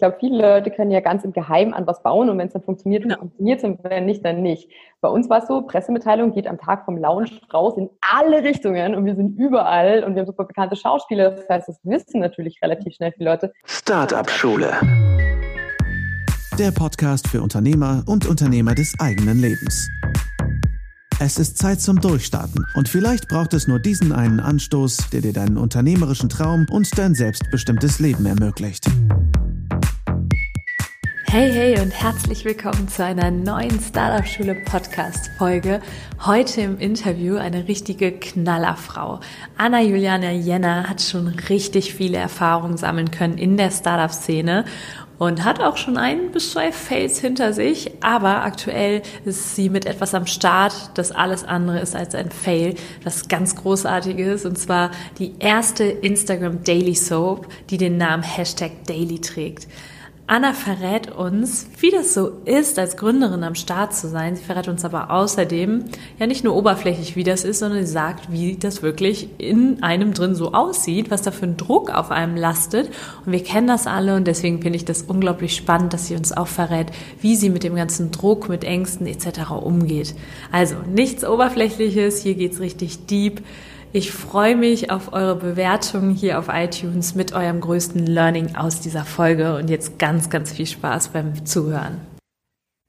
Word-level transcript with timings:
glaube, 0.00 0.16
viele 0.18 0.42
Leute 0.42 0.70
können 0.70 0.90
ja 0.90 1.00
ganz 1.00 1.24
im 1.24 1.32
Geheimen 1.32 1.72
an 1.72 1.86
was 1.86 2.02
bauen 2.02 2.28
und 2.28 2.38
wenn 2.38 2.48
es 2.48 2.52
dann 2.52 2.62
funktioniert, 2.62 3.04
dann 3.04 3.18
funktioniert 3.18 3.58
es 3.58 3.64
und 3.64 3.78
wenn 3.84 4.06
nicht, 4.06 4.24
dann 4.24 4.42
nicht. 4.42 4.68
Bei 5.00 5.08
uns 5.08 5.30
war 5.30 5.38
es 5.38 5.46
so, 5.46 5.62
Pressemitteilung 5.62 6.32
geht 6.32 6.46
am 6.46 6.58
Tag 6.58 6.84
vom 6.84 6.96
Lounge 6.96 7.30
raus 7.54 7.74
in 7.76 7.88
alle 8.12 8.42
Richtungen 8.42 8.94
und 8.94 9.04
wir 9.04 9.14
sind 9.14 9.38
überall 9.38 10.02
und 10.02 10.14
wir 10.14 10.20
haben 10.20 10.26
super 10.26 10.44
bekannte 10.44 10.74
Schauspieler. 10.74 11.30
Das 11.30 11.48
heißt, 11.48 11.68
das 11.68 11.78
wissen 11.84 12.20
natürlich 12.20 12.60
relativ 12.62 12.94
schnell 12.94 13.12
viele 13.12 13.30
Leute. 13.30 13.52
Startup-Schule. 13.64 14.72
Der 16.58 16.72
Podcast 16.72 17.28
für 17.28 17.40
Unternehmer 17.40 18.02
und 18.06 18.26
Unternehmer 18.26 18.74
des 18.74 18.94
eigenen 18.98 19.38
Lebens. 19.38 19.88
Es 21.22 21.38
ist 21.38 21.58
Zeit 21.58 21.80
zum 21.82 22.00
Durchstarten 22.00 22.64
und 22.74 22.88
vielleicht 22.88 23.28
braucht 23.28 23.52
es 23.52 23.68
nur 23.68 23.78
diesen 23.78 24.12
einen 24.12 24.40
Anstoß, 24.40 25.10
der 25.12 25.20
dir 25.20 25.34
deinen 25.34 25.58
unternehmerischen 25.58 26.30
Traum 26.30 26.66
und 26.70 26.96
dein 26.98 27.14
selbstbestimmtes 27.14 27.98
Leben 27.98 28.24
ermöglicht. 28.24 28.86
Hey, 31.32 31.52
hey 31.52 31.80
und 31.80 31.92
herzlich 31.92 32.44
willkommen 32.44 32.88
zu 32.88 33.04
einer 33.04 33.30
neuen 33.30 33.78
Startup 33.80 34.26
Schule 34.26 34.56
Podcast 34.64 35.30
Folge. 35.38 35.80
Heute 36.26 36.62
im 36.62 36.76
Interview 36.76 37.36
eine 37.36 37.68
richtige 37.68 38.10
Knallerfrau. 38.10 39.20
Anna 39.56 39.80
Juliana 39.80 40.32
Jenner 40.32 40.88
hat 40.88 41.00
schon 41.00 41.28
richtig 41.28 41.94
viele 41.94 42.18
Erfahrungen 42.18 42.76
sammeln 42.76 43.12
können 43.12 43.38
in 43.38 43.56
der 43.56 43.70
Startup 43.70 44.10
Szene 44.10 44.64
und 45.18 45.44
hat 45.44 45.60
auch 45.60 45.76
schon 45.76 45.98
ein 45.98 46.32
bis 46.32 46.50
zwei 46.50 46.72
Fails 46.72 47.20
hinter 47.20 47.52
sich, 47.52 47.92
aber 48.02 48.42
aktuell 48.42 49.00
ist 49.24 49.54
sie 49.54 49.70
mit 49.70 49.86
etwas 49.86 50.14
am 50.14 50.26
Start, 50.26 50.74
das 50.94 51.12
alles 51.12 51.44
andere 51.44 51.78
ist 51.78 51.94
als 51.94 52.16
ein 52.16 52.32
Fail, 52.32 52.74
das 53.04 53.28
ganz 53.28 53.54
großartig 53.54 54.18
ist 54.18 54.46
und 54.46 54.58
zwar 54.58 54.90
die 55.20 55.36
erste 55.38 55.84
Instagram 55.84 56.64
Daily 56.64 56.96
Soap, 56.96 57.46
die 57.70 57.76
den 57.76 57.98
Namen 57.98 58.24
Hashtag 58.24 58.84
Daily 58.88 59.20
trägt. 59.20 59.68
Anna 60.30 60.52
verrät 60.52 61.10
uns, 61.10 61.66
wie 61.80 61.90
das 61.90 62.14
so 62.14 62.28
ist, 62.44 62.78
als 62.78 62.96
Gründerin 62.96 63.42
am 63.42 63.56
Start 63.56 63.92
zu 63.92 64.08
sein. 64.08 64.36
Sie 64.36 64.44
verrät 64.44 64.68
uns 64.68 64.84
aber 64.84 65.10
außerdem 65.10 65.86
ja 66.20 66.26
nicht 66.28 66.44
nur 66.44 66.54
oberflächlich, 66.54 67.16
wie 67.16 67.24
das 67.24 67.42
ist, 67.42 67.58
sondern 67.58 67.84
sie 67.84 67.90
sagt, 67.90 68.30
wie 68.30 68.54
das 68.54 68.80
wirklich 68.80 69.28
in 69.38 69.82
einem 69.82 70.14
drin 70.14 70.36
so 70.36 70.52
aussieht, 70.52 71.10
was 71.10 71.22
da 71.22 71.32
für 71.32 71.46
ein 71.46 71.56
Druck 71.56 71.90
auf 71.90 72.12
einem 72.12 72.36
lastet. 72.36 72.90
Und 73.26 73.32
wir 73.32 73.42
kennen 73.42 73.66
das 73.66 73.88
alle 73.88 74.14
und 74.14 74.24
deswegen 74.28 74.62
finde 74.62 74.76
ich 74.76 74.84
das 74.84 75.02
unglaublich 75.02 75.56
spannend, 75.56 75.94
dass 75.94 76.06
sie 76.06 76.14
uns 76.14 76.30
auch 76.30 76.46
verrät, 76.46 76.92
wie 77.20 77.34
sie 77.34 77.50
mit 77.50 77.64
dem 77.64 77.74
ganzen 77.74 78.12
Druck, 78.12 78.48
mit 78.48 78.62
Ängsten 78.62 79.08
etc. 79.08 79.50
umgeht. 79.50 80.14
Also 80.52 80.76
nichts 80.94 81.24
Oberflächliches, 81.24 82.22
hier 82.22 82.36
geht's 82.36 82.60
richtig 82.60 83.06
deep. 83.06 83.42
Ich 83.92 84.12
freue 84.12 84.54
mich 84.54 84.92
auf 84.92 85.12
eure 85.12 85.34
Bewertungen 85.34 86.14
hier 86.14 86.38
auf 86.38 86.46
iTunes 86.48 87.16
mit 87.16 87.32
eurem 87.32 87.60
größten 87.60 88.06
Learning 88.06 88.54
aus 88.54 88.80
dieser 88.80 89.04
Folge 89.04 89.56
und 89.56 89.68
jetzt 89.68 89.98
ganz, 89.98 90.30
ganz 90.30 90.52
viel 90.52 90.66
Spaß 90.66 91.08
beim 91.08 91.44
Zuhören. 91.44 92.00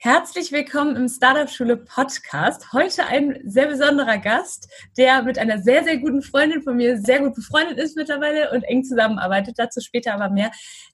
Herzlich 0.03 0.51
willkommen 0.51 0.95
im 0.95 1.07
Startup 1.07 1.47
Schule 1.47 1.77
Podcast. 1.77 2.73
Heute 2.73 3.05
ein 3.05 3.37
sehr 3.43 3.67
besonderer 3.67 4.17
Gast, 4.17 4.67
der 4.97 5.21
mit 5.21 5.37
einer 5.37 5.59
sehr, 5.59 5.83
sehr 5.83 5.99
guten 5.99 6.23
Freundin 6.23 6.63
von 6.63 6.75
mir 6.75 6.97
sehr 6.97 7.19
gut 7.19 7.35
befreundet 7.35 7.77
ist 7.77 7.95
mittlerweile 7.95 8.49
und 8.49 8.63
eng 8.63 8.83
zusammenarbeitet. 8.83 9.59
Dazu 9.59 9.79
später 9.79 10.15
aber 10.15 10.31
mehr. 10.31 10.49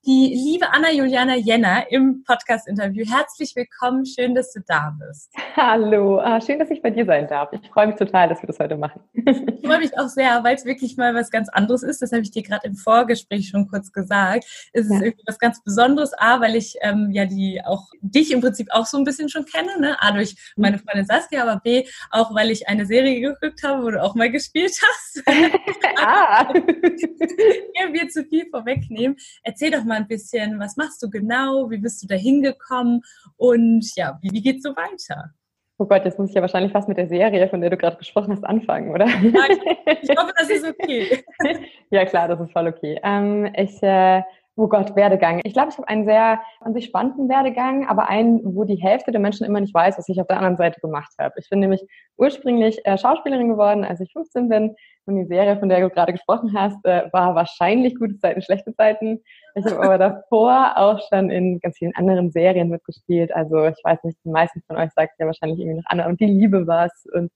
Die 0.05 0.33
liebe 0.35 0.73
Anna 0.73 0.91
Juliana 0.91 1.38
Jenner 1.38 1.89
im 1.89 2.25
Podcast-Interview. 2.25 3.05
Herzlich 3.09 3.55
willkommen. 3.55 4.05
Schön, 4.05 4.35
dass 4.35 4.52
du 4.52 4.59
da 4.67 4.94
bist. 5.00 5.33
Hallo. 5.55 6.19
Ah, 6.19 6.41
schön, 6.41 6.59
dass 6.59 6.69
ich 6.69 6.81
bei 6.81 6.89
dir 6.89 7.05
sein 7.05 7.30
darf. 7.30 7.53
Ich 7.53 7.69
freue 7.69 7.88
mich 7.88 7.95
total, 7.95 8.28
dass 8.28 8.41
wir 8.44 8.47
das 8.47 8.59
heute 8.59 8.75
machen. 8.75 9.00
Ich 9.13 9.66
freue 9.66 9.80
mich 9.80 9.97
auch 9.97 10.09
sehr, 10.09 10.44
weil 10.44 10.55
es 10.55 10.66
wirklich 10.66 10.97
mal 10.97 11.16
was 11.16 11.31
ganz 11.31 11.47
anderes 11.50 11.83
ist. 11.83 12.02
Das 12.02 12.11
habe 12.11 12.23
ich 12.23 12.31
dir 12.31 12.44
gerade 12.44 12.67
im 12.67 12.75
Vorgespräch 12.75 13.47
schon 13.47 13.69
kurz 13.69 13.94
gesagt. 13.94 14.45
Es 14.73 14.85
ist 14.85 14.91
ja. 14.91 15.02
irgendwie 15.02 15.23
was 15.25 15.39
ganz 15.39 15.63
Besonderes. 15.63 16.11
A, 16.17 16.41
weil 16.41 16.55
ich 16.58 16.75
ähm, 16.81 17.09
ja 17.11 17.25
die 17.25 17.61
auch 17.66 17.89
dich 18.02 18.31
im 18.31 18.41
Prinzip 18.41 18.67
auch 18.72 18.85
so 18.85 18.97
ein 18.98 19.03
bisschen 19.03 19.30
schon 19.30 19.45
kenne, 19.45 19.80
ne? 19.80 20.02
A, 20.02 20.12
durch 20.12 20.36
meine 20.56 20.80
Freundin 20.80 21.06
Saskia, 21.06 21.44
aber 21.44 21.59
B, 21.62 21.86
auch 22.12 22.34
weil 22.34 22.52
ich 22.52 22.67
eine 22.67 22.86
Serie 22.86 23.20
geguckt 23.20 23.64
habe, 23.64 23.84
wo 23.84 23.92
du 23.92 24.02
auch 24.02 24.16
mal 24.16 24.31
gespielt 24.31 24.80
hast. 24.81 25.24
ah. 25.97 26.52
Hier 26.53 27.94
wir 27.94 28.09
zu 28.09 28.24
viel 28.25 28.47
vorwegnehmen. 28.50 29.18
Erzähl 29.44 29.72
doch 29.72 29.84
mal 29.84 29.97
ein 29.97 30.07
bisschen, 30.07 30.59
was 30.59 30.78
machst 30.78 31.02
du 31.03 31.09
genau? 31.09 31.69
Wie 31.69 31.78
bist 31.78 32.03
du 32.03 32.07
da 32.07 32.16
hingekommen? 32.16 33.02
Und 33.38 33.96
ja, 33.96 34.18
wie, 34.22 34.31
wie 34.31 34.41
geht's 34.41 34.63
so 34.63 34.75
weiter? 34.75 35.34
Oh 35.80 35.86
Gott, 35.86 36.06
jetzt 36.06 36.18
muss 36.18 36.30
ich 36.30 36.36
ja 36.36 36.41
wahrscheinlich 36.41 36.72
fast 36.72 36.88
mit 36.88 36.97
der 36.97 37.07
Serie, 37.07 37.47
von 37.50 37.62
der 37.62 37.69
du 37.69 37.78
gerade 37.78 37.97
gesprochen 37.97 38.31
hast, 38.34 38.44
anfangen, 38.44 38.90
oder? 38.90 39.06
Ja, 39.06 39.44
ich, 39.47 40.09
ich 40.09 40.18
hoffe, 40.18 40.34
das 40.36 40.50
ist 40.50 40.68
okay. 40.68 41.24
ja, 41.91 42.03
klar, 42.06 42.28
das 42.28 42.40
ist 42.40 42.52
voll 42.52 42.68
okay. 42.68 43.00
Ähm, 43.03 43.53
ich 43.56 43.81
äh, 43.84 44.24
Oh 44.59 44.68
Gott, 44.68 44.95
Werdegang. 44.95 45.40
Ich 45.44 45.53
glaube, 45.53 45.69
ich 45.69 45.78
habe 45.78 45.88
einen 45.88 46.06
sehr 46.06 46.41
an 46.62 46.73
sich 46.73 46.85
spannenden 46.85 47.29
Werdegang, 47.29 47.88
aber 47.88 48.09
einen, 48.09 48.56
wo 48.56 48.63
die 48.63 48.81
Hälfte 48.81 49.12
der 49.12 49.22
Menschen 49.22 49.45
immer 49.45 49.62
nicht 49.62 49.72
weiß, 49.72 50.00
was 50.00 50.09
ich 50.09 50.19
auf 50.19 50.25
der 50.25 50.38
anderen 50.38 50.57
Seite 50.57 50.81
gemacht 50.81 51.13
habe. 51.19 51.35
Ich 51.38 51.47
bin 51.47 51.59
nämlich 51.59 51.85
ursprünglich 52.18 52.84
äh, 52.84 52.97
Schauspielerin 52.97 53.50
geworden, 53.50 53.85
als 53.85 54.00
ich 54.00 54.12
15 54.13 54.50
bin. 54.50 54.75
Und 55.06 55.16
die 55.16 55.25
Serie, 55.25 55.59
von 55.59 55.69
der 55.69 55.81
du 55.81 55.91
gerade 55.91 56.12
gesprochen 56.12 56.53
hast, 56.57 56.84
äh, 56.85 57.03
war 57.13 57.35
wahrscheinlich 57.35 58.00
gute 58.00 58.18
Zeiten, 58.18 58.41
schlechte 58.41 58.73
Zeiten. 58.73 59.22
Ich 59.53 59.63
habe 59.63 59.79
aber 59.79 60.00
davor 60.00 60.75
auch 60.75 61.00
schon 61.07 61.29
in 61.29 61.59
ganz 61.59 61.78
vielen 61.78 61.95
anderen 61.95 62.31
Serien 62.31 62.69
mitgespielt. 62.69 63.31
Also 63.31 63.68
ich 63.68 63.79
weiß 63.84 64.03
nicht, 64.06 64.18
die 64.25 64.29
meisten 64.29 64.63
von 64.66 64.78
euch 64.78 64.89
sagt 64.95 65.19
ja 65.19 65.28
wahrscheinlich 65.28 65.59
irgendwie 65.59 65.78
noch 65.78 65.85
Anna 65.85 66.07
und 66.07 66.19
die 66.19 66.25
Liebe 66.25 66.66
was. 66.66 67.06
Und 67.13 67.31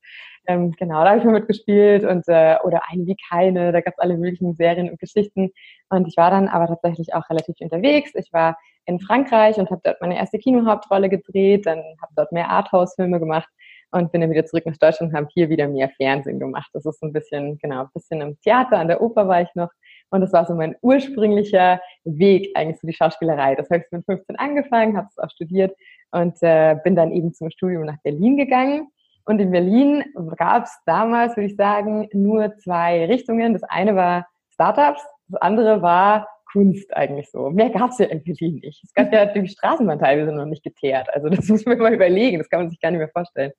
ähm, 0.48 0.72
genau, 0.72 1.04
da 1.04 1.10
habe 1.12 1.20
ich 1.20 1.26
mal 1.26 1.34
mitgespielt 1.34 2.04
und 2.04 2.28
äh, 2.28 2.58
oder 2.64 2.82
eine 2.90 3.06
wie 3.06 3.16
keine, 3.30 3.72
da 3.72 3.82
gab 3.82 3.94
es 3.94 4.00
alle 4.00 4.18
möglichen 4.18 4.56
Serien 4.56 4.90
und 4.90 5.00
Geschichten. 5.00 5.52
Und 5.90 6.08
ich 6.08 6.18
war 6.18 6.32
dann 6.32 6.48
aber 6.48 6.68
tatsächlich 6.68 7.14
auch 7.14 7.30
relativ 7.30 7.56
unterwegs. 7.60 8.12
Ich 8.16 8.34
war 8.34 8.58
in 8.86 9.00
Frankreich 9.00 9.58
und 9.58 9.70
habe 9.70 9.82
dort 9.84 10.02
meine 10.02 10.18
erste 10.18 10.40
Kinohauptrolle 10.40 11.10
gedreht, 11.10 11.66
dann 11.68 11.80
habe 12.02 12.14
dort 12.16 12.32
mehr 12.32 12.50
Arthouse-Filme 12.50 13.20
gemacht 13.20 13.50
und 13.92 14.12
bin 14.12 14.22
dann 14.22 14.32
wieder 14.32 14.46
zurück 14.46 14.66
nach 14.66 14.78
Deutschland 14.78 15.12
und 15.12 15.18
habe 15.18 15.28
hier 15.34 15.50
wieder 15.50 15.68
mehr 15.68 15.90
Fernsehen 15.90 16.40
gemacht. 16.40 16.70
Das 16.74 16.86
ist 16.86 17.00
so 17.00 17.06
ein 17.06 17.14
bisschen, 17.14 17.58
genau, 17.60 17.82
ein 17.82 17.90
bisschen 17.94 18.22
im 18.22 18.40
Theater, 18.42 18.80
an 18.80 18.88
der 18.88 19.02
Oper 19.02 19.28
war 19.28 19.42
ich 19.42 19.54
noch. 19.54 19.70
Und 20.10 20.22
das 20.22 20.34
war 20.34 20.46
so 20.46 20.56
mein 20.56 20.76
ursprünglicher 20.82 21.80
Weg 22.04 22.52
eigentlich 22.56 22.80
zu 22.80 22.88
die 22.88 22.94
Schauspielerei. 22.94 23.56
Das 23.56 23.70
habe 23.70 23.84
ich 23.86 23.92
mit 23.92 24.06
15 24.06 24.36
angefangen, 24.38 24.98
habe 24.98 25.08
es 25.10 25.18
auch 25.18 25.30
studiert 25.30 25.76
und 26.12 26.38
äh, 26.42 26.76
bin 26.84 26.96
dann 26.96 27.12
eben 27.12 27.34
zum 27.34 27.50
Studium 27.50 27.86
nach 27.86 28.02
Berlin 28.04 28.36
gegangen 28.38 28.90
und 29.26 29.40
in 29.40 29.52
Berlin 29.52 30.04
gab 30.38 30.66
es 30.66 30.78
damals, 30.86 31.36
würde 31.36 31.48
ich 31.48 31.56
sagen, 31.56 32.10
nur 32.14 32.56
zwei 32.58 33.06
Richtungen. 33.06 33.54
Das 33.54 33.64
eine 33.64 33.96
war 33.96 34.28
Startups, 34.54 35.02
das 35.28 35.42
andere 35.42 35.82
war 35.82 36.28
Kunst 36.52 36.96
eigentlich 36.96 37.30
so. 37.32 37.50
Mehr 37.50 37.70
gab 37.70 37.92
es 37.92 38.00
ja 38.00 38.08
in 38.08 38.24
Berlin 38.24 38.60
nicht. 38.64 38.84
Es 38.84 38.94
gab 38.94 39.14
ja 39.14 39.26
die 39.34 39.48
Straßenbahn 39.48 40.00
teilweise 40.00 40.32
noch 40.36 40.46
nicht 40.46 40.64
geteert. 40.64 41.08
Also 41.14 41.30
das 41.30 41.48
muss 41.50 41.66
man 41.66 41.78
mal 41.78 41.94
überlegen, 41.94 42.40
das 42.40 42.50
kann 42.50 42.62
man 42.62 42.70
sich 42.70 42.80
gar 42.80 42.92
nicht 42.92 43.00
mehr 43.00 43.10
vorstellen. 43.10 43.52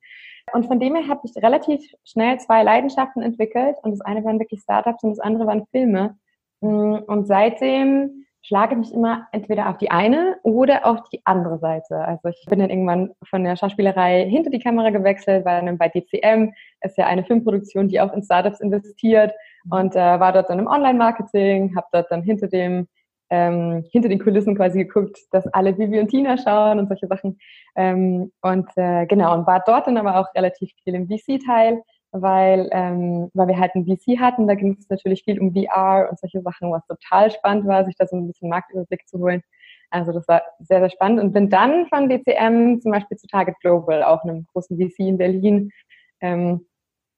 Und 0.53 0.67
von 0.67 0.81
dem 0.81 0.97
her 0.97 1.09
habe 1.09 1.21
ich 1.25 1.43
relativ 1.43 1.81
schnell 2.05 2.39
zwei 2.41 2.63
Leidenschaften 2.63 3.23
entwickelt. 3.23 3.77
Und 3.83 3.93
das 3.93 4.01
eine 4.01 4.25
waren 4.25 4.41
wirklich 4.41 4.61
Startups 4.61 5.03
und 5.05 5.11
das 5.11 5.21
andere 5.21 5.47
waren 5.47 5.67
Filme. 5.71 6.17
Und 6.61 7.27
seitdem 7.27 8.25
schlage 8.43 8.77
mich 8.77 8.93
immer 8.93 9.29
entweder 9.33 9.71
auf 9.71 9.79
die 9.79 9.91
eine 9.91 10.37
oder 10.43 10.85
auf 10.85 11.09
die 11.11 11.23
andere 11.25 11.59
Seite. 11.59 11.97
Also 11.97 12.29
ich 12.29 12.45
bin 12.47 12.59
dann 12.59 12.71
irgendwann 12.71 13.13
von 13.23 13.45
der 13.45 13.57
Schauspielerei 13.57 14.27
hinter 14.29 14.51
die 14.51 14.59
Kamera 14.59 14.91
gewechselt, 14.91 15.45
weil 15.45 15.65
dann 15.65 15.79
bei 15.79 15.89
DCM 15.89 16.53
ist 16.81 16.99
ja 16.99 17.07
eine 17.07 17.25
Filmproduktion, 17.25 17.89
die 17.89 18.01
auch 18.01 18.13
in 18.13 18.23
Startups 18.23 18.61
investiert 18.61 19.33
und 19.71 19.95
äh, 19.95 19.99
war 19.99 20.33
dort 20.33 20.51
dann 20.51 20.59
im 20.59 20.67
Online-Marketing, 20.67 21.77
habe 21.77 21.87
dort 21.93 22.11
dann 22.11 22.23
hinter 22.23 22.49
dem 22.49 22.89
ähm, 23.31 23.83
hinter 23.91 24.11
den 24.11 24.19
Kulissen 24.19 24.55
quasi 24.55 24.85
geguckt, 24.85 25.19
dass 25.31 25.47
alle 25.55 25.79
Vivi 25.79 25.99
und 25.99 26.09
Tina 26.09 26.37
schauen 26.37 26.79
und 26.79 26.89
solche 26.89 27.07
Sachen. 27.07 27.39
Ähm, 27.77 28.31
und 28.43 28.69
äh, 28.77 29.07
genau, 29.07 29.33
und 29.33 29.47
war 29.47 29.63
dort 29.65 29.87
dann 29.87 29.97
aber 29.97 30.19
auch 30.19 30.35
relativ 30.35 30.71
viel 30.85 30.95
im 30.95 31.09
VC-Teil 31.09 31.83
weil, 32.13 32.69
ähm, 32.73 33.31
weil 33.35 33.49
wir 33.49 33.59
halt 33.59 33.75
ein 33.75 33.85
VC 33.85 34.21
hatten. 34.21 34.47
Da 34.47 34.55
ging 34.55 34.77
es 34.79 34.89
natürlich 34.89 35.25
viel 35.25 35.41
um 35.41 35.53
VR 35.53 36.09
und 36.11 36.19
solche 36.19 36.43
Sachen, 36.43 36.71
was 36.71 36.87
total 36.87 37.31
spannend 37.31 37.67
war, 37.67 37.85
sich 37.85 37.97
da 37.97 38.07
so 38.07 38.17
ein 38.17 38.27
bisschen 38.27 38.49
Marktüberblick 38.49 39.09
zu 39.09 39.19
holen. 39.19 39.43
Also 39.91 40.13
das 40.13 40.27
war 40.29 40.43
sehr, 40.61 40.81
sehr 40.81 40.91
spannend 40.91 41.21
und 41.21 41.33
bin 41.33 41.51
dann 41.51 41.87
von 41.89 42.09
DCM 42.09 42.81
zum 42.81 42.93
Beispiel 42.93 43.19
zu 43.19 43.27
Target 43.27 43.57
Global, 43.61 44.03
auch 44.03 44.23
einem 44.25 44.47
großen 44.53 44.79
VC 44.79 45.01
in 45.01 45.19
Berlin, 45.19 45.71
ähm, 46.21 46.67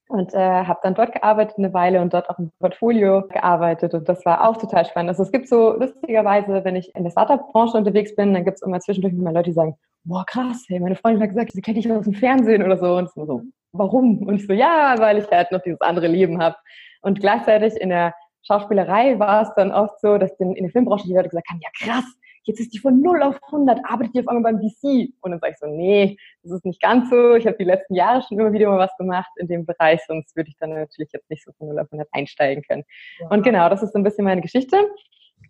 und 0.09 0.35
äh, 0.35 0.39
habe 0.39 0.81
dann 0.83 0.95
dort 0.95 1.13
gearbeitet 1.13 1.59
eine 1.59 1.73
Weile 1.73 2.03
und 2.03 2.13
dort 2.13 2.29
auch 2.29 2.39
im 2.39 2.51
Portfolio 2.59 3.27
gearbeitet 3.29 3.95
und 3.95 4.09
das 4.09 4.25
war 4.27 4.49
auch 4.49 4.57
total 4.59 4.85
spannend. 4.85 5.11
Also 5.11 5.23
es 5.23 5.33
gibt 5.33 5.49
so 5.49 5.73
lustigerweise, 5.79 6.65
wenn 6.65 6.77
ich 6.77 6.95
in 6.95 7.05
der 7.05 7.11
Startup-Branche 7.11 7.79
unterwegs 7.79 8.15
bin, 8.15 8.35
dann 8.35 8.45
gibt 8.45 8.57
es 8.57 8.63
immer 8.63 8.81
zwischendurch 8.81 9.15
immer 9.15 9.33
Leute, 9.33 9.51
die 9.51 9.55
sagen, 9.55 9.77
boah 10.05 10.25
krass, 10.27 10.65
hey, 10.69 10.79
meine 10.79 10.97
Freundin 10.97 11.23
hat 11.23 11.31
gesagt, 11.31 11.53
sie 11.53 11.63
kennt 11.63 11.79
dich 11.79 11.91
aus 11.91 12.05
dem 12.05 12.13
Fernsehen 12.13 12.63
oder 12.63 12.77
so 12.77 12.97
und 12.97 13.11
so, 13.11 13.43
warum? 13.75 14.23
Und 14.27 14.37
ich 14.37 14.47
so, 14.47 14.53
ja, 14.53 14.95
weil 14.99 15.19
ich 15.19 15.31
halt 15.31 15.53
noch 15.53 15.63
dieses 15.63 15.81
andere 15.81 16.07
Leben 16.07 16.43
habe. 16.43 16.57
Und 17.03 17.21
gleichzeitig 17.21 17.75
in 17.81 17.91
der 17.91 18.15
Schauspielerei 18.47 19.19
war 19.19 19.43
es 19.43 19.55
dann 19.57 19.73
oft 19.73 20.01
so, 20.01 20.19
dass 20.19 20.33
in 20.39 20.55
der 20.55 20.71
Filmbranche 20.71 21.07
die 21.07 21.15
Leute 21.15 21.29
gesagt 21.29 21.49
haben, 21.51 21.61
ja 21.63 21.71
krass, 21.79 22.05
jetzt 22.45 22.61
ist 22.61 22.75
die 22.75 22.79
von 22.79 23.01
0 23.01 23.23
auf 23.23 23.39
100, 23.47 23.81
arbeitet 23.85 24.15
die 24.15 24.21
auf 24.21 24.29
einmal 24.29 24.53
beim 24.53 24.61
VC. 24.61 25.13
Und 25.21 25.31
dann 25.31 25.41
sage 25.41 25.53
ich 25.53 25.59
so, 25.59 25.67
nee, 25.67 26.17
das 26.43 26.53
ist 26.53 26.65
nicht 26.65 26.81
ganz 26.81 27.11
so. 27.11 27.35
Ich 27.35 27.47
habe 27.47 27.57
die 27.57 27.65
letzten 27.65 27.95
Jahre 27.95 28.23
schon 28.23 28.39
immer 28.39 28.53
wieder 28.53 28.69
mal 28.69 28.79
was 28.79 28.97
gemacht 28.97 29.31
in 29.37 29.49
dem 29.49 29.67
Bereich, 29.67 30.01
sonst 30.07 30.37
würde 30.37 30.51
ich 30.51 30.57
dann 30.59 30.71
natürlich 30.71 31.13
jetzt 31.13 31.29
nicht 31.31 31.45
so 31.45 31.53
von 31.59 31.69
0 31.69 31.79
auf 31.81 31.87
100 31.91 32.09
einsteigen 32.13 32.63
können. 32.63 32.85
Ja. 33.21 33.29
Und 33.29 33.43
genau, 33.43 33.69
das 33.69 33.83
ist 33.83 33.93
so 33.93 33.99
ein 33.99 34.05
bisschen 34.05 34.25
meine 34.25 34.43
Geschichte 34.43 34.77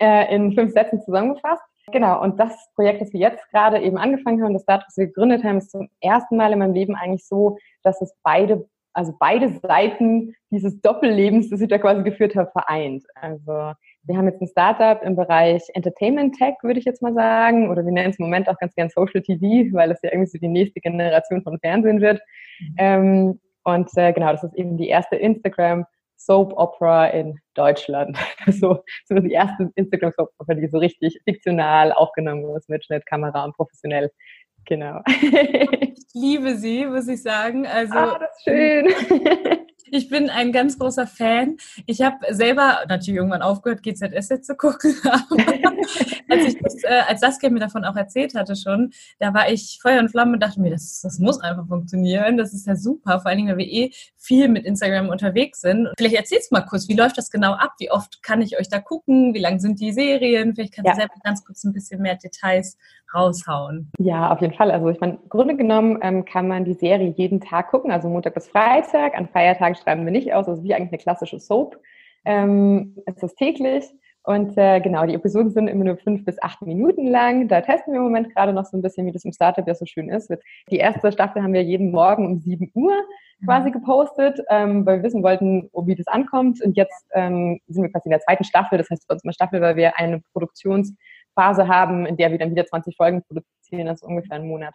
äh, 0.01 0.35
in 0.35 0.53
fünf 0.55 0.73
Sätzen 0.73 1.01
zusammengefasst. 1.03 1.63
Genau, 1.93 2.23
und 2.23 2.41
das 2.41 2.53
Projekt, 2.75 3.03
das 3.03 3.13
wir 3.13 3.21
jetzt 3.21 3.49
gerade 3.51 3.81
eben 3.81 3.99
angefangen 3.99 4.43
haben, 4.43 4.55
das 4.55 4.63
Start, 4.63 4.85
was 4.87 4.97
wir 4.97 5.07
gegründet 5.07 5.45
haben, 5.45 5.59
ist 5.59 5.71
zum 5.71 5.89
ersten 6.01 6.37
Mal 6.37 6.53
in 6.53 6.59
meinem 6.59 6.73
Leben 6.73 6.95
eigentlich 6.95 7.27
so, 7.27 7.59
dass 7.83 8.01
es 8.01 8.15
beide, 8.23 8.67
also 8.95 9.15
beide 9.19 9.49
Seiten 9.61 10.35
dieses 10.51 10.81
Doppellebens, 10.81 11.51
das 11.51 11.61
ich 11.61 11.69
da 11.69 11.79
quasi 11.79 12.03
geführt 12.03 12.37
habe, 12.37 12.51
vereint. 12.53 13.05
Also 13.15 13.73
wir 14.05 14.17
haben 14.17 14.27
jetzt 14.27 14.41
ein 14.41 14.49
Startup 14.49 15.03
im 15.03 15.15
Bereich 15.15 15.63
Entertainment 15.75 16.37
Tech, 16.37 16.55
würde 16.63 16.79
ich 16.79 16.87
jetzt 16.87 17.03
mal 17.03 17.13
sagen, 17.13 17.71
oder 17.71 17.85
wir 17.85 17.93
nennen 17.93 18.11
es 18.11 18.19
im 18.19 18.25
Moment 18.25 18.49
auch 18.49 18.59
ganz 18.59 18.75
gern 18.75 18.89
Social 18.89 19.21
TV, 19.23 19.75
weil 19.75 19.91
es 19.91 20.01
ja 20.03 20.11
irgendwie 20.11 20.31
so 20.31 20.39
die 20.39 20.49
nächste 20.49 20.81
Generation 20.81 21.43
von 21.43 21.59
Fernsehen 21.59 22.01
wird. 22.01 22.21
Mhm. 22.61 22.75
Ähm, 22.79 23.41
und 23.65 23.91
äh, 23.97 24.13
genau, 24.13 24.33
das 24.33 24.45
ist 24.45 24.55
eben 24.55 24.77
die 24.79 24.89
erste 24.89 25.17
Instagram 25.17 25.87
Soap 26.17 26.53
Opera 26.57 27.09
in 27.09 27.39
Deutschland. 27.55 28.17
so, 28.47 28.83
so 29.05 29.15
die 29.17 29.33
erste 29.33 29.71
Instagram 29.75 30.13
Soap 30.13 30.31
Opera, 30.39 30.55
die 30.55 30.69
so 30.69 30.79
richtig 30.79 31.21
fiktional 31.25 31.93
aufgenommen 31.93 32.57
ist 32.57 32.69
mit 32.69 32.85
Schnittkamera 32.85 33.45
und 33.45 33.55
professionell. 33.55 34.11
Genau. 34.67 35.01
ich 35.07 36.07
liebe 36.15 36.57
sie, 36.57 36.87
muss 36.87 37.09
ich 37.09 37.23
sagen. 37.23 37.67
Also, 37.67 37.95
ah, 37.95 38.19
das 38.19 38.31
ist 38.39 38.45
schön. 38.45 39.67
Ich 39.91 40.09
bin 40.09 40.31
ein 40.31 40.53
ganz 40.53 40.79
großer 40.79 41.07
Fan. 41.07 41.57
Ich 41.87 42.03
habe 42.03 42.17
selber 42.31 42.81
natürlich 42.89 43.17
irgendwann 43.17 43.43
aufgehört, 43.43 43.83
GZS 43.83 44.43
zu 44.43 44.55
gucken. 44.57 44.95
als, 46.29 46.45
ich 46.47 46.59
das, 46.61 46.83
äh, 46.85 47.03
als 47.07 47.21
Saskia 47.21 47.51
mir 47.51 47.61
davon 47.61 47.85
auch 47.85 47.97
erzählt 47.97 48.35
hatte 48.35 48.57
schon, 48.57 48.93
da 49.19 49.35
war 49.35 49.51
ich 49.51 49.79
Feuer 49.83 50.01
und 50.01 50.11
Flamme 50.11 50.33
und 50.33 50.43
dachte 50.43 50.61
mir, 50.61 50.71
das, 50.71 51.01
das 51.03 51.19
muss 51.19 51.41
einfach 51.41 51.67
funktionieren. 51.67 52.37
Das 52.37 52.53
ist 52.55 52.67
ja 52.67 52.77
super. 52.77 53.21
Vor 53.21 53.27
allen 53.27 53.39
Dingen, 53.39 53.51
weil 53.51 53.59
wir 53.59 53.71
eh 53.71 53.93
viel 54.17 54.49
mit 54.49 54.65
Instagram 54.65 55.09
unterwegs 55.09 55.61
sind. 55.61 55.89
Vielleicht 55.97 56.17
erzählst 56.17 56.51
du 56.51 56.57
mal 56.57 56.63
kurz, 56.63 56.89
wie 56.89 56.95
läuft 56.95 57.19
das 57.19 57.31
genau 57.31 57.53
ab? 57.53 57.75
Wie 57.79 57.91
oft 57.91 58.23
kann 58.23 58.41
ich 58.41 58.59
euch 58.59 58.69
da 58.69 58.81
gucken? 58.81 59.35
Wie 59.35 59.41
lang 59.41 59.61
sind 59.61 59.81
die 59.81 59.93
Serien? 59.93 60.55
Vielleicht 60.55 60.75
kannst 60.75 60.87
ja. 60.87 60.93
du 60.93 60.99
selber 61.01 61.15
ganz 61.23 61.45
kurz 61.45 61.65
ein 61.65 61.73
bisschen 61.73 62.01
mehr 62.01 62.17
Details 62.17 62.79
raushauen. 63.15 63.91
Ja, 63.99 64.31
auf 64.33 64.41
jeden 64.41 64.55
Fall. 64.55 64.71
Also 64.71 64.89
ich 64.89 65.01
meine, 65.01 65.19
Grunde 65.29 65.57
genommen 65.57 65.99
ähm, 66.03 66.25
kann 66.25 66.49
man 66.49 66.65
die 66.65 66.75
Serie 66.75 67.15
jeden 67.17 67.41
Tag 67.41 67.69
gucken, 67.69 67.91
also 67.91 68.09
Montag 68.09 68.35
bis 68.35 68.49
Freitag. 68.49 69.17
An 69.17 69.29
Feiertagen 69.29 69.74
schreiben 69.75 70.05
wir 70.05 70.13
nicht 70.13 70.33
aus, 70.33 70.49
also 70.49 70.63
wie 70.63 70.75
eigentlich 70.75 70.91
eine 70.91 70.99
klassische 70.99 71.39
Soap. 71.39 71.81
Ähm, 72.25 72.97
es 73.07 73.23
ist 73.23 73.37
täglich. 73.37 73.85
Und 74.27 74.57
äh, 74.57 74.81
genau, 74.81 75.05
die 75.05 75.13
Episoden 75.13 75.51
sind 75.51 75.69
immer 75.69 75.85
nur 75.85 75.99
fünf 75.99 76.25
bis 76.25 76.43
acht 76.43 76.63
Minuten 76.63 77.09
lang. 77.09 77.47
Da 77.47 77.61
testen 77.61 77.93
wir 77.93 77.99
im 77.99 78.05
Moment 78.05 78.35
gerade 78.35 78.55
noch 78.55 78.65
so 78.65 78.75
ein 78.77 78.81
bisschen, 78.81 79.07
wie 79.07 79.13
das 79.13 79.27
im 79.27 79.33
Startup 79.33 79.67
ja 79.67 79.75
so 79.75 79.85
schön 79.85 80.09
ist. 80.09 80.33
Die 80.71 80.79
erste 80.79 81.13
Staffel 81.13 81.43
haben 81.43 81.53
wir 81.53 81.63
jeden 81.63 81.91
Morgen 81.91 82.25
um 82.25 82.39
sieben 82.39 82.71
Uhr 82.75 82.95
quasi 83.45 83.69
mhm. 83.69 83.73
gepostet, 83.73 84.41
ähm, 84.49 84.87
weil 84.87 84.99
wir 84.99 85.03
wissen 85.05 85.23
wollten, 85.23 85.69
wie 85.75 85.95
das 85.95 86.07
ankommt. 86.07 86.63
Und 86.63 86.75
jetzt 86.75 87.07
ähm, 87.13 87.61
sind 87.69 87.83
wir 87.83 87.91
quasi 87.91 88.09
in 88.09 88.13
der 88.13 88.21
zweiten 88.21 88.45
Staffel. 88.45 88.79
Das 88.79 88.89
heißt 88.89 89.07
bei 89.07 89.15
uns 89.15 89.25
immer 89.25 89.35
Staffel, 89.35 89.61
weil 89.61 89.77
wir 89.77 89.99
eine 89.99 90.23
Produktionsphase 90.33 91.69
haben, 91.69 92.07
in 92.07 92.17
der 92.17 92.31
wir 92.31 92.39
dann 92.39 92.51
wieder 92.51 92.65
20 92.65 92.97
Folgen 92.97 93.23
produzieren. 93.25 93.87
Das 93.87 94.01
ist 94.01 94.09
ungefähr 94.09 94.37
ein 94.37 94.49
Monat. 94.49 94.75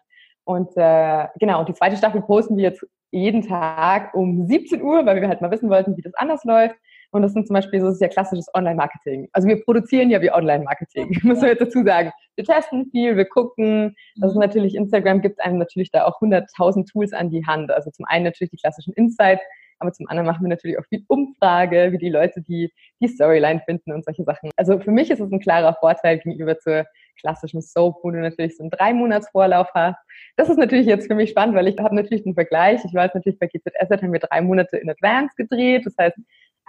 Und 0.49 0.75
äh, 0.77 1.27
genau, 1.39 1.59
und 1.59 1.69
die 1.69 1.75
zweite 1.75 1.95
Staffel 1.95 2.23
posten 2.23 2.57
wir 2.57 2.63
jetzt 2.63 2.83
jeden 3.11 3.43
Tag 3.43 4.15
um 4.15 4.47
17 4.47 4.81
Uhr, 4.81 5.05
weil 5.05 5.21
wir 5.21 5.27
halt 5.27 5.41
mal 5.41 5.51
wissen 5.51 5.69
wollten, 5.69 5.95
wie 5.95 6.01
das 6.01 6.15
anders 6.15 6.43
läuft. 6.43 6.75
Und 7.11 7.21
das 7.21 7.33
sind 7.33 7.45
zum 7.45 7.53
Beispiel, 7.53 7.79
so 7.79 7.89
ist 7.89 8.01
ja 8.01 8.07
klassisches 8.07 8.47
Online-Marketing. 8.55 9.29
Also 9.31 9.47
wir 9.47 9.63
produzieren 9.63 10.09
ja 10.09 10.19
wie 10.23 10.31
Online-Marketing, 10.31 11.19
muss 11.23 11.41
man 11.41 11.49
jetzt 11.51 11.61
dazu 11.61 11.83
sagen. 11.83 12.11
Wir 12.35 12.45
testen 12.45 12.89
viel, 12.89 13.15
wir 13.15 13.25
gucken. 13.25 13.95
Das 14.15 14.31
ist 14.31 14.37
mhm. 14.37 14.41
natürlich, 14.41 14.73
Instagram 14.73 15.21
gibt 15.21 15.39
einem 15.39 15.59
natürlich 15.59 15.91
da 15.91 16.05
auch 16.05 16.19
100.000 16.19 16.91
Tools 16.91 17.13
an 17.13 17.29
die 17.29 17.45
Hand. 17.45 17.69
Also 17.69 17.91
zum 17.91 18.05
einen 18.05 18.23
natürlich 18.23 18.49
die 18.49 18.57
klassischen 18.57 18.93
Insights, 18.93 19.43
aber 19.77 19.93
zum 19.93 20.07
anderen 20.09 20.25
machen 20.25 20.43
wir 20.43 20.49
natürlich 20.49 20.79
auch 20.79 20.85
viel 20.89 21.03
Umfrage, 21.07 21.91
wie 21.91 21.99
die 21.99 22.09
Leute 22.09 22.41
die, 22.41 22.73
die 22.99 23.07
Storyline 23.07 23.61
finden 23.65 23.93
und 23.93 24.03
solche 24.03 24.23
Sachen. 24.23 24.49
Also 24.57 24.79
für 24.79 24.91
mich 24.91 25.11
ist 25.11 25.19
es 25.19 25.31
ein 25.31 25.39
klarer 25.39 25.75
Vorteil 25.79 26.17
gegenüber 26.17 26.57
zur 26.57 26.85
klassischen 27.19 27.61
Soap, 27.61 27.97
wo 28.03 28.11
du 28.11 28.19
natürlich 28.19 28.57
so 28.57 28.63
einen 28.63 28.71
drei 28.71 28.93
Monats 28.93 29.29
Vorlauf 29.29 29.67
hast. 29.73 29.99
Das 30.39 30.47
ist 30.47 30.57
natürlich 30.57 30.85
jetzt 30.85 31.07
für 31.07 31.15
mich 31.15 31.31
spannend, 31.31 31.53
weil 31.53 31.67
ich 31.67 31.77
habe 31.79 31.93
natürlich 31.93 32.23
den 32.23 32.33
Vergleich. 32.33 32.79
Ich 32.85 32.93
weiß 32.93 33.13
natürlich, 33.13 33.37
bei 33.37 33.47
GZS 33.47 33.89
haben 33.89 34.13
wir 34.13 34.21
drei 34.21 34.39
Monate 34.39 34.77
in 34.77 34.89
Advance 34.89 35.35
gedreht. 35.35 35.85
Das 35.85 35.95
heißt, 35.99 36.17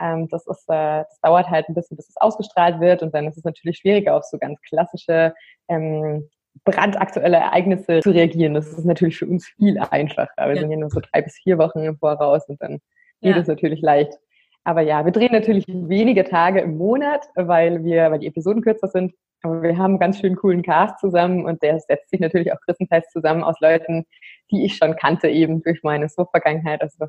ähm, 0.00 0.26
das, 0.28 0.44
ist, 0.48 0.64
äh, 0.68 1.04
das 1.04 1.20
dauert 1.22 1.48
halt 1.48 1.68
ein 1.68 1.74
bisschen, 1.76 1.96
bis 1.96 2.08
es 2.08 2.16
ausgestrahlt 2.16 2.80
wird 2.80 3.04
und 3.04 3.14
dann 3.14 3.28
ist 3.28 3.36
es 3.36 3.44
natürlich 3.44 3.78
schwieriger 3.78 4.16
auf 4.16 4.24
so 4.24 4.38
ganz 4.38 4.60
klassische 4.62 5.34
ähm, 5.68 6.28
brandaktuelle 6.64 7.36
Ereignisse 7.36 8.00
zu 8.00 8.10
reagieren. 8.10 8.54
Das 8.54 8.66
ist 8.66 8.84
natürlich 8.84 9.18
für 9.18 9.26
uns 9.26 9.46
viel 9.46 9.78
einfacher. 9.78 10.32
Wir 10.36 10.54
ja. 10.56 10.60
sind 10.62 10.72
ja 10.72 10.76
nur 10.76 10.90
so 10.90 10.98
drei 10.98 11.22
bis 11.22 11.36
vier 11.36 11.56
Wochen 11.58 11.78
im 11.78 11.96
Voraus 11.96 12.48
und 12.48 12.60
dann 12.60 12.80
geht 13.20 13.36
es 13.36 13.46
natürlich 13.46 13.82
leicht. 13.82 14.18
Aber 14.64 14.82
ja, 14.82 15.04
wir 15.04 15.12
drehen 15.12 15.32
natürlich 15.32 15.64
wenige 15.66 16.24
Tage 16.24 16.60
im 16.60 16.76
Monat, 16.76 17.26
weil 17.34 17.82
wir, 17.82 18.10
weil 18.10 18.18
die 18.18 18.26
Episoden 18.26 18.62
kürzer 18.62 18.88
sind. 18.88 19.14
Aber 19.42 19.62
wir 19.62 19.78
haben 19.78 19.92
einen 19.92 19.98
ganz 19.98 20.20
schön 20.20 20.36
coolen 20.36 20.62
Cast 20.62 20.98
zusammen 20.98 21.46
und 21.46 21.62
der 21.62 21.80
setzt 21.80 22.10
sich 22.10 22.20
natürlich 22.20 22.52
auch 22.52 22.60
größtenteils 22.66 23.08
zusammen 23.10 23.42
aus 23.42 23.58
Leuten, 23.60 24.04
die 24.50 24.64
ich 24.66 24.76
schon 24.76 24.96
kannte, 24.96 25.28
eben 25.28 25.62
durch 25.62 25.82
meine 25.82 26.08
So-Vergangenheit. 26.10 26.82
Also 26.82 27.06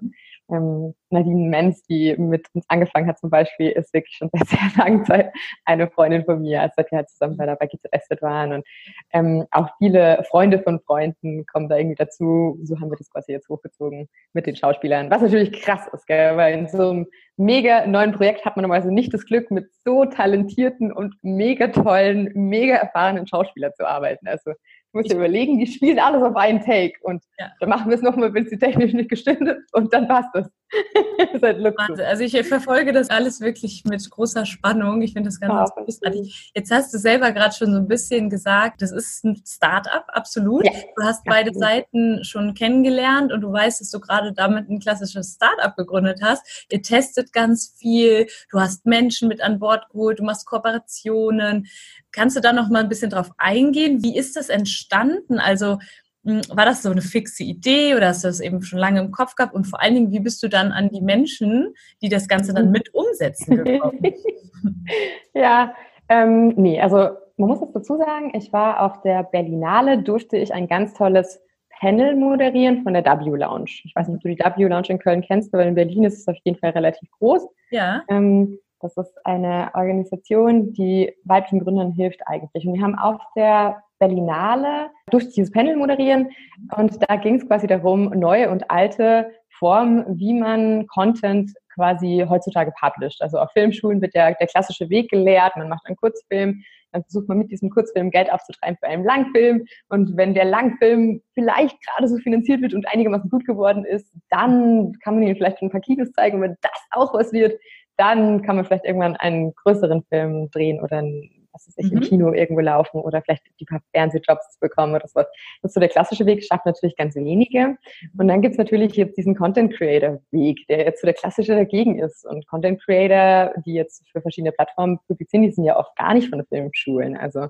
ähm, 0.51 0.93
Nadine 1.09 1.49
Menz, 1.49 1.83
die 1.83 2.15
mit 2.17 2.47
uns 2.53 2.65
angefangen 2.67 3.07
hat 3.07 3.19
zum 3.19 3.29
Beispiel, 3.29 3.69
ist 3.69 3.93
wirklich 3.93 4.15
schon 4.15 4.29
seit 4.31 4.47
sehr 4.47 4.59
langer 4.77 5.03
Zeit 5.03 5.33
eine 5.65 5.89
Freundin 5.89 6.25
von 6.25 6.41
mir, 6.41 6.61
als 6.61 6.75
wir 6.77 6.85
halt 6.91 7.09
zusammen 7.09 7.37
bei 7.37 7.45
der 7.45 7.55
bei 7.55 7.67
GZS 7.67 8.21
waren. 8.21 8.53
Und 8.53 8.67
ähm, 9.13 9.45
auch 9.51 9.69
viele 9.77 10.23
Freunde 10.29 10.59
von 10.59 10.79
Freunden 10.79 11.45
kommen 11.45 11.69
da 11.69 11.77
irgendwie 11.77 11.95
dazu. 11.95 12.59
So 12.63 12.79
haben 12.79 12.91
wir 12.91 12.97
das 12.97 13.09
quasi 13.09 13.31
jetzt 13.31 13.49
hochgezogen 13.49 14.09
mit 14.33 14.45
den 14.45 14.55
Schauspielern. 14.55 15.09
Was 15.09 15.21
natürlich 15.21 15.53
krass 15.61 15.87
ist, 15.93 16.07
gell? 16.07 16.37
weil 16.37 16.57
in 16.57 16.67
so 16.67 16.89
einem 16.89 17.07
mega 17.37 17.87
neuen 17.87 18.11
Projekt 18.11 18.45
hat 18.45 18.55
man 18.55 18.63
normalerweise 18.63 18.93
nicht 18.93 19.13
das 19.13 19.25
Glück, 19.25 19.51
mit 19.51 19.73
so 19.83 20.05
talentierten 20.05 20.91
und 20.91 21.15
mega 21.21 21.67
tollen, 21.67 22.31
mega 22.33 22.75
erfahrenen 22.75 23.27
Schauspielern 23.27 23.73
zu 23.75 23.87
arbeiten. 23.87 24.27
Also 24.27 24.51
muss 24.93 25.05
dir 25.05 25.15
überlegen, 25.15 25.59
die 25.59 25.67
spielen 25.67 25.99
alles 25.99 26.23
auf 26.23 26.35
einen 26.35 26.61
Take 26.61 26.93
und 27.01 27.23
ja. 27.39 27.51
dann 27.59 27.69
machen 27.69 27.89
wir 27.89 27.95
es 27.95 28.01
nochmal, 28.01 28.33
wenn 28.33 28.47
sie 28.47 28.57
technisch 28.57 28.93
nicht 28.93 29.09
gestimmt 29.09 29.47
ist 29.47 29.73
und 29.73 29.93
dann 29.93 30.07
passt 30.07 30.35
es. 30.35 30.43
das 30.43 30.51
ist 31.33 31.43
halt 31.43 31.59
Luxus. 31.59 31.99
Also 31.99 32.23
ich 32.23 32.47
verfolge 32.47 32.93
das 32.93 33.09
alles 33.09 33.41
wirklich 33.41 33.83
mit 33.85 34.09
großer 34.09 34.45
Spannung. 34.45 35.01
Ich 35.01 35.13
finde 35.13 35.29
das 35.29 35.39
ganz, 35.39 35.71
ja, 35.75 35.83
großartig. 35.83 36.51
Jetzt 36.55 36.71
hast 36.71 36.93
du 36.93 36.97
selber 36.97 37.31
gerade 37.31 37.53
schon 37.53 37.71
so 37.71 37.77
ein 37.77 37.87
bisschen 37.87 38.29
gesagt, 38.29 38.81
das 38.81 38.91
ist 38.91 39.23
ein 39.23 39.41
Start-up, 39.45 40.05
absolut. 40.07 40.65
Ja. 40.65 40.71
Du 40.95 41.03
hast 41.03 41.23
beide 41.25 41.49
absolut. 41.49 41.69
Seiten 41.69 42.23
schon 42.23 42.53
kennengelernt 42.53 43.31
und 43.31 43.41
du 43.41 43.51
weißt, 43.51 43.81
dass 43.81 43.91
du 43.91 43.99
gerade 43.99 44.33
damit 44.33 44.69
ein 44.69 44.79
klassisches 44.79 45.35
Start-up 45.35 45.75
gegründet 45.75 46.19
hast. 46.21 46.65
Ihr 46.69 46.81
testet 46.81 47.33
ganz 47.33 47.75
viel, 47.77 48.27
du 48.49 48.59
hast 48.59 48.85
Menschen 48.85 49.27
mit 49.27 49.41
an 49.41 49.59
Bord 49.59 49.89
geholt, 49.89 50.19
du 50.19 50.23
machst 50.23 50.45
Kooperationen. 50.45 51.67
Kannst 52.11 52.35
du 52.35 52.41
da 52.41 52.53
noch 52.53 52.69
mal 52.69 52.79
ein 52.79 52.89
bisschen 52.89 53.09
drauf 53.09 53.31
eingehen? 53.37 54.03
Wie 54.03 54.17
ist 54.17 54.35
das 54.35 54.49
entstanden? 54.49 55.39
Also 55.39 55.79
war 56.23 56.65
das 56.65 56.83
so 56.83 56.91
eine 56.91 57.01
fixe 57.01 57.43
Idee 57.43 57.95
oder 57.95 58.07
hast 58.09 58.23
du 58.23 58.27
das 58.27 58.39
eben 58.39 58.61
schon 58.61 58.79
lange 58.79 58.99
im 58.99 59.11
Kopf 59.11 59.35
gehabt? 59.35 59.55
Und 59.55 59.65
vor 59.65 59.81
allen 59.81 59.95
Dingen, 59.95 60.11
wie 60.11 60.19
bist 60.19 60.41
du 60.43 60.47
dann 60.47 60.71
an 60.71 60.89
die 60.89 61.01
Menschen, 61.01 61.73
die 62.01 62.09
das 62.09 62.27
Ganze 62.27 62.53
dann 62.53 62.71
mit 62.71 62.93
umsetzen 62.93 63.63
gekommen? 63.63 63.99
ja, 65.33 65.73
ähm, 66.09 66.49
nee, 66.57 66.79
also 66.79 67.17
man 67.37 67.49
muss 67.49 67.61
es 67.61 67.71
dazu 67.73 67.97
sagen, 67.97 68.33
ich 68.35 68.53
war 68.53 68.81
auf 68.81 69.01
der 69.01 69.23
Berlinale, 69.23 70.03
durfte 70.03 70.37
ich 70.37 70.53
ein 70.53 70.67
ganz 70.67 70.93
tolles 70.93 71.41
Panel 71.79 72.15
moderieren 72.15 72.83
von 72.83 72.93
der 72.93 73.03
W 73.03 73.35
Lounge. 73.35 73.71
Ich 73.83 73.93
weiß 73.95 74.07
nicht, 74.07 74.17
ob 74.17 74.21
du 74.21 74.29
die 74.29 74.37
W 74.37 74.67
Lounge 74.67 74.89
in 74.89 74.99
Köln 74.99 75.21
kennst, 75.21 75.51
aber 75.53 75.65
in 75.65 75.73
Berlin 75.73 76.03
ist 76.03 76.19
es 76.19 76.27
auf 76.27 76.37
jeden 76.43 76.59
Fall 76.59 76.71
relativ 76.71 77.09
groß. 77.17 77.47
Ja. 77.71 78.03
Ähm, 78.07 78.59
das 78.81 78.97
ist 78.97 79.13
eine 79.25 79.71
Organisation, 79.73 80.73
die 80.73 81.13
weiblichen 81.23 81.59
Gründern 81.59 81.91
hilft 81.91 82.21
eigentlich. 82.25 82.65
Und 82.65 82.73
wir 82.73 82.81
haben 82.81 82.97
auf 82.97 83.21
der 83.35 83.83
Berlinale 83.99 84.89
durch 85.11 85.29
dieses 85.29 85.51
Panel 85.51 85.77
moderieren 85.77 86.29
und 86.75 86.97
da 87.07 87.15
ging 87.17 87.35
es 87.35 87.47
quasi 87.47 87.67
darum, 87.67 88.05
neue 88.09 88.49
und 88.49 88.69
alte 88.71 89.31
Formen, 89.49 90.17
wie 90.17 90.33
man 90.33 90.87
Content 90.87 91.51
quasi 91.75 92.25
heutzutage 92.27 92.73
published. 92.79 93.21
Also 93.21 93.37
auf 93.37 93.51
Filmschulen 93.51 94.01
wird 94.01 94.15
ja 94.15 94.31
der 94.31 94.47
klassische 94.47 94.89
Weg 94.89 95.11
gelehrt, 95.11 95.55
man 95.55 95.69
macht 95.69 95.85
einen 95.85 95.97
Kurzfilm, 95.97 96.63
dann 96.91 97.03
versucht 97.03 97.27
man 97.29 97.37
mit 97.37 97.51
diesem 97.51 97.69
Kurzfilm 97.69 98.11
Geld 98.11 98.31
aufzutreiben 98.31 98.77
für 98.79 98.87
einen 98.87 99.05
Langfilm. 99.05 99.65
Und 99.89 100.17
wenn 100.17 100.33
der 100.33 100.45
Langfilm 100.45 101.21
vielleicht 101.33 101.77
gerade 101.85 102.07
so 102.07 102.17
finanziert 102.17 102.61
wird 102.61 102.73
und 102.73 102.87
einigermaßen 102.87 103.29
gut 103.29 103.45
geworden 103.45 103.85
ist, 103.85 104.11
dann 104.29 104.93
kann 105.03 105.15
man 105.15 105.23
ihn 105.23 105.35
vielleicht 105.35 105.61
ein 105.61 105.69
paar 105.69 105.81
Kinos 105.81 106.11
zeigen. 106.11 106.37
Und 106.37 106.43
wenn 106.43 106.57
das 106.61 106.87
auch 106.91 107.13
was 107.13 107.31
wird, 107.31 107.59
dann 108.01 108.41
kann 108.41 108.55
man 108.55 108.65
vielleicht 108.65 108.85
irgendwann 108.85 109.15
einen 109.15 109.53
größeren 109.53 110.01
Film 110.09 110.49
drehen 110.49 110.81
oder 110.81 110.97
einen 110.97 111.40
was 111.53 111.67
ist 111.67 111.77
ich, 111.77 111.91
mhm. 111.91 111.97
im 111.97 112.03
Kino 112.03 112.33
irgendwo 112.33 112.61
laufen 112.61 113.01
oder 113.01 113.21
vielleicht 113.21 113.43
die 113.59 113.65
paar 113.65 113.81
Fernsehjobs 113.93 114.57
bekommen 114.59 114.95
oder 114.95 115.07
sowas. 115.07 115.27
Das 115.61 115.69
ist 115.69 115.73
so 115.73 115.79
der 115.79 115.89
klassische 115.89 116.25
Weg, 116.25 116.43
schafft 116.43 116.65
natürlich 116.65 116.95
ganz 116.95 117.15
wenige. 117.15 117.77
Und 118.17 118.27
dann 118.27 118.41
gibt's 118.41 118.57
natürlich 118.57 118.95
jetzt 118.95 119.17
diesen 119.17 119.35
Content 119.35 119.73
Creator 119.73 120.19
Weg, 120.31 120.65
der 120.67 120.85
jetzt 120.85 121.01
so 121.01 121.07
der 121.07 121.13
klassische 121.13 121.55
dagegen 121.55 121.99
ist. 121.99 122.25
Und 122.25 122.47
Content 122.47 122.81
Creator, 122.81 123.53
die 123.65 123.73
jetzt 123.73 124.07
für 124.11 124.21
verschiedene 124.21 124.51
Plattformen 124.51 124.99
publizieren, 125.07 125.43
die 125.43 125.51
sind 125.51 125.65
ja 125.65 125.77
oft 125.77 125.95
gar 125.95 126.13
nicht 126.13 126.29
von 126.29 126.39
den 126.39 126.47
Filmschulen. 126.47 127.17
Also 127.17 127.47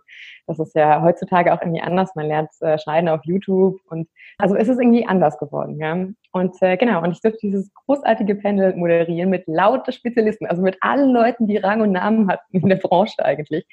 das 0.48 0.60
ist 0.60 0.76
ja 0.76 1.02
heutzutage 1.02 1.54
auch 1.54 1.62
irgendwie 1.62 1.82
anders. 1.82 2.16
Man 2.16 2.28
lernt 2.28 2.50
äh, 2.62 2.78
Schneiden 2.78 3.10
auf 3.10 3.22
YouTube 3.24 3.80
und 3.90 4.08
also 4.38 4.56
es 4.56 4.68
ist 4.68 4.80
irgendwie 4.80 5.06
anders 5.06 5.38
geworden. 5.38 5.80
Ja? 5.80 6.08
Und 6.34 6.56
äh, 6.62 6.78
genau, 6.78 7.04
und 7.04 7.12
ich 7.12 7.22
durfte 7.22 7.40
dieses 7.42 7.74
großartige 7.74 8.36
Panel 8.36 8.76
moderieren 8.76 9.30
mit 9.30 9.44
lauter 9.48 9.92
Spezialisten, 9.92 10.46
also 10.46 10.62
mit 10.62 10.78
allen 10.82 11.12
Leuten, 11.12 11.48
die 11.48 11.58
Rang 11.58 11.82
und 11.82 11.92
Namen 11.92 12.30
hatten 12.30 12.58
in 12.58 12.70
der 12.70 12.78
Branche 12.78 13.24
eigentlich. 13.24 13.66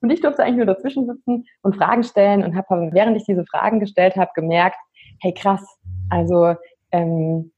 Und 0.00 0.10
ich 0.10 0.20
durfte 0.20 0.42
eigentlich 0.42 0.56
nur 0.56 0.66
dazwischen 0.66 1.06
sitzen 1.06 1.46
und 1.62 1.76
Fragen 1.76 2.02
stellen 2.02 2.44
und 2.44 2.56
habe, 2.56 2.90
während 2.92 3.16
ich 3.16 3.24
diese 3.24 3.44
Fragen 3.46 3.80
gestellt 3.80 4.16
habe, 4.16 4.30
gemerkt, 4.34 4.76
hey 5.20 5.32
krass, 5.32 5.64
also 6.10 6.54
ähm, 6.92 7.52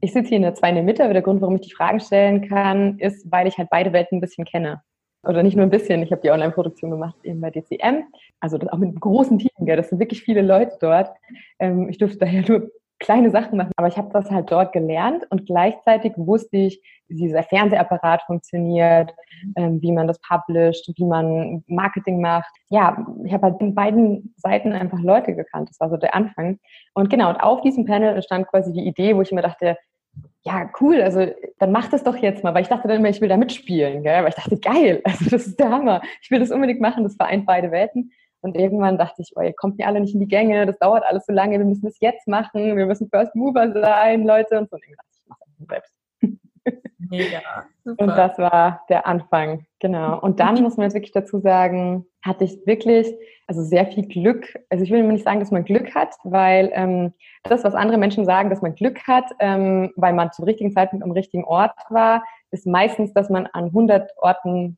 ich 0.00 0.12
sitze 0.12 0.28
hier 0.28 0.36
in 0.36 0.42
der, 0.42 0.52
der 0.52 0.82
Mitte, 0.82 1.04
aber 1.04 1.12
der 1.12 1.22
Grund, 1.22 1.40
warum 1.40 1.56
ich 1.56 1.62
die 1.62 1.74
Fragen 1.74 2.00
stellen 2.00 2.48
kann, 2.48 2.98
ist, 2.98 3.30
weil 3.30 3.46
ich 3.48 3.58
halt 3.58 3.68
beide 3.70 3.92
Welten 3.92 4.18
ein 4.18 4.20
bisschen 4.20 4.44
kenne. 4.44 4.82
Oder 5.24 5.42
nicht 5.42 5.56
nur 5.56 5.66
ein 5.66 5.70
bisschen, 5.70 6.02
ich 6.02 6.12
habe 6.12 6.22
die 6.22 6.30
Online-Produktion 6.30 6.90
gemacht 6.90 7.16
eben 7.24 7.40
bei 7.40 7.50
DCM, 7.50 8.04
also 8.40 8.56
das 8.56 8.68
auch 8.70 8.78
mit 8.78 9.00
großen 9.00 9.38
Team, 9.38 9.50
gell? 9.60 9.76
das 9.76 9.88
sind 9.88 9.98
wirklich 9.98 10.22
viele 10.22 10.42
Leute 10.42 10.76
dort. 10.80 11.10
Ähm, 11.58 11.88
ich 11.88 11.98
durfte 11.98 12.18
daher 12.18 12.44
nur 12.46 12.70
kleine 12.98 13.30
Sachen 13.30 13.56
machen, 13.56 13.72
aber 13.76 13.88
ich 13.88 13.96
habe 13.96 14.10
das 14.12 14.30
halt 14.30 14.50
dort 14.50 14.72
gelernt 14.72 15.24
und 15.30 15.46
gleichzeitig 15.46 16.12
wusste 16.16 16.56
ich, 16.56 16.82
wie 17.08 17.16
dieser 17.16 17.42
Fernsehapparat 17.42 18.22
funktioniert, 18.22 19.14
ähm, 19.56 19.80
wie 19.80 19.92
man 19.92 20.06
das 20.06 20.20
published, 20.20 20.92
wie 20.96 21.04
man 21.04 21.64
Marketing 21.66 22.20
macht. 22.20 22.50
Ja, 22.68 23.06
ich 23.24 23.32
habe 23.32 23.46
halt 23.46 23.60
in 23.60 23.74
beiden 23.74 24.34
Seiten 24.36 24.72
einfach 24.72 25.00
Leute 25.00 25.34
gekannt. 25.34 25.70
Das 25.70 25.80
war 25.80 25.90
so 25.90 25.96
der 25.96 26.14
Anfang. 26.14 26.58
Und 26.94 27.08
genau, 27.08 27.30
und 27.30 27.36
auf 27.36 27.62
diesem 27.62 27.86
Panel 27.86 28.14
entstand 28.14 28.48
quasi 28.48 28.72
die 28.72 28.86
Idee, 28.86 29.16
wo 29.16 29.22
ich 29.22 29.32
mir 29.32 29.42
dachte, 29.42 29.76
ja, 30.42 30.70
cool, 30.80 31.02
also 31.02 31.26
dann 31.58 31.72
mach 31.72 31.88
das 31.88 32.04
doch 32.04 32.16
jetzt 32.16 32.42
mal, 32.42 32.54
weil 32.54 32.62
ich 32.62 32.68
dachte 32.68 32.88
dann 32.88 32.98
immer, 32.98 33.08
ich 33.08 33.20
will 33.20 33.28
da 33.28 33.36
mitspielen, 33.36 34.02
gell? 34.02 34.22
weil 34.22 34.30
ich 34.30 34.34
dachte, 34.34 34.58
geil, 34.58 35.00
also 35.04 35.30
das 35.30 35.46
ist 35.46 35.60
der 35.60 35.70
Hammer, 35.70 36.00
ich 36.22 36.30
will 36.30 36.40
das 36.40 36.50
unbedingt 36.50 36.80
machen, 36.80 37.04
das 37.04 37.16
vereint 37.16 37.46
beide 37.46 37.70
Welten. 37.70 38.12
Und 38.40 38.56
irgendwann 38.56 38.98
dachte 38.98 39.22
ich, 39.22 39.32
oh, 39.36 39.40
ihr 39.40 39.52
kommt 39.52 39.78
mir 39.78 39.86
alle 39.86 40.00
nicht 40.00 40.14
in 40.14 40.20
die 40.20 40.28
Gänge, 40.28 40.66
das 40.66 40.78
dauert 40.78 41.04
alles 41.04 41.26
so 41.26 41.32
lange, 41.32 41.58
wir 41.58 41.64
müssen 41.66 41.84
das 41.84 41.98
jetzt 42.00 42.28
machen, 42.28 42.76
wir 42.76 42.86
müssen 42.86 43.08
First 43.10 43.34
Mover 43.34 43.72
sein, 43.72 44.24
Leute. 44.24 44.58
Und 44.58 44.70
so, 44.70 44.76
und 44.76 44.84
ich 44.84 44.96
dachte, 44.96 45.10
ich 45.12 45.28
mache 45.28 45.40
das 45.58 45.66
selbst. 45.68 45.98
Mega. 46.98 47.40
Super. 47.84 48.02
Und 48.02 48.08
das 48.10 48.38
war 48.38 48.82
der 48.88 49.06
Anfang, 49.06 49.66
genau. 49.80 50.20
Und 50.20 50.40
dann 50.40 50.62
muss 50.62 50.76
man 50.76 50.84
jetzt 50.84 50.94
wirklich 50.94 51.12
dazu 51.12 51.40
sagen, 51.40 52.04
hatte 52.22 52.44
ich 52.44 52.66
wirklich, 52.66 53.12
also 53.46 53.62
sehr 53.62 53.86
viel 53.86 54.06
Glück. 54.06 54.54
Also 54.68 54.84
ich 54.84 54.90
will 54.90 55.02
nicht 55.04 55.24
sagen, 55.24 55.40
dass 55.40 55.50
man 55.50 55.64
Glück 55.64 55.94
hat, 55.94 56.14
weil 56.24 56.70
ähm, 56.74 57.14
das, 57.44 57.64
was 57.64 57.74
andere 57.74 57.98
Menschen 57.98 58.24
sagen, 58.24 58.50
dass 58.50 58.62
man 58.62 58.74
Glück 58.74 59.06
hat, 59.06 59.24
ähm, 59.40 59.92
weil 59.96 60.12
man 60.12 60.32
zum 60.32 60.44
richtigen 60.44 60.72
Zeitpunkt 60.72 61.04
am 61.04 61.12
richtigen 61.12 61.44
Ort 61.44 61.72
war, 61.88 62.22
ist 62.50 62.66
meistens, 62.66 63.12
dass 63.14 63.30
man 63.30 63.46
an 63.46 63.66
100 63.66 64.12
Orten 64.18 64.76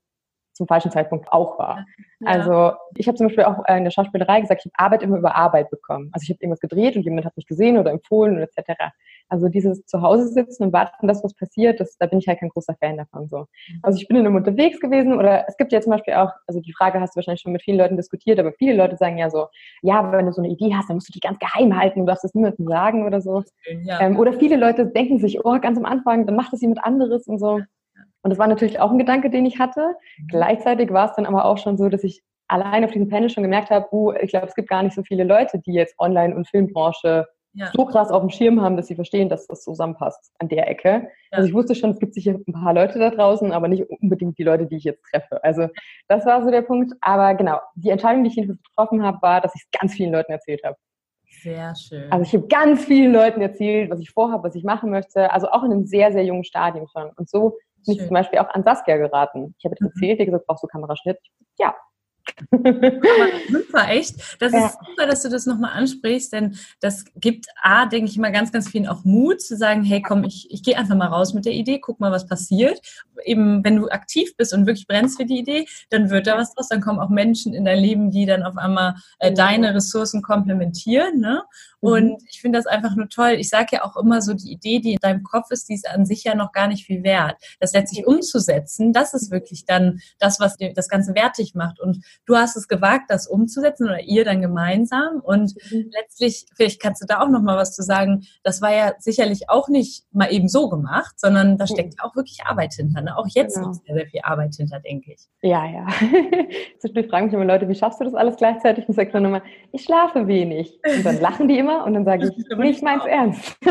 zum 0.60 0.66
falschen 0.66 0.90
Zeitpunkt 0.90 1.32
auch 1.32 1.58
war. 1.58 1.86
Ja. 2.20 2.26
Also 2.26 2.72
ich 2.96 3.08
habe 3.08 3.16
zum 3.16 3.28
Beispiel 3.28 3.44
auch 3.44 3.64
in 3.66 3.84
der 3.84 3.90
Schauspielerei 3.90 4.42
gesagt, 4.42 4.60
ich 4.62 4.70
habe 4.70 4.84
Arbeit 4.84 5.02
immer 5.02 5.16
über 5.16 5.34
Arbeit 5.34 5.70
bekommen. 5.70 6.10
Also 6.12 6.24
ich 6.24 6.28
habe 6.28 6.40
irgendwas 6.42 6.60
gedreht 6.60 6.96
und 6.96 7.02
jemand 7.02 7.24
hat 7.24 7.34
mich 7.34 7.46
gesehen 7.46 7.78
oder 7.78 7.90
empfohlen 7.90 8.36
oder 8.36 8.42
etc. 8.42 8.92
Also 9.30 9.48
dieses 9.48 9.86
Zuhause 9.86 10.28
sitzen 10.28 10.64
und 10.64 10.74
warten, 10.74 11.08
dass 11.08 11.24
was 11.24 11.32
passiert, 11.32 11.80
das, 11.80 11.96
da 11.96 12.04
bin 12.04 12.18
ich 12.18 12.28
halt 12.28 12.40
kein 12.40 12.50
großer 12.50 12.74
Fan 12.78 12.98
davon. 12.98 13.26
So. 13.28 13.38
Mhm. 13.38 13.78
Also 13.82 13.98
ich 13.98 14.06
bin 14.06 14.18
in 14.18 14.26
einem 14.26 14.36
unterwegs 14.36 14.80
gewesen 14.80 15.14
oder 15.14 15.48
es 15.48 15.56
gibt 15.56 15.72
ja 15.72 15.80
zum 15.80 15.92
Beispiel 15.92 16.12
auch, 16.12 16.30
also 16.46 16.60
die 16.60 16.74
Frage 16.74 17.00
hast 17.00 17.14
du 17.14 17.16
wahrscheinlich 17.16 17.40
schon 17.40 17.52
mit 17.52 17.62
vielen 17.62 17.78
Leuten 17.78 17.96
diskutiert, 17.96 18.38
aber 18.38 18.52
viele 18.52 18.74
Leute 18.74 18.96
sagen 18.96 19.16
ja 19.16 19.30
so, 19.30 19.46
ja, 19.80 20.12
wenn 20.12 20.26
du 20.26 20.32
so 20.32 20.42
eine 20.42 20.52
Idee 20.52 20.74
hast, 20.74 20.90
dann 20.90 20.98
musst 20.98 21.08
du 21.08 21.12
die 21.12 21.20
ganz 21.20 21.38
geheim 21.38 21.74
halten, 21.74 22.00
du 22.00 22.06
darfst 22.06 22.24
das 22.24 22.34
niemandem 22.34 22.66
sagen 22.66 23.06
oder 23.06 23.22
so. 23.22 23.44
Ja. 23.84 23.98
Ähm, 24.02 24.18
oder 24.18 24.34
viele 24.34 24.56
Leute 24.56 24.84
denken 24.84 25.20
sich, 25.20 25.42
oh, 25.42 25.58
ganz 25.58 25.78
am 25.78 25.86
Anfang, 25.86 26.26
dann 26.26 26.36
macht 26.36 26.52
das 26.52 26.60
jemand 26.60 26.84
anderes 26.84 27.26
und 27.26 27.38
so. 27.38 27.60
Und 28.22 28.30
das 28.30 28.38
war 28.38 28.46
natürlich 28.46 28.80
auch 28.80 28.90
ein 28.90 28.98
Gedanke, 28.98 29.30
den 29.30 29.46
ich 29.46 29.58
hatte. 29.58 29.94
Mhm. 30.18 30.26
Gleichzeitig 30.28 30.92
war 30.92 31.08
es 31.08 31.16
dann 31.16 31.26
aber 31.26 31.44
auch 31.44 31.58
schon 31.58 31.76
so, 31.76 31.88
dass 31.88 32.04
ich 32.04 32.22
allein 32.48 32.84
auf 32.84 32.90
diesem 32.90 33.08
Panel 33.08 33.30
schon 33.30 33.44
gemerkt 33.44 33.70
habe, 33.70 33.86
uh, 33.92 34.12
ich 34.20 34.30
glaube, 34.30 34.46
es 34.46 34.54
gibt 34.54 34.68
gar 34.68 34.82
nicht 34.82 34.94
so 34.94 35.02
viele 35.02 35.24
Leute, 35.24 35.58
die 35.58 35.72
jetzt 35.72 35.94
Online- 35.98 36.34
und 36.34 36.48
Filmbranche 36.48 37.26
ja. 37.52 37.70
so 37.74 37.84
krass 37.84 38.10
auf 38.10 38.20
dem 38.20 38.30
Schirm 38.30 38.60
haben, 38.60 38.76
dass 38.76 38.86
sie 38.86 38.94
verstehen, 38.94 39.28
dass 39.28 39.46
das 39.46 39.62
zusammenpasst 39.62 40.32
an 40.38 40.48
der 40.48 40.68
Ecke. 40.68 40.88
Ja. 40.88 41.38
Also 41.38 41.48
ich 41.48 41.54
wusste 41.54 41.74
schon, 41.74 41.90
es 41.90 41.98
gibt 41.98 42.14
sicher 42.14 42.34
ein 42.34 42.52
paar 42.52 42.74
Leute 42.74 42.98
da 42.98 43.10
draußen, 43.10 43.52
aber 43.52 43.68
nicht 43.68 43.84
unbedingt 43.88 44.38
die 44.38 44.44
Leute, 44.44 44.66
die 44.66 44.76
ich 44.76 44.84
jetzt 44.84 45.02
treffe. 45.10 45.42
Also 45.42 45.68
das 46.08 46.26
war 46.26 46.42
so 46.44 46.50
der 46.50 46.62
Punkt. 46.62 46.94
Aber 47.00 47.34
genau, 47.34 47.58
die 47.74 47.90
Entscheidung, 47.90 48.24
die 48.24 48.30
ich 48.30 48.46
getroffen 48.46 49.02
habe, 49.02 49.18
war, 49.22 49.40
dass 49.40 49.54
ich 49.54 49.62
es 49.62 49.80
ganz 49.80 49.94
vielen 49.94 50.12
Leuten 50.12 50.32
erzählt 50.32 50.62
habe. 50.64 50.76
Sehr 51.42 51.74
schön. 51.74 52.10
Also 52.10 52.24
ich 52.24 52.34
habe 52.34 52.48
ganz 52.48 52.84
vielen 52.84 53.12
Leuten 53.12 53.40
erzählt, 53.40 53.90
was 53.90 54.00
ich 54.00 54.10
vorhabe, 54.10 54.42
was 54.44 54.54
ich 54.54 54.64
machen 54.64 54.90
möchte. 54.90 55.32
Also 55.32 55.48
auch 55.50 55.62
in 55.62 55.72
einem 55.72 55.86
sehr, 55.86 56.12
sehr 56.12 56.24
jungen 56.24 56.44
Stadium 56.44 56.86
schon. 56.88 57.10
Und 57.16 57.28
so 57.28 57.56
bin 57.86 57.96
ich 57.96 57.98
zum 57.98 58.10
Beispiel 58.10 58.38
auch 58.38 58.50
an 58.50 58.62
Saskia 58.62 58.96
geraten. 58.96 59.54
Ich 59.58 59.64
habe 59.64 59.76
mhm. 59.78 59.86
erzählt, 59.86 60.20
die 60.20 60.26
gesagt, 60.26 60.46
brauchst 60.46 60.62
du 60.62 60.66
Kameraschnitt? 60.68 61.18
Ja, 61.58 61.74
super, 63.50 63.88
echt. 63.88 64.16
Das 64.40 64.52
ja. 64.52 64.66
ist 64.66 64.78
super, 64.86 65.06
dass 65.06 65.22
du 65.22 65.28
das 65.28 65.46
nochmal 65.46 65.72
ansprichst, 65.72 66.32
denn 66.32 66.56
das 66.80 67.04
gibt 67.16 67.46
A, 67.62 67.86
denke 67.86 68.10
ich 68.10 68.18
mal, 68.18 68.32
ganz, 68.32 68.52
ganz 68.52 68.68
vielen 68.68 68.86
auch 68.86 69.04
Mut 69.04 69.40
zu 69.40 69.56
sagen, 69.56 69.82
hey, 69.82 70.02
komm, 70.02 70.24
ich, 70.24 70.50
ich 70.50 70.62
gehe 70.62 70.76
einfach 70.76 70.96
mal 70.96 71.08
raus 71.08 71.34
mit 71.34 71.44
der 71.44 71.52
Idee, 71.52 71.80
guck 71.80 72.00
mal, 72.00 72.12
was 72.12 72.26
passiert. 72.26 72.80
Eben, 73.24 73.64
wenn 73.64 73.76
du 73.76 73.88
aktiv 73.88 74.36
bist 74.36 74.54
und 74.54 74.66
wirklich 74.66 74.86
brennst 74.86 75.18
für 75.18 75.26
die 75.26 75.38
Idee, 75.38 75.66
dann 75.90 76.10
wird 76.10 76.26
da 76.26 76.36
was 76.36 76.54
draus, 76.54 76.68
dann 76.68 76.80
kommen 76.80 77.00
auch 77.00 77.10
Menschen 77.10 77.54
in 77.54 77.64
dein 77.64 77.78
Leben, 77.78 78.10
die 78.10 78.26
dann 78.26 78.42
auf 78.42 78.56
einmal 78.56 78.94
äh, 79.18 79.32
deine 79.32 79.74
Ressourcen 79.74 80.22
komplementieren. 80.22 81.20
Ne? 81.20 81.42
Und 81.80 82.10
mhm. 82.10 82.26
ich 82.28 82.40
finde 82.40 82.58
das 82.58 82.66
einfach 82.66 82.94
nur 82.94 83.08
toll. 83.08 83.32
Ich 83.38 83.48
sage 83.48 83.68
ja 83.72 83.84
auch 83.84 83.96
immer 83.96 84.20
so, 84.20 84.34
die 84.34 84.52
Idee, 84.52 84.80
die 84.80 84.92
in 84.92 84.98
deinem 85.00 85.22
Kopf 85.22 85.50
ist, 85.50 85.68
die 85.68 85.74
ist 85.74 85.88
an 85.88 86.04
sich 86.04 86.24
ja 86.24 86.34
noch 86.34 86.52
gar 86.52 86.68
nicht 86.68 86.84
viel 86.84 87.02
wert. 87.02 87.36
Das 87.58 87.72
letztlich 87.72 88.06
umzusetzen, 88.06 88.92
das 88.92 89.14
ist 89.14 89.30
wirklich 89.30 89.64
dann 89.64 90.00
das, 90.18 90.40
was 90.40 90.56
das 90.74 90.88
Ganze 90.88 91.14
wertig 91.14 91.54
macht. 91.54 91.80
Und 91.80 92.04
du 92.26 92.36
hast 92.36 92.56
es 92.56 92.68
gewagt, 92.68 93.04
das 93.08 93.26
umzusetzen 93.26 93.84
oder 93.84 94.00
ihr 94.00 94.24
dann 94.24 94.42
gemeinsam. 94.42 95.20
Und 95.22 95.54
mhm. 95.70 95.90
letztlich, 95.92 96.46
vielleicht 96.54 96.80
kannst 96.80 97.02
du 97.02 97.06
da 97.06 97.20
auch 97.20 97.28
noch 97.28 97.42
mal 97.42 97.56
was 97.56 97.74
zu 97.74 97.82
sagen. 97.82 98.26
Das 98.42 98.60
war 98.60 98.74
ja 98.74 98.92
sicherlich 98.98 99.48
auch 99.48 99.68
nicht 99.68 100.04
mal 100.12 100.32
eben 100.32 100.48
so 100.48 100.68
gemacht, 100.68 101.18
sondern 101.18 101.56
da 101.56 101.66
steckt 101.66 101.94
ja 101.98 102.04
auch 102.04 102.14
wirklich 102.14 102.40
Arbeit 102.44 102.74
hinter. 102.74 103.00
Ne? 103.00 103.16
Auch 103.16 103.26
jetzt 103.28 103.54
genau. 103.56 103.70
liegt 103.70 103.86
sehr, 103.86 103.94
sehr 103.94 104.06
viel 104.06 104.20
Arbeit 104.22 104.54
hinter, 104.54 104.80
denke 104.80 105.12
ich. 105.12 105.20
Ja, 105.42 105.64
ja. 105.64 105.86
Zwischendurch 106.78 107.08
fragen 107.08 107.26
mich 107.26 107.34
immer 107.34 107.44
Leute, 107.44 107.68
wie 107.68 107.74
schaffst 107.74 108.00
du 108.00 108.04
das 108.04 108.14
alles 108.14 108.36
gleichzeitig? 108.36 108.86
Und 108.86 108.94
sage 108.94 109.10
dann 109.12 109.24
immer, 109.24 109.42
ich 109.72 109.84
schlafe 109.84 110.26
wenig. 110.26 110.78
Und 110.84 111.06
dann 111.06 111.20
lachen 111.20 111.48
die 111.48 111.58
immer 111.58 111.69
immer 111.70 111.84
und 111.84 111.94
dann 111.94 112.04
sage 112.04 112.26
ich, 112.28 112.58
nee, 112.58 112.70
ich 112.70 112.82
mein's 112.82 113.04
ernst. 113.04 113.58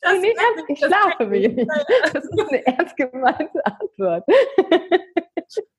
Das 0.00 0.20
nee, 0.20 0.28
ernst, 0.28 0.64
ich 0.68 0.78
schlafe 0.78 1.30
wenig. 1.30 1.66
Das 2.12 2.24
ist 2.24 2.48
eine 2.48 2.64
ernst 2.66 2.96
gemeinte 2.96 3.66
Antwort. 3.66 4.24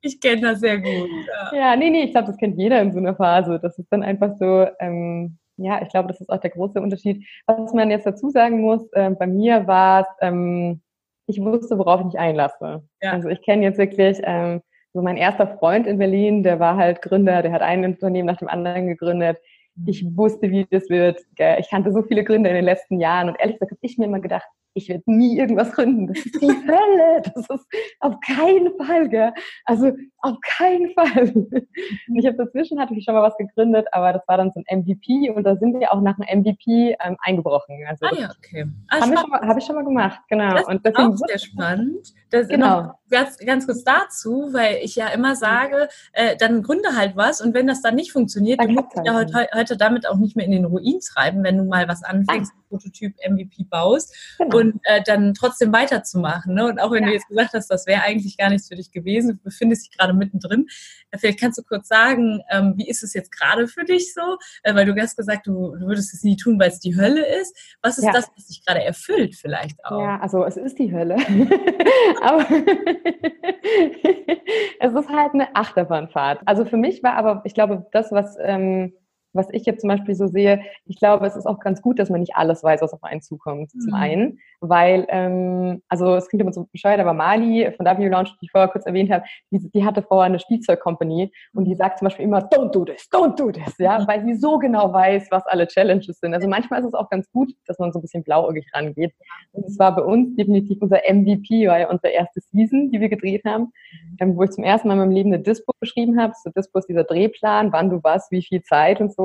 Ich 0.01 0.19
kenne 0.19 0.41
das 0.41 0.61
sehr 0.61 0.79
gut. 0.79 1.09
Ja, 1.51 1.57
ja 1.57 1.75
nee, 1.75 1.91
nee, 1.91 2.03
ich 2.03 2.11
glaube, 2.11 2.27
das 2.27 2.37
kennt 2.37 2.57
jeder 2.57 2.81
in 2.81 2.91
so 2.91 2.97
einer 2.97 3.15
Phase. 3.15 3.59
Das 3.61 3.77
ist 3.77 3.87
dann 3.91 4.01
einfach 4.01 4.35
so, 4.37 4.65
ähm, 4.79 5.37
ja, 5.57 5.81
ich 5.81 5.89
glaube, 5.89 6.07
das 6.07 6.19
ist 6.19 6.29
auch 6.29 6.39
der 6.39 6.49
große 6.49 6.81
Unterschied. 6.81 7.23
Was 7.45 7.71
man 7.73 7.91
jetzt 7.91 8.07
dazu 8.07 8.29
sagen 8.29 8.61
muss, 8.61 8.91
äh, 8.93 9.11
bei 9.11 9.27
mir 9.27 9.67
war 9.67 10.01
es, 10.01 10.07
ähm, 10.21 10.81
ich 11.27 11.39
wusste, 11.39 11.77
worauf 11.77 11.99
ich 11.99 12.07
mich 12.07 12.19
einlasse. 12.19 12.83
Ja. 13.01 13.11
Also 13.11 13.29
ich 13.29 13.41
kenne 13.43 13.63
jetzt 13.63 13.77
wirklich, 13.77 14.19
ähm, 14.23 14.61
so 14.93 15.03
mein 15.03 15.17
erster 15.17 15.47
Freund 15.59 15.85
in 15.85 15.99
Berlin, 15.99 16.41
der 16.41 16.59
war 16.59 16.75
halt 16.75 17.03
Gründer, 17.03 17.43
der 17.43 17.51
hat 17.51 17.61
ein 17.61 17.85
Unternehmen 17.85 18.25
nach 18.25 18.37
dem 18.37 18.47
anderen 18.47 18.87
gegründet 18.87 19.37
ich 19.85 20.05
wusste, 20.15 20.49
wie 20.49 20.65
das 20.69 20.89
wird. 20.89 21.19
Ich 21.59 21.69
kannte 21.69 21.91
so 21.91 22.03
viele 22.03 22.23
Gründe 22.23 22.49
in 22.49 22.55
den 22.55 22.65
letzten 22.65 22.99
Jahren 22.99 23.29
und 23.29 23.39
ehrlich 23.39 23.55
gesagt 23.55 23.71
habe 23.71 23.79
ich 23.81 23.97
mir 23.97 24.05
immer 24.05 24.19
gedacht, 24.19 24.47
ich 24.73 24.89
werde 24.89 25.03
nie 25.05 25.37
irgendwas 25.37 25.71
gründen. 25.71 26.07
Das 26.07 26.17
ist 26.25 26.41
die 26.41 26.47
Hölle. 26.67 27.21
Das 27.23 27.49
ist 27.49 27.67
auf 27.99 28.15
keinen 28.21 28.75
Fall, 28.77 29.09
gell? 29.09 29.33
Also 29.65 29.91
auf 30.21 30.37
keinen 30.41 30.93
Fall. 30.93 31.31
Und 31.33 32.15
ich 32.15 32.25
habe 32.25 32.37
dazwischen 32.37 32.79
hatte 32.79 32.93
ich 32.93 33.03
schon 33.03 33.15
mal 33.15 33.23
was 33.23 33.37
gegründet, 33.37 33.87
aber 33.91 34.13
das 34.13 34.27
war 34.27 34.37
dann 34.37 34.51
so 34.51 34.61
ein 34.65 34.79
MVP 34.79 35.31
und 35.31 35.43
da 35.43 35.55
sind 35.55 35.79
wir 35.79 35.91
auch 35.91 36.01
nach 36.01 36.17
einem 36.19 36.41
MVP 36.41 36.95
ähm, 37.03 37.17
eingebrochen. 37.21 37.83
Also 37.87 38.05
ah 38.05 38.11
ja, 38.19 38.31
okay. 38.37 38.65
Ah, 38.89 39.01
habe 39.01 39.13
ich, 39.13 39.19
hab 39.19 39.57
ich, 39.57 39.65
schon 39.65 39.75
mal 39.75 39.83
gemacht, 39.83 40.19
genau. 40.29 40.53
Das 40.53 40.67
und 40.67 40.85
deswegen 40.85 41.13
ist 41.13 41.23
auch 41.23 41.27
sehr 41.27 41.39
spannend. 41.39 42.13
Das 42.29 42.47
genau. 42.47 42.93
Ganz, 43.09 43.37
ganz 43.39 43.65
kurz 43.65 43.83
dazu, 43.83 44.49
weil 44.51 44.77
ich 44.83 44.95
ja 44.95 45.07
immer 45.07 45.35
sage, 45.35 45.89
äh, 46.13 46.37
dann 46.37 46.61
gründe 46.61 46.95
halt 46.95 47.15
was 47.15 47.41
und 47.41 47.55
wenn 47.55 47.65
das 47.65 47.81
dann 47.81 47.95
nicht 47.95 48.11
funktioniert, 48.11 48.59
dann, 48.59 48.75
dann 48.75 48.85
musst 48.85 48.97
du 48.97 49.01
ja 49.03 49.15
heute, 49.15 49.47
heute 49.55 49.77
damit 49.77 50.07
auch 50.07 50.17
nicht 50.17 50.35
mehr 50.35 50.45
in 50.45 50.51
den 50.51 50.65
Ruin 50.65 50.99
treiben, 50.99 51.43
wenn 51.43 51.57
du 51.57 51.63
mal 51.63 51.87
was 51.87 52.03
anfängst, 52.03 52.53
Prototyp 52.69 53.15
MVP 53.27 53.65
baust. 53.69 54.15
Genau 54.37 54.59
und 54.59 54.79
äh, 54.83 55.01
dann 55.03 55.33
trotzdem 55.33 55.73
weiterzumachen. 55.73 56.53
Ne? 56.53 56.65
Und 56.65 56.79
auch 56.79 56.91
wenn 56.91 57.03
ja. 57.03 57.09
du 57.09 57.13
jetzt 57.13 57.27
gesagt 57.27 57.53
hast, 57.53 57.67
das 57.67 57.85
wäre 57.87 58.01
eigentlich 58.01 58.37
gar 58.37 58.49
nichts 58.49 58.67
für 58.67 58.75
dich 58.75 58.91
gewesen, 58.91 59.37
du 59.37 59.43
befindest 59.43 59.87
dich 59.87 59.97
gerade 59.97 60.08
mittendrin. 60.13 60.67
Äh, 61.11 61.17
vielleicht 61.17 61.39
kannst 61.39 61.57
du 61.57 61.63
kurz 61.63 61.87
sagen, 61.87 62.41
ähm, 62.49 62.73
wie 62.77 62.87
ist 62.87 63.03
es 63.03 63.13
jetzt 63.13 63.31
gerade 63.31 63.67
für 63.67 63.85
dich 63.85 64.13
so? 64.13 64.37
Äh, 64.63 64.75
weil 64.75 64.85
du 64.85 64.99
hast 64.99 65.17
gesagt, 65.17 65.47
du, 65.47 65.75
du 65.75 65.87
würdest 65.87 66.13
es 66.13 66.23
nie 66.23 66.35
tun, 66.35 66.59
weil 66.59 66.69
es 66.69 66.79
die 66.79 66.95
Hölle 66.95 67.25
ist. 67.41 67.55
Was 67.81 67.97
ist 67.97 68.05
ja. 68.05 68.11
das, 68.11 68.29
was 68.35 68.47
dich 68.47 68.65
gerade 68.65 68.83
erfüllt 68.83 69.35
vielleicht 69.35 69.83
auch? 69.85 70.01
Ja, 70.01 70.19
also 70.19 70.43
es 70.45 70.57
ist 70.57 70.79
die 70.79 70.91
Hölle. 70.91 71.15
aber 72.21 72.45
es 74.79 74.93
ist 74.93 75.09
halt 75.09 75.33
eine 75.33 75.55
Achterbahnfahrt. 75.55 76.41
Also 76.45 76.65
für 76.65 76.77
mich 76.77 77.03
war 77.03 77.13
aber, 77.13 77.41
ich 77.45 77.53
glaube, 77.53 77.85
das, 77.91 78.11
was 78.11 78.37
ähm, 78.41 78.93
was 79.33 79.47
ich 79.51 79.65
jetzt 79.65 79.81
zum 79.81 79.89
Beispiel 79.89 80.15
so 80.15 80.27
sehe, 80.27 80.61
ich 80.85 80.97
glaube, 80.97 81.25
es 81.25 81.35
ist 81.35 81.45
auch 81.45 81.59
ganz 81.59 81.81
gut, 81.81 81.99
dass 81.99 82.09
man 82.09 82.21
nicht 82.21 82.35
alles 82.35 82.63
weiß, 82.63 82.81
was 82.81 82.93
auf 82.93 83.03
einen 83.03 83.21
zukommt. 83.21 83.73
Mhm. 83.73 83.79
Zum 83.79 83.93
einen, 83.93 84.39
weil, 84.59 85.05
ähm, 85.09 85.81
also 85.87 86.15
es 86.15 86.27
klingt 86.27 86.41
immer 86.41 86.53
so 86.53 86.67
bescheuert, 86.71 86.99
aber 86.99 87.13
Mali 87.13 87.71
von 87.75 87.85
W 87.85 88.07
Launch, 88.07 88.31
die 88.39 88.45
ich 88.45 88.51
vorher 88.51 88.69
kurz 88.69 88.85
erwähnt 88.85 89.11
habe, 89.11 89.23
die, 89.51 89.69
die 89.69 89.85
hatte 89.85 90.01
vorher 90.01 90.25
eine 90.25 90.39
Spielzeugcompany 90.39 91.31
und 91.53 91.65
die 91.65 91.75
sagt 91.75 91.99
zum 91.99 92.07
Beispiel 92.07 92.25
immer, 92.25 92.39
don't 92.39 92.71
do 92.71 92.85
this, 92.85 93.07
don't 93.11 93.35
do 93.35 93.51
this, 93.51 93.77
ja, 93.77 93.99
mhm. 93.99 94.07
weil 94.07 94.25
sie 94.25 94.33
so 94.33 94.57
genau 94.57 94.91
weiß, 94.91 95.27
was 95.31 95.45
alle 95.45 95.67
Challenges 95.67 96.19
sind. 96.19 96.33
Also 96.33 96.47
manchmal 96.47 96.79
ist 96.79 96.87
es 96.87 96.93
auch 96.93 97.09
ganz 97.09 97.29
gut, 97.31 97.53
dass 97.67 97.77
man 97.79 97.91
so 97.91 97.99
ein 97.99 98.01
bisschen 98.01 98.23
blauäugig 98.23 98.67
rangeht. 98.73 99.13
Und 99.51 99.65
es 99.65 99.77
war 99.77 99.95
bei 99.95 100.01
uns 100.01 100.35
definitiv 100.35 100.81
unser 100.81 100.99
MVP, 101.07 101.67
weil 101.67 101.85
unsere 101.85 102.13
erste 102.13 102.41
Season, 102.41 102.91
die 102.91 102.99
wir 102.99 103.09
gedreht 103.09 103.43
haben, 103.45 103.63
mhm. 103.63 104.17
ähm, 104.19 104.37
wo 104.37 104.43
ich 104.43 104.51
zum 104.51 104.63
ersten 104.63 104.87
Mal 104.87 104.95
in 104.95 104.99
meinem 104.99 105.11
Leben 105.11 105.33
eine 105.33 105.43
Dispo 105.43 105.71
geschrieben 105.79 106.19
habe. 106.19 106.33
So 106.43 106.49
Dispo 106.49 106.79
ist 106.79 106.87
dieser 106.87 107.03
Drehplan, 107.03 107.71
wann 107.71 107.89
du 107.89 107.99
was, 108.03 108.31
wie 108.31 108.41
viel 108.41 108.63
Zeit 108.63 108.99
und 109.01 109.13
so 109.13 109.18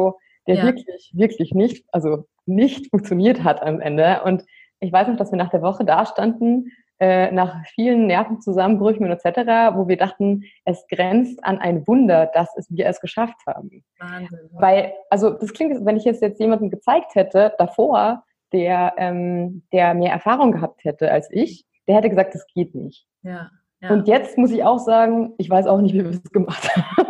der 0.47 0.57
ja. 0.57 0.65
wirklich, 0.65 1.13
wirklich 1.15 1.55
nicht, 1.55 1.87
also 1.93 2.27
nicht 2.47 2.91
funktioniert 2.91 3.43
hat 3.43 3.63
am 3.63 3.81
Ende. 3.81 4.23
Und 4.25 4.45
ich 4.81 4.93
weiß 4.93 5.09
noch, 5.09 5.17
dass 5.17 5.31
wir 5.31 5.39
nach 5.39 5.51
der 5.51 5.63
Woche 5.63 5.85
da 5.85 6.05
standen, 6.07 6.71
äh, 7.01 7.33
nach 7.33 7.65
vielen 7.75 8.07
Nervenzusammenbrüchen 8.07 9.05
und 9.05 9.13
etc., 9.13 9.77
wo 9.77 9.89
wir 9.89 9.97
dachten, 9.97 10.45
es 10.65 10.87
grenzt 10.89 11.43
an 11.45 11.59
ein 11.59 11.87
Wunder, 11.87 12.27
dass 12.27 12.57
es 12.57 12.71
wir 12.71 12.87
es 12.87 13.01
geschafft 13.01 13.39
haben. 13.47 13.83
Wahnsinn. 13.99 14.51
Weil, 14.53 14.93
also 15.11 15.31
das 15.31 15.53
klingt, 15.53 15.85
wenn 15.85 15.97
ich 15.97 16.07
es 16.07 16.21
jetzt 16.21 16.39
jemandem 16.39 16.71
gezeigt 16.71 17.15
hätte, 17.15 17.55
davor, 17.59 18.23
der, 18.53 18.95
ähm, 18.97 19.65
der 19.73 19.95
mehr 19.95 20.13
Erfahrung 20.13 20.53
gehabt 20.53 20.85
hätte 20.85 21.11
als 21.11 21.29
ich, 21.33 21.67
der 21.89 21.97
hätte 21.97 22.11
gesagt, 22.11 22.35
das 22.35 22.47
geht 22.55 22.75
nicht. 22.75 23.07
Ja, 23.23 23.51
ja. 23.81 23.91
Und 23.91 24.07
jetzt 24.07 24.39
muss 24.39 24.53
ich 24.53 24.63
auch 24.63 24.79
sagen, 24.79 25.35
ich 25.37 25.51
weiß 25.51 25.67
auch 25.67 25.81
nicht, 25.81 25.95
wie 25.95 26.05
wir 26.05 26.11
es 26.11 26.23
gemacht 26.31 26.75
haben. 26.77 27.04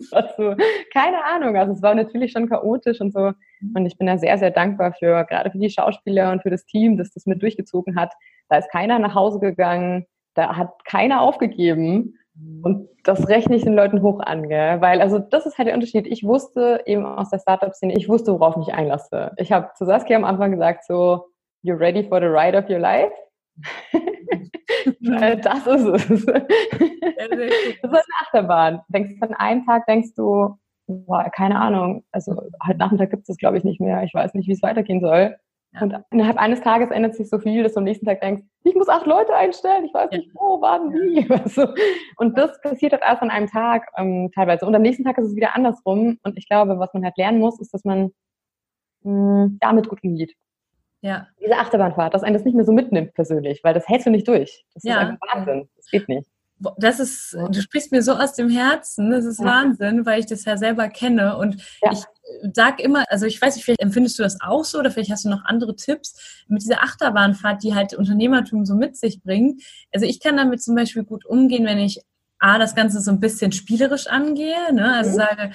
So, 0.00 0.54
keine 0.92 1.24
Ahnung. 1.24 1.56
Also 1.56 1.72
es 1.72 1.82
war 1.82 1.94
natürlich 1.94 2.32
schon 2.32 2.48
chaotisch 2.48 3.00
und 3.00 3.12
so. 3.12 3.32
Mhm. 3.60 3.74
Und 3.74 3.86
ich 3.86 3.96
bin 3.98 4.06
da 4.06 4.18
sehr, 4.18 4.38
sehr 4.38 4.50
dankbar 4.50 4.92
für, 4.92 5.24
gerade 5.24 5.50
für 5.50 5.58
die 5.58 5.70
Schauspieler 5.70 6.32
und 6.32 6.42
für 6.42 6.50
das 6.50 6.64
Team, 6.66 6.96
das 6.96 7.12
das 7.12 7.26
mit 7.26 7.42
durchgezogen 7.42 7.96
hat. 7.96 8.12
Da 8.48 8.58
ist 8.58 8.70
keiner 8.70 8.98
nach 8.98 9.14
Hause 9.14 9.40
gegangen, 9.40 10.06
da 10.34 10.56
hat 10.56 10.84
keiner 10.84 11.22
aufgegeben. 11.22 12.14
Mhm. 12.34 12.60
Und 12.62 12.88
das 13.04 13.28
rechne 13.28 13.56
ich 13.56 13.64
den 13.64 13.74
Leuten 13.74 14.02
hoch 14.02 14.20
an, 14.20 14.48
gell? 14.48 14.80
weil 14.80 15.00
also 15.00 15.18
das 15.18 15.46
ist 15.46 15.58
halt 15.58 15.68
der 15.68 15.74
Unterschied. 15.74 16.06
Ich 16.06 16.24
wusste 16.24 16.82
eben 16.86 17.04
aus 17.04 17.30
der 17.30 17.38
Startup-Szene, 17.38 17.94
ich 17.96 18.08
wusste, 18.08 18.32
worauf 18.32 18.54
ich 18.54 18.66
mich 18.66 18.74
einlasse. 18.74 19.32
Ich 19.36 19.52
habe 19.52 19.70
zu 19.74 19.84
Saskia 19.84 20.16
am 20.16 20.24
Anfang 20.24 20.50
gesagt 20.52 20.84
so, 20.84 21.26
you're 21.64 21.78
ready 21.78 22.04
for 22.04 22.20
the 22.20 22.26
ride 22.26 22.56
of 22.56 22.68
your 22.68 22.78
life. 22.78 23.12
Das 25.00 25.66
ist 25.66 25.84
es. 25.84 26.06
das 26.08 26.20
ist 26.20 26.28
eine 27.82 28.02
Achterbahn. 28.20 28.80
Denkst 28.88 29.14
du 29.20 29.26
an 29.26 29.34
einem 29.34 29.66
Tag, 29.66 29.86
denkst 29.86 30.14
du, 30.16 30.56
boah, 30.86 31.30
keine 31.30 31.58
Ahnung, 31.58 32.04
also 32.12 32.40
heute 32.66 32.78
Nachmittag 32.78 33.10
gibt 33.10 33.22
es 33.22 33.26
das, 33.28 33.36
glaube 33.36 33.58
ich, 33.58 33.64
nicht 33.64 33.80
mehr. 33.80 34.02
Ich 34.02 34.14
weiß 34.14 34.34
nicht, 34.34 34.48
wie 34.48 34.52
es 34.52 34.62
weitergehen 34.62 35.00
soll. 35.00 35.36
Ja. 35.74 35.82
Und 35.82 35.94
innerhalb 36.10 36.38
eines 36.38 36.62
Tages 36.62 36.90
ändert 36.90 37.14
sich 37.14 37.28
so 37.28 37.38
viel, 37.38 37.62
dass 37.62 37.74
du 37.74 37.78
am 37.78 37.84
nächsten 37.84 38.06
Tag 38.06 38.22
denkst, 38.22 38.42
ich 38.64 38.74
muss 38.74 38.88
acht 38.88 39.06
Leute 39.06 39.34
einstellen, 39.34 39.84
ich 39.84 39.92
weiß 39.92 40.10
nicht 40.10 40.30
wo, 40.34 40.60
wann, 40.60 40.92
wie. 40.92 41.28
Also, 41.30 41.68
und 42.16 42.38
das 42.38 42.58
passiert 42.62 42.92
halt 42.92 43.02
erst 43.02 43.22
an 43.22 43.30
einem 43.30 43.48
Tag 43.48 43.86
ähm, 43.96 44.30
teilweise. 44.34 44.66
Und 44.66 44.74
am 44.74 44.82
nächsten 44.82 45.04
Tag 45.04 45.18
ist 45.18 45.26
es 45.26 45.36
wieder 45.36 45.54
andersrum. 45.54 46.18
Und 46.22 46.38
ich 46.38 46.48
glaube, 46.48 46.78
was 46.78 46.92
man 46.94 47.04
halt 47.04 47.18
lernen 47.18 47.38
muss, 47.38 47.60
ist, 47.60 47.74
dass 47.74 47.84
man 47.84 48.12
mh, 49.02 49.44
hm, 49.44 49.58
damit 49.60 49.88
gut 49.88 50.02
umgeht. 50.02 50.34
Ja. 51.00 51.28
Diese 51.40 51.56
Achterbahnfahrt, 51.56 52.14
dass 52.14 52.22
einen 52.22 52.34
das 52.34 52.44
nicht 52.44 52.54
mehr 52.54 52.64
so 52.64 52.72
mitnimmt 52.72 53.14
persönlich, 53.14 53.60
weil 53.62 53.74
das 53.74 53.88
hältst 53.88 54.06
du 54.06 54.10
nicht 54.10 54.26
durch. 54.26 54.64
Das 54.74 54.82
ja. 54.82 54.94
ist 54.94 55.00
einfach 55.00 55.34
Wahnsinn. 55.34 55.68
Das 55.76 55.86
geht 55.90 56.08
nicht. 56.08 56.28
Das 56.76 56.98
ist, 56.98 57.34
du 57.34 57.60
sprichst 57.60 57.92
mir 57.92 58.02
so 58.02 58.14
aus 58.14 58.34
dem 58.34 58.50
Herzen, 58.50 59.12
das 59.12 59.24
ist 59.24 59.38
ja. 59.38 59.46
Wahnsinn, 59.46 60.04
weil 60.04 60.18
ich 60.18 60.26
das 60.26 60.44
ja 60.44 60.56
selber 60.56 60.88
kenne. 60.88 61.36
Und 61.36 61.62
ja. 61.82 61.92
ich 61.92 62.02
sag 62.52 62.80
immer, 62.80 63.04
also 63.10 63.26
ich 63.26 63.40
weiß 63.40 63.54
nicht, 63.54 63.64
vielleicht 63.64 63.80
empfindest 63.80 64.18
du 64.18 64.24
das 64.24 64.40
auch 64.40 64.64
so 64.64 64.80
oder 64.80 64.90
vielleicht 64.90 65.12
hast 65.12 65.24
du 65.24 65.28
noch 65.28 65.44
andere 65.44 65.76
Tipps 65.76 66.44
mit 66.48 66.62
dieser 66.62 66.82
Achterbahnfahrt, 66.82 67.62
die 67.62 67.76
halt 67.76 67.94
Unternehmertum 67.94 68.66
so 68.66 68.74
mit 68.74 68.96
sich 68.96 69.22
bringt. 69.22 69.62
Also 69.92 70.04
ich 70.04 70.18
kann 70.18 70.36
damit 70.36 70.60
zum 70.60 70.74
Beispiel 70.74 71.04
gut 71.04 71.24
umgehen, 71.24 71.64
wenn 71.64 71.78
ich 71.78 72.00
A, 72.38 72.58
das 72.58 72.74
Ganze 72.74 73.00
so 73.00 73.10
ein 73.10 73.20
bisschen 73.20 73.52
spielerisch 73.52 74.06
angehe, 74.06 74.72
ne? 74.72 74.94
also 74.94 75.10
mhm. 75.10 75.14
sage, 75.14 75.50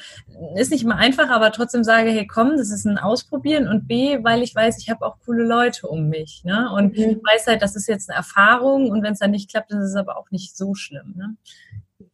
ist 0.56 0.72
nicht 0.72 0.84
immer 0.84 0.98
einfach, 0.98 1.30
aber 1.30 1.52
trotzdem 1.52 1.84
sage, 1.84 2.10
hey 2.10 2.28
komm, 2.28 2.58
das 2.58 2.72
ist 2.72 2.86
ein 2.86 2.98
Ausprobieren 2.98 3.68
und 3.68 3.88
B, 3.88 4.24
weil 4.24 4.42
ich 4.42 4.54
weiß, 4.54 4.80
ich 4.80 4.90
habe 4.90 5.06
auch 5.06 5.18
coole 5.26 5.44
Leute 5.44 5.88
um 5.88 6.10
mich 6.10 6.44
ne? 6.44 6.70
und 6.74 6.98
mhm. 6.98 7.22
weiß 7.24 7.48
halt, 7.48 7.62
das 7.62 7.76
ist 7.76 7.88
jetzt 7.88 8.10
eine 8.10 8.18
Erfahrung 8.18 8.90
und 8.90 9.02
wenn 9.04 9.14
es 9.14 9.20
dann 9.20 9.32
nicht 9.32 9.50
klappt, 9.50 9.72
dann 9.72 9.80
ist 9.80 9.92
es 9.92 9.96
aber 9.96 10.18
auch 10.18 10.30
nicht 10.32 10.58
so 10.58 10.76
schlimm. 10.76 11.14
Ne? 11.16 11.36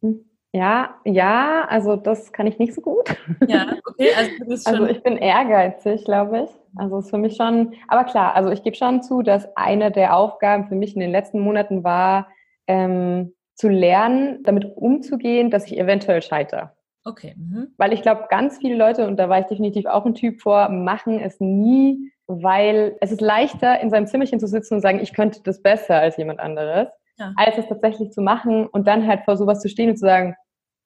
Mhm. 0.00 0.24
Ja, 0.52 0.96
ja, 1.04 1.64
also 1.68 1.94
das 1.94 2.32
kann 2.32 2.48
ich 2.48 2.58
nicht 2.58 2.74
so 2.74 2.80
gut. 2.80 3.08
Ja, 3.46 3.76
okay, 3.86 4.10
also 4.16 4.30
du 4.40 4.46
bist 4.46 4.66
also 4.66 4.78
schon. 4.78 4.86
Also 4.88 4.96
ich 4.96 5.02
bin 5.02 5.16
ehrgeizig, 5.16 6.04
glaube 6.04 6.44
ich. 6.44 6.50
Also 6.76 6.98
es 6.98 7.04
ist 7.04 7.10
für 7.10 7.18
mich 7.18 7.36
schon, 7.36 7.74
aber 7.86 8.04
klar, 8.04 8.34
also 8.34 8.50
ich 8.50 8.62
gebe 8.62 8.76
schon 8.76 9.02
zu, 9.02 9.22
dass 9.22 9.48
eine 9.56 9.92
der 9.92 10.16
Aufgaben 10.16 10.66
für 10.66 10.74
mich 10.74 10.94
in 10.94 11.00
den 11.00 11.12
letzten 11.12 11.40
Monaten 11.40 11.84
war, 11.84 12.28
ähm, 12.66 13.32
zu 13.60 13.68
lernen, 13.68 14.42
damit 14.42 14.74
umzugehen, 14.74 15.50
dass 15.50 15.66
ich 15.66 15.78
eventuell 15.78 16.22
scheitere. 16.22 16.72
Okay. 17.04 17.34
Mhm. 17.36 17.74
Weil 17.76 17.92
ich 17.92 18.00
glaube, 18.00 18.24
ganz 18.30 18.58
viele 18.58 18.74
Leute, 18.74 19.06
und 19.06 19.18
da 19.18 19.28
war 19.28 19.38
ich 19.38 19.46
definitiv 19.46 19.84
auch 19.84 20.06
ein 20.06 20.14
Typ 20.14 20.40
vor, 20.40 20.70
machen 20.70 21.20
es 21.20 21.40
nie, 21.40 22.10
weil 22.26 22.96
es 23.00 23.12
ist 23.12 23.20
leichter, 23.20 23.80
in 23.80 23.90
seinem 23.90 24.06
Zimmerchen 24.06 24.40
zu 24.40 24.46
sitzen 24.46 24.74
und 24.74 24.80
sagen, 24.80 25.00
ich 25.00 25.12
könnte 25.12 25.42
das 25.42 25.60
besser 25.60 25.96
als 25.96 26.16
jemand 26.16 26.40
anderes, 26.40 26.88
ja. 27.18 27.34
als 27.36 27.58
es 27.58 27.66
tatsächlich 27.66 28.12
zu 28.12 28.22
machen 28.22 28.66
und 28.66 28.86
dann 28.86 29.06
halt 29.06 29.24
vor 29.26 29.36
sowas 29.36 29.60
zu 29.60 29.68
stehen 29.68 29.90
und 29.90 29.96
zu 29.96 30.06
sagen, 30.06 30.36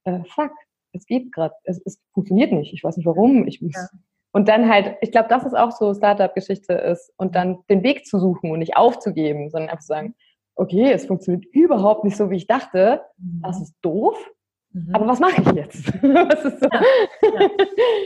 äh, 0.05 0.19
fuck, 0.35 0.51
es 0.93 1.07
geht 1.07 1.33
gerade, 1.33 1.55
es, 1.63 1.81
es, 1.85 2.01
funktioniert 2.13 2.51
nicht, 2.51 2.73
ich 2.73 2.83
weiß 2.83 2.97
nicht 2.97 3.07
warum, 3.07 3.47
ich 3.47 3.63
muss. 3.63 3.75
Ja. 3.75 3.89
Und 4.33 4.49
dann 4.49 4.69
halt, 4.69 4.97
ich 5.01 5.13
glaube, 5.13 5.29
das 5.29 5.45
ist 5.45 5.55
auch 5.55 5.71
so 5.71 5.95
Startup-Geschichte 5.95 6.73
ist 6.73 7.13
und 7.19 7.37
dann 7.37 7.59
den 7.71 7.85
Weg 7.85 8.05
zu 8.05 8.19
suchen 8.19 8.51
und 8.51 8.59
nicht 8.59 8.77
aufzugeben, 8.77 9.49
sondern 9.49 9.71
einfach 9.71 9.83
zu 9.83 9.89
sagen, 9.89 10.15
okay, 10.57 10.93
es 10.93 11.07
funktioniert 11.07 11.45
überhaupt 11.53 12.05
nicht 12.05 12.17
so, 12.17 12.31
wie 12.31 12.37
ich 12.37 12.47
dachte. 12.47 13.03
Das 13.43 13.59
mhm. 13.59 13.63
ist 13.63 13.75
doof. 13.83 14.17
Mhm. 14.75 14.93
Aber 14.93 15.07
was 15.07 15.21
mache 15.21 15.41
ich 15.41 15.53
jetzt? 15.53 15.85
so? 16.03 16.09
ja, 16.09 16.23
ja. 16.23 17.49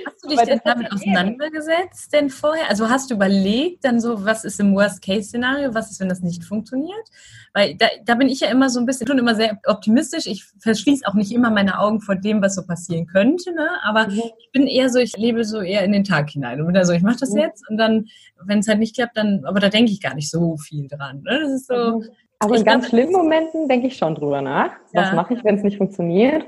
Hast 0.05 0.23
du 0.23 0.29
dich 0.29 0.41
denn 0.43 0.61
damit 0.63 0.93
auseinandergesetzt 0.93 2.13
denn 2.13 2.29
vorher? 2.29 2.69
Also 2.69 2.91
hast 2.91 3.11
du 3.11 3.15
überlegt 3.15 3.87
dann 3.87 4.03
so, 4.03 4.27
was 4.27 4.45
ist 4.45 4.61
im 4.61 4.75
Worst-Case-Szenario? 4.75 5.73
Was 5.73 5.91
ist, 5.91 5.99
wenn 6.01 6.11
das 6.11 6.21
nicht 6.21 6.45
funktioniert? 6.45 7.09
Weil 7.55 7.75
da, 7.77 7.87
da 8.05 8.17
bin 8.17 8.29
ich 8.29 8.41
ja 8.41 8.51
immer 8.51 8.69
so 8.69 8.81
ein 8.81 8.87
bisschen, 8.87 9.07
schon 9.07 9.19
immer 9.19 9.35
sehr 9.35 9.59
optimistisch. 9.65 10.27
Ich 10.27 10.45
verschließe 10.61 11.07
auch 11.07 11.15
nicht 11.15 11.33
immer 11.33 11.51
meine 11.51 11.79
Augen 11.79 12.03
vor 12.03 12.17
dem, 12.17 12.43
was 12.43 12.55
so 12.55 12.67
passieren 12.67 13.07
könnte. 13.07 13.55
Ne? 13.55 13.67
Aber 13.85 14.09
mhm. 14.09 14.21
ich 14.39 14.51
bin 14.53 14.67
eher 14.67 14.91
so, 14.91 14.99
ich 14.99 15.17
lebe 15.17 15.45
so 15.45 15.63
eher 15.63 15.85
in 15.85 15.93
den 15.93 16.05
Tag 16.05 16.29
hinein. 16.29 16.61
Und 16.61 16.67
bin 16.67 16.75
da 16.75 16.85
so, 16.85 16.93
ich 16.93 17.03
mache 17.03 17.21
das 17.21 17.31
mhm. 17.31 17.39
jetzt 17.39 17.67
und 17.71 17.79
dann, 17.79 18.09
wenn 18.45 18.59
es 18.59 18.69
halt 18.69 18.79
nicht 18.79 18.95
klappt, 18.95 19.17
dann, 19.17 19.43
aber 19.47 19.61
da 19.61 19.71
denke 19.71 19.91
ich 19.91 20.03
gar 20.03 20.15
nicht 20.15 20.31
so 20.31 20.59
viel 20.59 20.87
dran. 20.87 21.23
Ne? 21.23 21.41
Das 21.45 21.51
ist 21.51 21.67
so, 21.67 22.03
Also 22.41 22.55
in 22.55 22.65
ganz 22.65 22.89
schlimmen 22.89 23.13
Momenten 23.13 23.69
denke 23.69 23.89
ich 23.89 23.97
schon 23.97 24.15
drüber 24.15 24.41
nach. 24.41 24.71
Was 24.93 25.11
ja. 25.11 25.15
mache 25.15 25.35
ich, 25.35 25.45
wenn 25.45 25.57
es 25.57 25.63
nicht 25.63 25.79
funktioniert? 25.79 26.47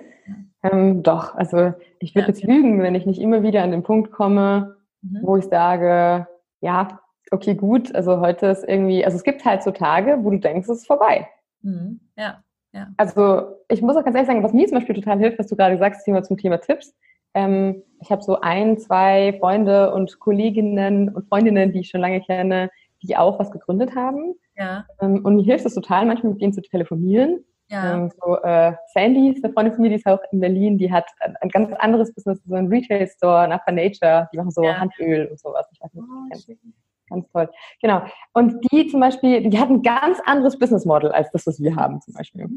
Ähm, 0.62 1.02
doch, 1.02 1.34
also 1.34 1.72
ich 1.98 2.14
würde 2.14 2.28
ja. 2.28 2.34
jetzt 2.34 2.44
lügen, 2.44 2.82
wenn 2.82 2.94
ich 2.94 3.06
nicht 3.06 3.20
immer 3.20 3.42
wieder 3.42 3.62
an 3.62 3.70
den 3.70 3.82
Punkt 3.82 4.12
komme, 4.12 4.76
mhm. 5.02 5.20
wo 5.22 5.36
ich 5.36 5.46
sage, 5.46 6.26
ja, 6.60 7.00
okay, 7.30 7.54
gut, 7.54 7.94
also 7.94 8.20
heute 8.20 8.46
ist 8.46 8.64
irgendwie, 8.64 9.04
also 9.04 9.16
es 9.16 9.24
gibt 9.24 9.44
halt 9.44 9.62
so 9.62 9.70
Tage, 9.70 10.18
wo 10.22 10.30
du 10.30 10.38
denkst, 10.38 10.68
es 10.68 10.80
ist 10.80 10.86
vorbei. 10.86 11.28
Mhm. 11.62 12.00
Ja, 12.16 12.42
ja. 12.72 12.88
Also 12.96 13.56
ich 13.68 13.82
muss 13.82 13.96
auch 13.96 14.04
ganz 14.04 14.14
ehrlich 14.14 14.28
sagen, 14.28 14.42
was 14.42 14.52
mir 14.52 14.66
zum 14.66 14.78
Beispiel 14.78 14.94
total 14.94 15.18
hilft, 15.18 15.38
was 15.38 15.46
du 15.46 15.56
gerade 15.56 15.78
sagst, 15.78 16.04
Thema 16.04 16.22
zum 16.22 16.36
Thema 16.36 16.58
Tipps. 16.58 16.94
Ähm, 17.34 17.82
ich 18.00 18.10
habe 18.10 18.22
so 18.22 18.40
ein, 18.40 18.78
zwei 18.78 19.36
Freunde 19.40 19.92
und 19.94 20.18
Kolleginnen 20.18 21.08
und 21.08 21.28
Freundinnen, 21.28 21.72
die 21.72 21.80
ich 21.80 21.88
schon 21.88 22.00
lange 22.00 22.20
kenne, 22.20 22.70
die 23.02 23.16
auch 23.16 23.38
was 23.38 23.50
gegründet 23.50 23.94
haben. 23.94 24.34
Ja. 24.56 24.86
Ähm, 25.00 25.24
und 25.24 25.36
mir 25.36 25.44
hilft 25.44 25.66
es 25.66 25.74
total, 25.74 26.06
manchmal 26.06 26.32
mit 26.32 26.42
denen 26.42 26.52
zu 26.52 26.62
telefonieren. 26.62 27.44
Ja. 27.68 27.94
Ähm, 27.94 28.10
so, 28.20 28.36
äh, 28.42 28.72
Sandy 28.92 29.30
ist 29.30 29.44
eine 29.44 29.52
Freundin 29.52 29.74
von 29.74 29.82
mir, 29.82 29.90
die 29.90 29.94
ist 29.96 30.06
auch 30.06 30.20
in 30.32 30.40
Berlin, 30.40 30.76
die 30.76 30.92
hat 30.92 31.06
ein, 31.20 31.36
ein 31.40 31.48
ganz 31.50 31.72
anderes 31.78 32.12
Business, 32.12 32.42
so 32.44 32.54
ein 32.54 32.66
Retail-Store, 32.66 33.48
Upper 33.48 33.72
Nature, 33.72 34.28
die 34.32 34.38
machen 34.38 34.50
so 34.50 34.62
ja. 34.64 34.74
Handöl 34.74 35.26
und 35.26 35.38
sowas. 35.38 35.66
Ich 35.72 35.80
weiß 35.80 35.94
nicht, 35.94 36.04
oh, 36.04 36.70
Ganz 37.10 37.28
toll. 37.32 37.50
Genau. 37.80 38.02
Und 38.32 38.60
die 38.70 38.86
zum 38.86 39.00
Beispiel, 39.00 39.48
die 39.50 39.58
hat 39.58 39.68
ein 39.68 39.82
ganz 39.82 40.18
anderes 40.26 40.58
Business 40.58 40.84
Model 40.84 41.10
als 41.10 41.30
das, 41.32 41.46
was 41.46 41.60
wir 41.60 41.74
haben 41.74 42.00
zum 42.00 42.14
Beispiel. 42.14 42.48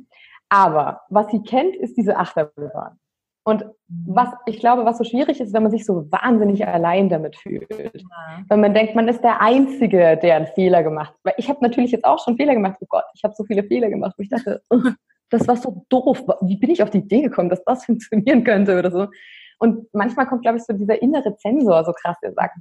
Aber 0.50 1.02
was 1.10 1.28
sie 1.32 1.42
kennt, 1.42 1.76
ist 1.76 1.98
diese 1.98 2.18
Achterbahn. 2.18 3.00
Und 3.46 3.66
was 3.88 4.30
ich 4.46 4.60
glaube, 4.60 4.86
was 4.86 4.98
so 4.98 5.04
schwierig 5.04 5.42
ist, 5.42 5.54
wenn 5.54 5.64
man 5.64 5.72
sich 5.72 5.86
so 5.86 6.10
wahnsinnig 6.12 6.66
allein 6.66 7.10
damit 7.10 7.36
fühlt. 7.36 7.70
Ja. 7.70 8.44
Wenn 8.48 8.62
man 8.62 8.74
denkt, 8.74 8.96
man 8.96 9.08
ist 9.08 9.22
der 9.22 9.42
Einzige, 9.42 10.18
der 10.18 10.36
einen 10.38 10.48
Fehler 10.48 10.82
gemacht 10.82 11.12
hat. 11.12 11.20
Weil 11.24 11.34
ich 11.38 11.50
habe 11.50 11.60
natürlich 11.62 11.92
jetzt 11.92 12.06
auch 12.06 12.24
schon 12.24 12.38
Fehler 12.38 12.54
gemacht. 12.54 12.78
Oh 12.80 12.86
Gott, 12.88 13.04
ich 13.14 13.24
habe 13.24 13.34
so 13.36 13.44
viele 13.44 13.64
Fehler 13.64 13.90
gemacht, 13.90 14.14
wo 14.18 14.24
ich 14.24 14.30
dachte, 14.30 14.62
oh, 14.70 14.80
das 15.30 15.48
war 15.48 15.58
so 15.58 15.86
doof. 15.90 16.24
Wie 16.42 16.58
bin 16.58 16.70
ich 16.70 16.82
auf 16.82 16.90
die 16.90 17.00
Idee 17.00 17.22
gekommen, 17.22 17.50
dass 17.50 17.64
das 17.66 17.86
funktionieren 17.86 18.44
könnte 18.44 18.80
oder 18.80 18.92
so? 18.92 19.08
Und 19.60 19.88
manchmal 19.94 20.28
kommt, 20.28 20.44
glaube 20.44 20.58
ich, 20.58 20.64
so 20.64 20.74
dieser 20.74 21.02
innere 21.02 21.36
Zensor 21.38 21.84
so 21.86 21.92
krass, 21.94 22.18
der 22.22 22.34
sagt, 22.34 22.58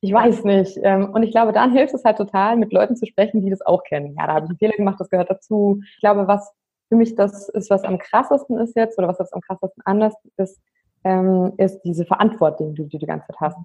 ich 0.00 0.12
weiß 0.12 0.44
nicht. 0.44 0.78
Ähm, 0.82 1.10
und 1.10 1.22
ich 1.22 1.30
glaube, 1.30 1.52
dann 1.52 1.72
hilft 1.72 1.94
es 1.94 2.04
halt 2.04 2.18
total, 2.18 2.56
mit 2.56 2.72
Leuten 2.72 2.96
zu 2.96 3.06
sprechen, 3.06 3.42
die 3.42 3.50
das 3.50 3.62
auch 3.62 3.82
kennen. 3.82 4.14
Ja, 4.18 4.26
da 4.26 4.34
habe 4.34 4.44
ich 4.44 4.50
einen 4.50 4.58
Fehler 4.58 4.76
gemacht, 4.76 5.00
das 5.00 5.10
gehört 5.10 5.30
dazu. 5.30 5.80
Ich 5.94 6.00
glaube, 6.00 6.28
was 6.28 6.52
für 6.88 6.96
mich 6.96 7.14
das 7.14 7.48
ist, 7.50 7.70
was 7.70 7.84
am 7.84 7.98
krassesten 7.98 8.58
ist 8.58 8.76
jetzt, 8.76 8.98
oder 8.98 9.08
was 9.08 9.18
jetzt 9.18 9.34
am 9.34 9.40
krassesten 9.40 9.82
anders 9.84 10.14
ist, 10.36 10.60
ähm, 11.04 11.52
ist 11.58 11.80
diese 11.82 12.04
Verantwortung, 12.04 12.74
die 12.74 12.88
du 12.88 12.98
die 12.98 13.06
ganze 13.06 13.26
Zeit 13.28 13.40
hast. 13.40 13.58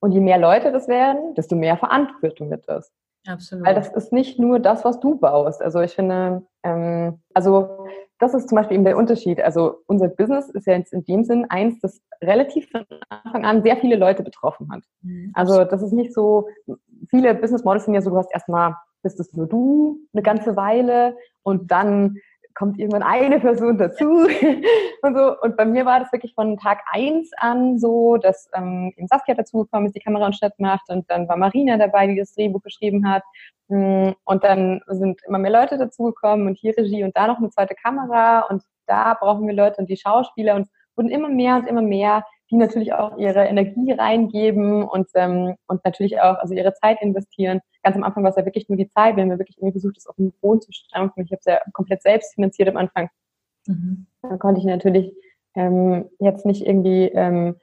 Und 0.00 0.12
je 0.12 0.20
mehr 0.20 0.38
Leute 0.38 0.72
das 0.72 0.88
werden, 0.88 1.34
desto 1.34 1.56
mehr 1.56 1.76
Verantwortung 1.76 2.50
wird 2.50 2.68
das. 2.68 2.92
Absolut. 3.26 3.66
Weil 3.66 3.74
das 3.74 3.88
ist 3.88 4.12
nicht 4.12 4.38
nur 4.38 4.60
das, 4.60 4.84
was 4.84 5.00
du 5.00 5.18
baust. 5.18 5.60
Also 5.62 5.80
ich 5.80 5.94
finde, 5.94 6.46
ähm, 6.62 7.20
also 7.34 7.86
das 8.18 8.34
ist 8.34 8.48
zum 8.48 8.56
Beispiel 8.56 8.76
eben 8.76 8.84
der 8.84 8.96
Unterschied. 8.96 9.40
Also 9.40 9.78
unser 9.86 10.08
Business 10.08 10.48
ist 10.50 10.66
ja 10.66 10.74
jetzt 10.74 10.92
in 10.92 11.04
dem 11.04 11.24
Sinn 11.24 11.46
eins, 11.48 11.80
das 11.80 12.00
relativ 12.22 12.70
von 12.70 12.86
Anfang 13.08 13.44
an 13.44 13.62
sehr 13.62 13.76
viele 13.76 13.96
Leute 13.96 14.22
betroffen 14.22 14.70
hat. 14.70 14.82
Mhm. 15.02 15.32
Also 15.34 15.64
das 15.64 15.82
ist 15.82 15.92
nicht 15.92 16.14
so, 16.14 16.48
viele 17.10 17.34
Business 17.34 17.64
Models 17.64 17.84
sind 17.84 17.94
ja 17.94 18.00
so, 18.00 18.10
du 18.10 18.16
hast 18.16 18.32
erstmal, 18.32 18.76
bist 19.02 19.20
es 19.20 19.32
nur 19.34 19.46
du 19.46 19.98
eine 20.12 20.22
ganze 20.22 20.56
Weile 20.56 21.16
und 21.42 21.70
dann 21.70 22.16
kommt 22.56 22.78
irgendwann 22.78 23.02
eine 23.02 23.38
Person 23.38 23.78
dazu 23.78 24.04
und 25.02 25.16
so. 25.16 25.40
Und 25.40 25.56
bei 25.56 25.64
mir 25.64 25.84
war 25.86 26.00
das 26.00 26.10
wirklich 26.12 26.34
von 26.34 26.56
Tag 26.56 26.80
eins 26.90 27.30
an 27.38 27.78
so, 27.78 28.16
dass 28.16 28.48
ähm, 28.54 28.92
Saskia 29.06 29.34
dazugekommen 29.34 29.86
ist, 29.86 29.94
die 29.94 30.00
Kamera 30.00 30.26
und 30.26 30.36
Schnitt 30.36 30.54
macht 30.58 30.88
und 30.88 31.08
dann 31.10 31.28
war 31.28 31.36
Marina 31.36 31.76
dabei, 31.76 32.06
die 32.06 32.16
das 32.16 32.34
Drehbuch 32.34 32.62
geschrieben 32.62 33.08
hat. 33.08 33.22
Mm, 33.68 34.10
und 34.24 34.42
dann 34.42 34.80
sind 34.88 35.20
immer 35.26 35.38
mehr 35.38 35.52
Leute 35.52 35.78
dazugekommen 35.78 36.46
und 36.46 36.58
hier 36.58 36.76
Regie 36.76 37.04
und 37.04 37.16
da 37.16 37.26
noch 37.26 37.38
eine 37.38 37.50
zweite 37.50 37.74
Kamera 37.74 38.40
und 38.48 38.62
da 38.86 39.14
brauchen 39.14 39.46
wir 39.46 39.54
Leute 39.54 39.76
und 39.78 39.90
die 39.90 39.96
Schauspieler 39.96 40.54
und 40.54 40.68
wurden 40.96 41.10
immer 41.10 41.28
mehr 41.28 41.56
und 41.56 41.66
immer 41.66 41.82
mehr, 41.82 42.24
die 42.50 42.56
natürlich 42.56 42.92
auch 42.92 43.16
ihre 43.18 43.44
Energie 43.44 43.92
reingeben 43.92 44.84
und, 44.84 45.08
ähm, 45.14 45.56
und 45.66 45.84
natürlich 45.84 46.20
auch 46.20 46.38
also 46.38 46.54
ihre 46.54 46.74
Zeit 46.74 47.02
investieren. 47.02 47.60
Ganz 47.82 47.96
am 47.96 48.04
Anfang 48.04 48.22
war 48.22 48.30
es 48.30 48.36
ja 48.36 48.44
wirklich 48.44 48.68
nur 48.68 48.78
die 48.78 48.88
Zeit. 48.88 49.16
Wir 49.16 49.22
haben 49.22 49.30
ja 49.30 49.38
wirklich 49.38 49.58
irgendwie 49.58 49.72
versucht, 49.72 49.96
das 49.96 50.06
auf 50.06 50.16
den 50.16 50.32
Boden 50.40 50.60
zu 50.60 50.72
stampfen. 50.72 51.24
Ich 51.24 51.32
habe 51.32 51.40
es 51.40 51.46
ja 51.46 51.60
komplett 51.72 52.02
selbst 52.02 52.34
finanziert 52.34 52.68
am 52.68 52.76
Anfang. 52.76 53.08
Mhm. 53.66 54.06
Dann 54.22 54.38
konnte 54.38 54.60
ich 54.60 54.66
natürlich 54.66 55.12
ähm, 55.54 56.08
jetzt 56.18 56.46
nicht 56.46 56.66
irgendwie 56.66 57.06
ähm, 57.06 57.56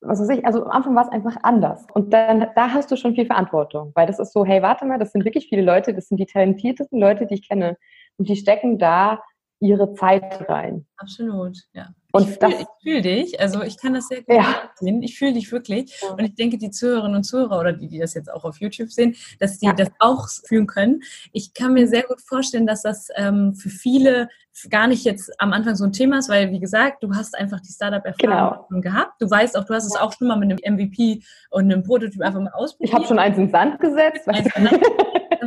was 0.00 0.20
weiß 0.20 0.28
ich, 0.30 0.44
also 0.46 0.64
am 0.64 0.70
Anfang 0.70 0.94
war 0.94 1.04
es 1.04 1.12
einfach 1.12 1.36
anders. 1.42 1.86
Und 1.94 2.12
dann, 2.12 2.48
da 2.54 2.70
hast 2.70 2.90
du 2.90 2.96
schon 2.96 3.14
viel 3.14 3.26
Verantwortung, 3.26 3.92
weil 3.94 4.06
das 4.06 4.18
ist 4.18 4.32
so, 4.32 4.44
hey, 4.44 4.62
warte 4.62 4.84
mal, 4.84 4.98
das 4.98 5.12
sind 5.12 5.24
wirklich 5.24 5.48
viele 5.48 5.62
Leute, 5.62 5.94
das 5.94 6.08
sind 6.08 6.18
die 6.18 6.26
talentiertesten 6.26 7.00
Leute, 7.00 7.26
die 7.26 7.34
ich 7.34 7.48
kenne. 7.48 7.76
Und 8.18 8.28
die 8.28 8.36
stecken 8.36 8.78
da 8.78 9.22
ihre 9.60 9.94
Zeit 9.94 10.48
rein. 10.48 10.86
Absolut, 10.96 11.58
ja. 11.72 11.88
Und 12.16 12.30
ich 12.30 12.38
fühle 12.38 12.66
fühl 12.82 13.02
dich, 13.02 13.40
also 13.40 13.62
ich 13.62 13.78
kann 13.78 13.94
das 13.94 14.08
sehr 14.08 14.22
gut 14.22 14.36
ja. 14.36 14.70
sehen. 14.76 15.02
Ich 15.02 15.18
fühle 15.18 15.32
dich 15.32 15.50
wirklich. 15.50 16.00
Ja. 16.00 16.10
Und 16.10 16.20
ich 16.20 16.34
denke, 16.34 16.58
die 16.58 16.70
Zuhörerinnen 16.70 17.16
und 17.16 17.24
Zuhörer 17.24 17.58
oder 17.60 17.72
die, 17.72 17.88
die 17.88 17.98
das 17.98 18.14
jetzt 18.14 18.32
auch 18.32 18.44
auf 18.44 18.58
YouTube 18.58 18.90
sehen, 18.90 19.16
dass 19.40 19.58
die 19.58 19.66
ja. 19.66 19.72
das 19.72 19.88
auch 19.98 20.28
fühlen 20.28 20.66
können. 20.66 21.02
Ich 21.32 21.52
kann 21.54 21.72
mir 21.72 21.88
sehr 21.88 22.04
gut 22.04 22.20
vorstellen, 22.20 22.66
dass 22.66 22.82
das 22.82 23.08
ähm, 23.16 23.54
für 23.54 23.70
viele 23.70 24.28
gar 24.70 24.86
nicht 24.86 25.04
jetzt 25.04 25.30
am 25.38 25.52
Anfang 25.52 25.76
so 25.76 25.84
ein 25.84 25.92
Thema 25.92 26.18
ist, 26.18 26.28
weil 26.28 26.50
wie 26.50 26.60
gesagt, 26.60 27.02
du 27.02 27.14
hast 27.14 27.36
einfach 27.36 27.60
die 27.60 27.72
Startup-Erfahrung 27.72 28.66
genau. 28.68 28.80
gehabt. 28.80 29.20
Du 29.20 29.28
weißt 29.28 29.56
auch, 29.56 29.64
du 29.64 29.74
hast 29.74 29.84
es 29.84 29.96
auch 29.96 30.12
schon 30.12 30.28
mal 30.28 30.36
mit 30.36 30.50
einem 30.50 30.76
MVP 30.76 31.22
und 31.50 31.64
einem 31.64 31.82
Prototyp 31.82 32.22
einfach 32.22 32.40
mal 32.40 32.52
ausprobiert. 32.52 32.90
Ich 32.90 32.94
habe 32.94 33.06
schon 33.06 33.18
eins 33.18 33.36
in 33.36 33.50
Sand 33.50 33.80
gesetzt. 33.80 34.26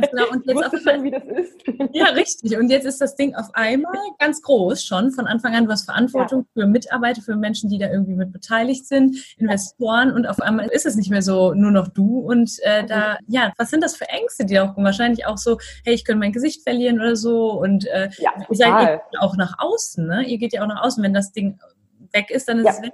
Ganz 0.00 0.10
genau. 0.10 0.30
Und 0.30 0.46
jetzt 0.46 0.64
auf 0.64 0.80
schon, 0.80 1.04
wie 1.04 1.10
das 1.10 1.24
ist. 1.24 1.62
Ja, 1.92 2.06
richtig. 2.06 2.56
Und 2.56 2.70
jetzt 2.70 2.84
ist 2.84 3.00
das 3.00 3.16
Ding 3.16 3.34
auf 3.34 3.48
einmal 3.54 3.96
ganz 4.18 4.42
groß 4.42 4.84
schon. 4.84 5.10
Von 5.12 5.26
Anfang 5.26 5.54
an, 5.54 5.64
du 5.66 5.70
hast 5.70 5.84
Verantwortung 5.84 6.46
ja. 6.54 6.62
für 6.62 6.68
Mitarbeiter, 6.68 7.22
für 7.22 7.36
Menschen, 7.36 7.68
die 7.70 7.78
da 7.78 7.90
irgendwie 7.90 8.14
mit 8.14 8.32
beteiligt 8.32 8.86
sind, 8.86 9.16
Investoren. 9.38 10.12
Und 10.12 10.26
auf 10.26 10.40
einmal 10.40 10.68
ist 10.68 10.86
es 10.86 10.96
nicht 10.96 11.10
mehr 11.10 11.22
so 11.22 11.54
nur 11.54 11.70
noch 11.70 11.88
du. 11.88 12.20
Und 12.20 12.58
äh, 12.62 12.84
da, 12.86 13.18
ja, 13.26 13.52
was 13.56 13.70
sind 13.70 13.82
das 13.82 13.96
für 13.96 14.08
Ängste, 14.08 14.44
die 14.44 14.58
auch 14.58 14.76
wahrscheinlich 14.76 15.26
auch 15.26 15.38
so, 15.38 15.58
hey, 15.84 15.94
ich 15.94 16.04
könnte 16.04 16.20
mein 16.20 16.32
Gesicht 16.32 16.62
verlieren 16.62 17.00
oder 17.00 17.16
so. 17.16 17.52
Und 17.52 17.86
äh, 17.86 18.10
ja, 18.18 18.32
ihr 18.48 18.56
seid 18.56 19.00
auch 19.18 19.36
nach 19.36 19.56
außen, 19.58 20.06
ne? 20.06 20.24
Ihr 20.24 20.38
geht 20.38 20.52
ja 20.52 20.62
auch 20.62 20.68
nach 20.68 20.82
außen. 20.82 21.02
Wenn 21.02 21.14
das 21.14 21.32
Ding 21.32 21.58
weg 22.12 22.30
ist, 22.30 22.48
dann 22.48 22.58
ist 22.58 22.66
ja. 22.66 22.72
es 22.72 22.82
weg. 22.82 22.92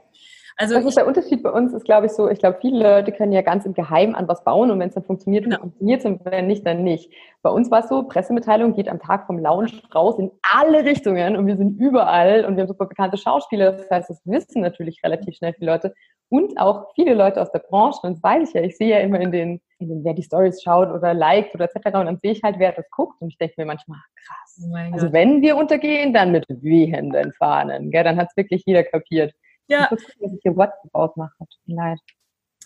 Also 0.58 0.74
das 0.74 0.86
ist 0.86 0.96
der 0.96 1.06
Unterschied 1.06 1.42
bei 1.42 1.50
uns, 1.50 1.74
ist 1.74 1.84
glaube 1.84 2.06
ich 2.06 2.12
so, 2.12 2.30
ich 2.30 2.38
glaube, 2.38 2.56
viele 2.62 2.82
Leute 2.82 3.12
können 3.12 3.32
ja 3.32 3.42
ganz 3.42 3.66
im 3.66 3.74
Geheimen 3.74 4.14
an 4.14 4.26
was 4.26 4.42
bauen 4.42 4.70
und 4.70 4.78
wenn 4.78 4.88
es 4.88 4.94
dann 4.94 5.04
funktioniert, 5.04 5.44
genau. 5.44 5.58
funktioniert 5.58 6.00
es 6.00 6.06
und 6.06 6.24
wenn 6.24 6.46
nicht, 6.46 6.66
dann 6.66 6.82
nicht. 6.82 7.12
Bei 7.42 7.50
uns 7.50 7.70
war 7.70 7.80
es 7.80 7.90
so, 7.90 8.04
Pressemitteilung 8.04 8.74
geht 8.74 8.88
am 8.88 8.98
Tag 8.98 9.26
vom 9.26 9.38
Lounge 9.38 9.82
raus 9.94 10.18
in 10.18 10.30
alle 10.42 10.84
Richtungen 10.84 11.36
und 11.36 11.46
wir 11.46 11.58
sind 11.58 11.78
überall 11.78 12.46
und 12.46 12.56
wir 12.56 12.62
haben 12.62 12.68
super 12.68 12.86
bekannte 12.86 13.18
Schauspieler, 13.18 13.72
das 13.72 13.90
heißt, 13.90 14.08
das 14.08 14.22
wissen 14.24 14.62
natürlich 14.62 15.02
relativ 15.04 15.36
schnell 15.36 15.52
viele 15.52 15.72
Leute 15.72 15.94
und 16.30 16.58
auch 16.58 16.86
viele 16.94 17.12
Leute 17.12 17.42
aus 17.42 17.52
der 17.52 17.58
Branche 17.58 18.00
und 18.04 18.14
das 18.14 18.22
weiß 18.22 18.48
ich 18.48 18.54
ja, 18.54 18.62
ich 18.62 18.78
sehe 18.78 18.88
ja 18.88 19.00
immer 19.00 19.20
in 19.20 19.32
den, 19.32 19.60
in 19.78 19.90
den 19.90 20.04
wer 20.04 20.14
die 20.14 20.22
Stories 20.22 20.62
schaut 20.62 20.88
oder 20.88 21.12
liked 21.12 21.54
oder 21.54 21.66
etc. 21.66 21.86
und 21.98 22.06
dann 22.06 22.18
sehe 22.22 22.32
ich 22.32 22.42
halt, 22.42 22.58
wer 22.58 22.72
das 22.72 22.90
guckt 22.90 23.20
und 23.20 23.28
ich 23.28 23.36
denke 23.36 23.56
mir 23.58 23.66
manchmal, 23.66 23.98
krass. 24.26 24.66
Oh 24.72 24.74
also 24.94 25.12
wenn 25.12 25.42
wir 25.42 25.54
untergehen, 25.58 26.14
dann 26.14 26.32
mit 26.32 26.46
wehenden 26.48 27.34
Fahnen, 27.34 27.90
gell? 27.90 28.04
dann 28.04 28.16
hat 28.16 28.28
es 28.30 28.36
wirklich 28.38 28.62
jeder 28.64 28.84
kapiert. 28.84 29.34
Ja. 29.68 29.84
Ich 29.84 29.90
muss 29.90 30.02
dass 30.20 30.32
ich 30.32 30.40
hier 30.42 30.56
WhatsApp 30.56 30.94
ausmache. 30.94 31.34
Tut 31.38 31.48
mir 31.66 31.76
leid. 31.76 31.98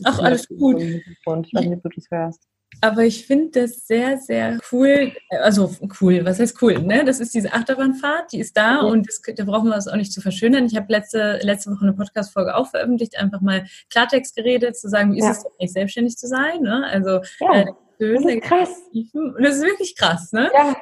Ach, 0.04 0.18
alles 0.20 0.48
gut. 0.48 0.80
Ich 0.80 1.04
weiß 1.24 1.66
nicht, 1.66 1.76
ob 1.76 1.82
du 1.82 1.88
das 1.88 2.10
hörst. 2.10 2.46
Aber 2.80 3.04
ich 3.04 3.26
finde 3.26 3.62
das 3.62 3.86
sehr, 3.86 4.16
sehr 4.18 4.58
cool. 4.72 5.12
Also 5.30 5.74
cool, 6.00 6.24
was 6.24 6.38
heißt 6.38 6.62
cool? 6.62 6.78
Ne? 6.78 7.04
Das 7.04 7.20
ist 7.20 7.34
diese 7.34 7.52
Achterbahnfahrt, 7.52 8.32
die 8.32 8.38
ist 8.40 8.56
da 8.56 8.76
ja. 8.76 8.80
und 8.80 9.08
das, 9.08 9.20
da 9.36 9.44
brauchen 9.44 9.68
wir 9.68 9.76
es 9.76 9.88
auch 9.88 9.96
nicht 9.96 10.12
zu 10.12 10.20
verschönern. 10.20 10.66
Ich 10.66 10.76
habe 10.76 10.86
letzte, 10.88 11.40
letzte 11.42 11.70
Woche 11.70 11.82
eine 11.82 11.92
Podcast-Folge 11.92 12.54
auch 12.54 12.68
veröffentlicht, 12.68 13.18
einfach 13.18 13.40
mal 13.40 13.66
Klartext 13.90 14.36
geredet, 14.36 14.78
zu 14.78 14.88
sagen, 14.88 15.12
wie 15.12 15.18
ist 15.18 15.24
ja. 15.24 15.30
es 15.32 15.46
eigentlich 15.46 15.72
selbstständig 15.72 16.16
zu 16.16 16.26
sein? 16.28 16.62
Ne? 16.62 16.86
Also 16.86 17.20
ja. 17.40 17.60
äh, 17.60 17.66
schön. 17.98 18.22
Das 18.22 18.34
ist 18.34 18.42
krass. 18.42 18.82
Und 19.12 19.44
das 19.44 19.56
ist 19.56 19.62
wirklich 19.62 19.96
krass, 19.96 20.32
ne? 20.32 20.50
Ja. 20.54 20.76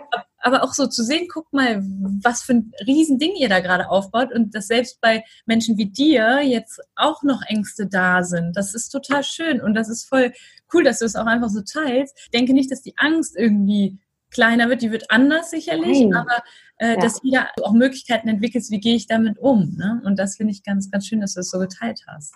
Aber 0.49 0.65
auch 0.65 0.73
so 0.73 0.87
zu 0.87 1.05
sehen, 1.05 1.29
guck 1.31 1.53
mal, 1.53 1.83
was 2.23 2.41
für 2.43 2.55
ein 2.55 2.73
Riesending 2.87 3.37
ihr 3.37 3.51
da 3.51 3.61
gerade 3.61 3.91
aufbaut 3.91 4.33
und 4.33 4.55
dass 4.55 4.69
selbst 4.69 4.99
bei 5.03 5.23
Menschen 5.45 5.77
wie 5.77 5.91
dir 5.91 6.41
jetzt 6.43 6.81
auch 6.97 7.23
noch 7.23 7.43
Ängste 7.43 7.87
da 7.87 8.23
sind. 8.23 8.57
Das 8.57 8.75
ist 8.75 8.89
total 8.89 9.23
schön 9.25 9.61
und 9.61 9.75
das 9.75 9.91
ist 9.91 10.09
voll 10.09 10.33
cool, 10.73 10.85
dass 10.85 11.01
du 11.01 11.05
es 11.05 11.17
auch 11.17 11.27
einfach 11.27 11.51
so 11.51 11.61
teilst. 11.61 12.19
Ich 12.19 12.31
denke 12.31 12.55
nicht, 12.55 12.71
dass 12.71 12.81
die 12.81 12.95
Angst 12.97 13.37
irgendwie 13.37 13.99
kleiner 14.31 14.71
wird, 14.71 14.81
die 14.81 14.91
wird 14.91 15.11
anders 15.11 15.51
sicherlich, 15.51 16.01
Nein. 16.01 16.15
aber 16.15 16.43
äh, 16.79 16.95
ja. 16.95 16.97
dass 16.97 17.21
jeder 17.23 17.49
auch 17.63 17.75
Möglichkeiten 17.75 18.29
entwickelt, 18.29 18.65
wie 18.71 18.81
gehe 18.81 18.95
ich 18.95 19.07
damit 19.07 19.39
um. 19.39 19.75
Ne? 19.77 20.01
Und 20.07 20.19
das 20.19 20.37
finde 20.37 20.53
ich 20.53 20.63
ganz, 20.63 20.91
ganz 20.91 21.07
schön, 21.07 21.21
dass 21.21 21.35
du 21.35 21.41
es 21.41 21.51
so 21.51 21.59
geteilt 21.59 22.01
hast. 22.07 22.35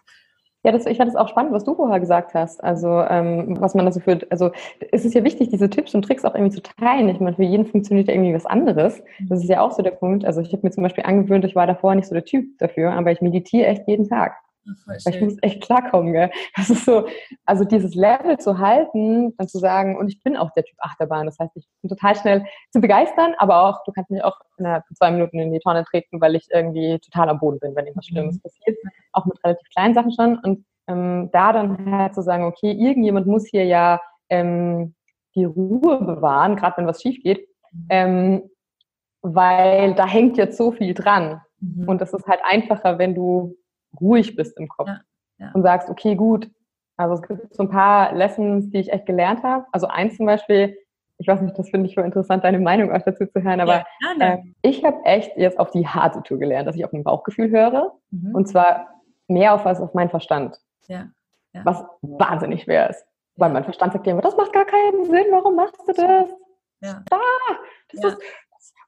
Ja, 0.64 0.70
das, 0.70 0.86
ich 0.86 0.96
fand 0.96 1.10
es 1.10 1.16
auch 1.16 1.28
spannend, 1.28 1.52
was 1.52 1.64
du 1.64 1.74
vorher 1.74 1.98
gesagt 1.98 2.34
hast. 2.34 2.62
Also, 2.62 2.88
ähm, 3.02 3.56
was 3.60 3.74
man 3.74 3.84
da 3.84 3.90
so 3.92 3.98
führt. 4.00 4.30
Also, 4.30 4.52
es 4.92 5.04
ist 5.04 5.14
ja 5.14 5.24
wichtig, 5.24 5.48
diese 5.50 5.68
Tipps 5.68 5.92
und 5.94 6.02
Tricks 6.02 6.24
auch 6.24 6.34
irgendwie 6.36 6.54
zu 6.54 6.62
teilen. 6.62 7.08
Ich 7.08 7.18
meine, 7.18 7.34
für 7.34 7.42
jeden 7.42 7.66
funktioniert 7.66 8.06
ja 8.08 8.14
irgendwie 8.14 8.34
was 8.34 8.46
anderes. 8.46 9.02
Das 9.28 9.40
ist 9.42 9.48
ja 9.48 9.60
auch 9.60 9.72
so 9.72 9.82
der 9.82 9.90
Punkt. 9.90 10.24
Also, 10.24 10.40
ich 10.40 10.52
habe 10.52 10.64
mir 10.64 10.70
zum 10.70 10.84
Beispiel 10.84 11.04
angewöhnt, 11.04 11.44
ich 11.44 11.56
war 11.56 11.66
davor 11.66 11.94
nicht 11.96 12.06
so 12.06 12.14
der 12.14 12.24
Typ 12.24 12.58
dafür, 12.58 12.92
aber 12.92 13.10
ich 13.10 13.20
meditiere 13.20 13.66
echt 13.66 13.88
jeden 13.88 14.08
Tag. 14.08 14.34
Weil 14.86 14.98
ich 15.14 15.20
muss 15.20 15.36
echt 15.42 15.62
klarkommen, 15.62 16.12
gell? 16.12 16.30
Das 16.56 16.70
ist 16.70 16.84
so, 16.84 17.06
also 17.44 17.64
dieses 17.64 17.94
Level 17.94 18.38
zu 18.38 18.58
halten, 18.58 19.34
dann 19.36 19.48
zu 19.48 19.58
sagen, 19.58 19.96
und 19.96 20.08
ich 20.08 20.22
bin 20.22 20.36
auch 20.36 20.50
der 20.52 20.64
Typ 20.64 20.76
Achterbahn. 20.78 21.26
Das 21.26 21.38
heißt, 21.38 21.56
ich 21.56 21.66
bin 21.80 21.88
total 21.88 22.14
schnell 22.16 22.44
zu 22.70 22.80
begeistern, 22.80 23.34
aber 23.38 23.64
auch, 23.64 23.84
du 23.84 23.92
kannst 23.92 24.10
mich 24.10 24.22
auch 24.22 24.38
innerhalb 24.58 24.86
von 24.86 24.96
zwei 24.96 25.10
Minuten 25.10 25.38
in 25.40 25.52
die 25.52 25.58
Tonne 25.58 25.84
treten, 25.84 26.20
weil 26.20 26.36
ich 26.36 26.46
irgendwie 26.50 26.98
total 27.00 27.28
am 27.28 27.40
Boden 27.40 27.58
bin, 27.58 27.74
wenn 27.74 27.86
irgendwas 27.86 28.06
Schlimmes 28.06 28.36
mhm. 28.36 28.42
passiert. 28.42 28.78
Auch 29.12 29.26
mit 29.26 29.42
relativ 29.44 29.68
kleinen 29.70 29.94
Sachen 29.94 30.12
schon. 30.12 30.38
Und 30.38 30.64
ähm, 30.86 31.30
da 31.32 31.52
dann 31.52 31.90
halt 31.90 32.14
zu 32.14 32.22
sagen, 32.22 32.44
okay, 32.44 32.70
irgendjemand 32.72 33.26
muss 33.26 33.46
hier 33.46 33.64
ja 33.64 34.00
ähm, 34.28 34.94
die 35.34 35.44
Ruhe 35.44 35.98
bewahren, 36.04 36.56
gerade 36.56 36.76
wenn 36.76 36.86
was 36.86 37.02
schief 37.02 37.22
geht, 37.22 37.48
mhm. 37.72 37.86
ähm, 37.88 38.42
weil 39.22 39.94
da 39.94 40.06
hängt 40.06 40.36
jetzt 40.36 40.56
so 40.56 40.72
viel 40.72 40.94
dran. 40.94 41.40
Mhm. 41.60 41.88
Und 41.88 42.00
das 42.00 42.12
ist 42.12 42.26
halt 42.26 42.40
einfacher, 42.44 42.98
wenn 42.98 43.14
du 43.14 43.56
ruhig 44.00 44.36
bist 44.36 44.58
im 44.58 44.68
Kopf 44.68 44.88
ja, 44.88 45.00
ja. 45.38 45.50
und 45.52 45.62
sagst, 45.62 45.88
okay, 45.88 46.14
gut. 46.14 46.50
Also 46.96 47.14
es 47.14 47.22
gibt 47.22 47.54
so 47.54 47.62
ein 47.62 47.70
paar 47.70 48.12
Lessons, 48.14 48.70
die 48.70 48.78
ich 48.78 48.92
echt 48.92 49.06
gelernt 49.06 49.42
habe. 49.42 49.66
Also 49.72 49.86
eins 49.86 50.16
zum 50.16 50.26
Beispiel, 50.26 50.76
ich 51.18 51.26
weiß 51.26 51.40
nicht, 51.40 51.58
das 51.58 51.70
finde 51.70 51.88
ich 51.88 51.94
voll 51.94 52.04
interessant, 52.04 52.44
deine 52.44 52.58
Meinung 52.58 52.92
auch 52.92 53.02
dazu 53.02 53.26
zu 53.26 53.42
hören, 53.42 53.60
aber 53.60 53.84
ja, 54.18 54.34
äh, 54.34 54.38
ich 54.62 54.84
habe 54.84 55.04
echt 55.04 55.36
jetzt 55.36 55.58
auf 55.58 55.70
die 55.70 55.86
harte 55.86 56.22
Tour 56.22 56.38
gelernt, 56.38 56.68
dass 56.68 56.76
ich 56.76 56.84
auf 56.84 56.92
mein 56.92 57.04
Bauchgefühl 57.04 57.50
höre 57.50 57.92
mhm. 58.10 58.34
und 58.34 58.48
zwar 58.48 58.88
mehr 59.28 59.54
auf 59.54 59.64
als 59.64 59.80
auf 59.80 59.94
meinen 59.94 60.10
Verstand. 60.10 60.58
Ja. 60.88 61.62
Was 61.64 61.84
wahnsinnig 62.00 62.62
schwer 62.62 62.90
ist. 62.90 63.04
Weil 63.36 63.50
mein 63.50 63.64
Verstand 63.64 63.92
sagt 63.92 64.06
dir 64.06 64.12
immer, 64.12 64.22
das 64.22 64.36
macht 64.36 64.52
gar 64.52 64.64
keinen 64.64 65.04
Sinn, 65.04 65.26
warum 65.30 65.56
machst 65.56 65.80
du 65.86 65.92
das? 65.92 66.30
Ja. 66.80 67.02
Ah, 67.10 67.56
das 67.92 68.04
ist, 68.04 68.22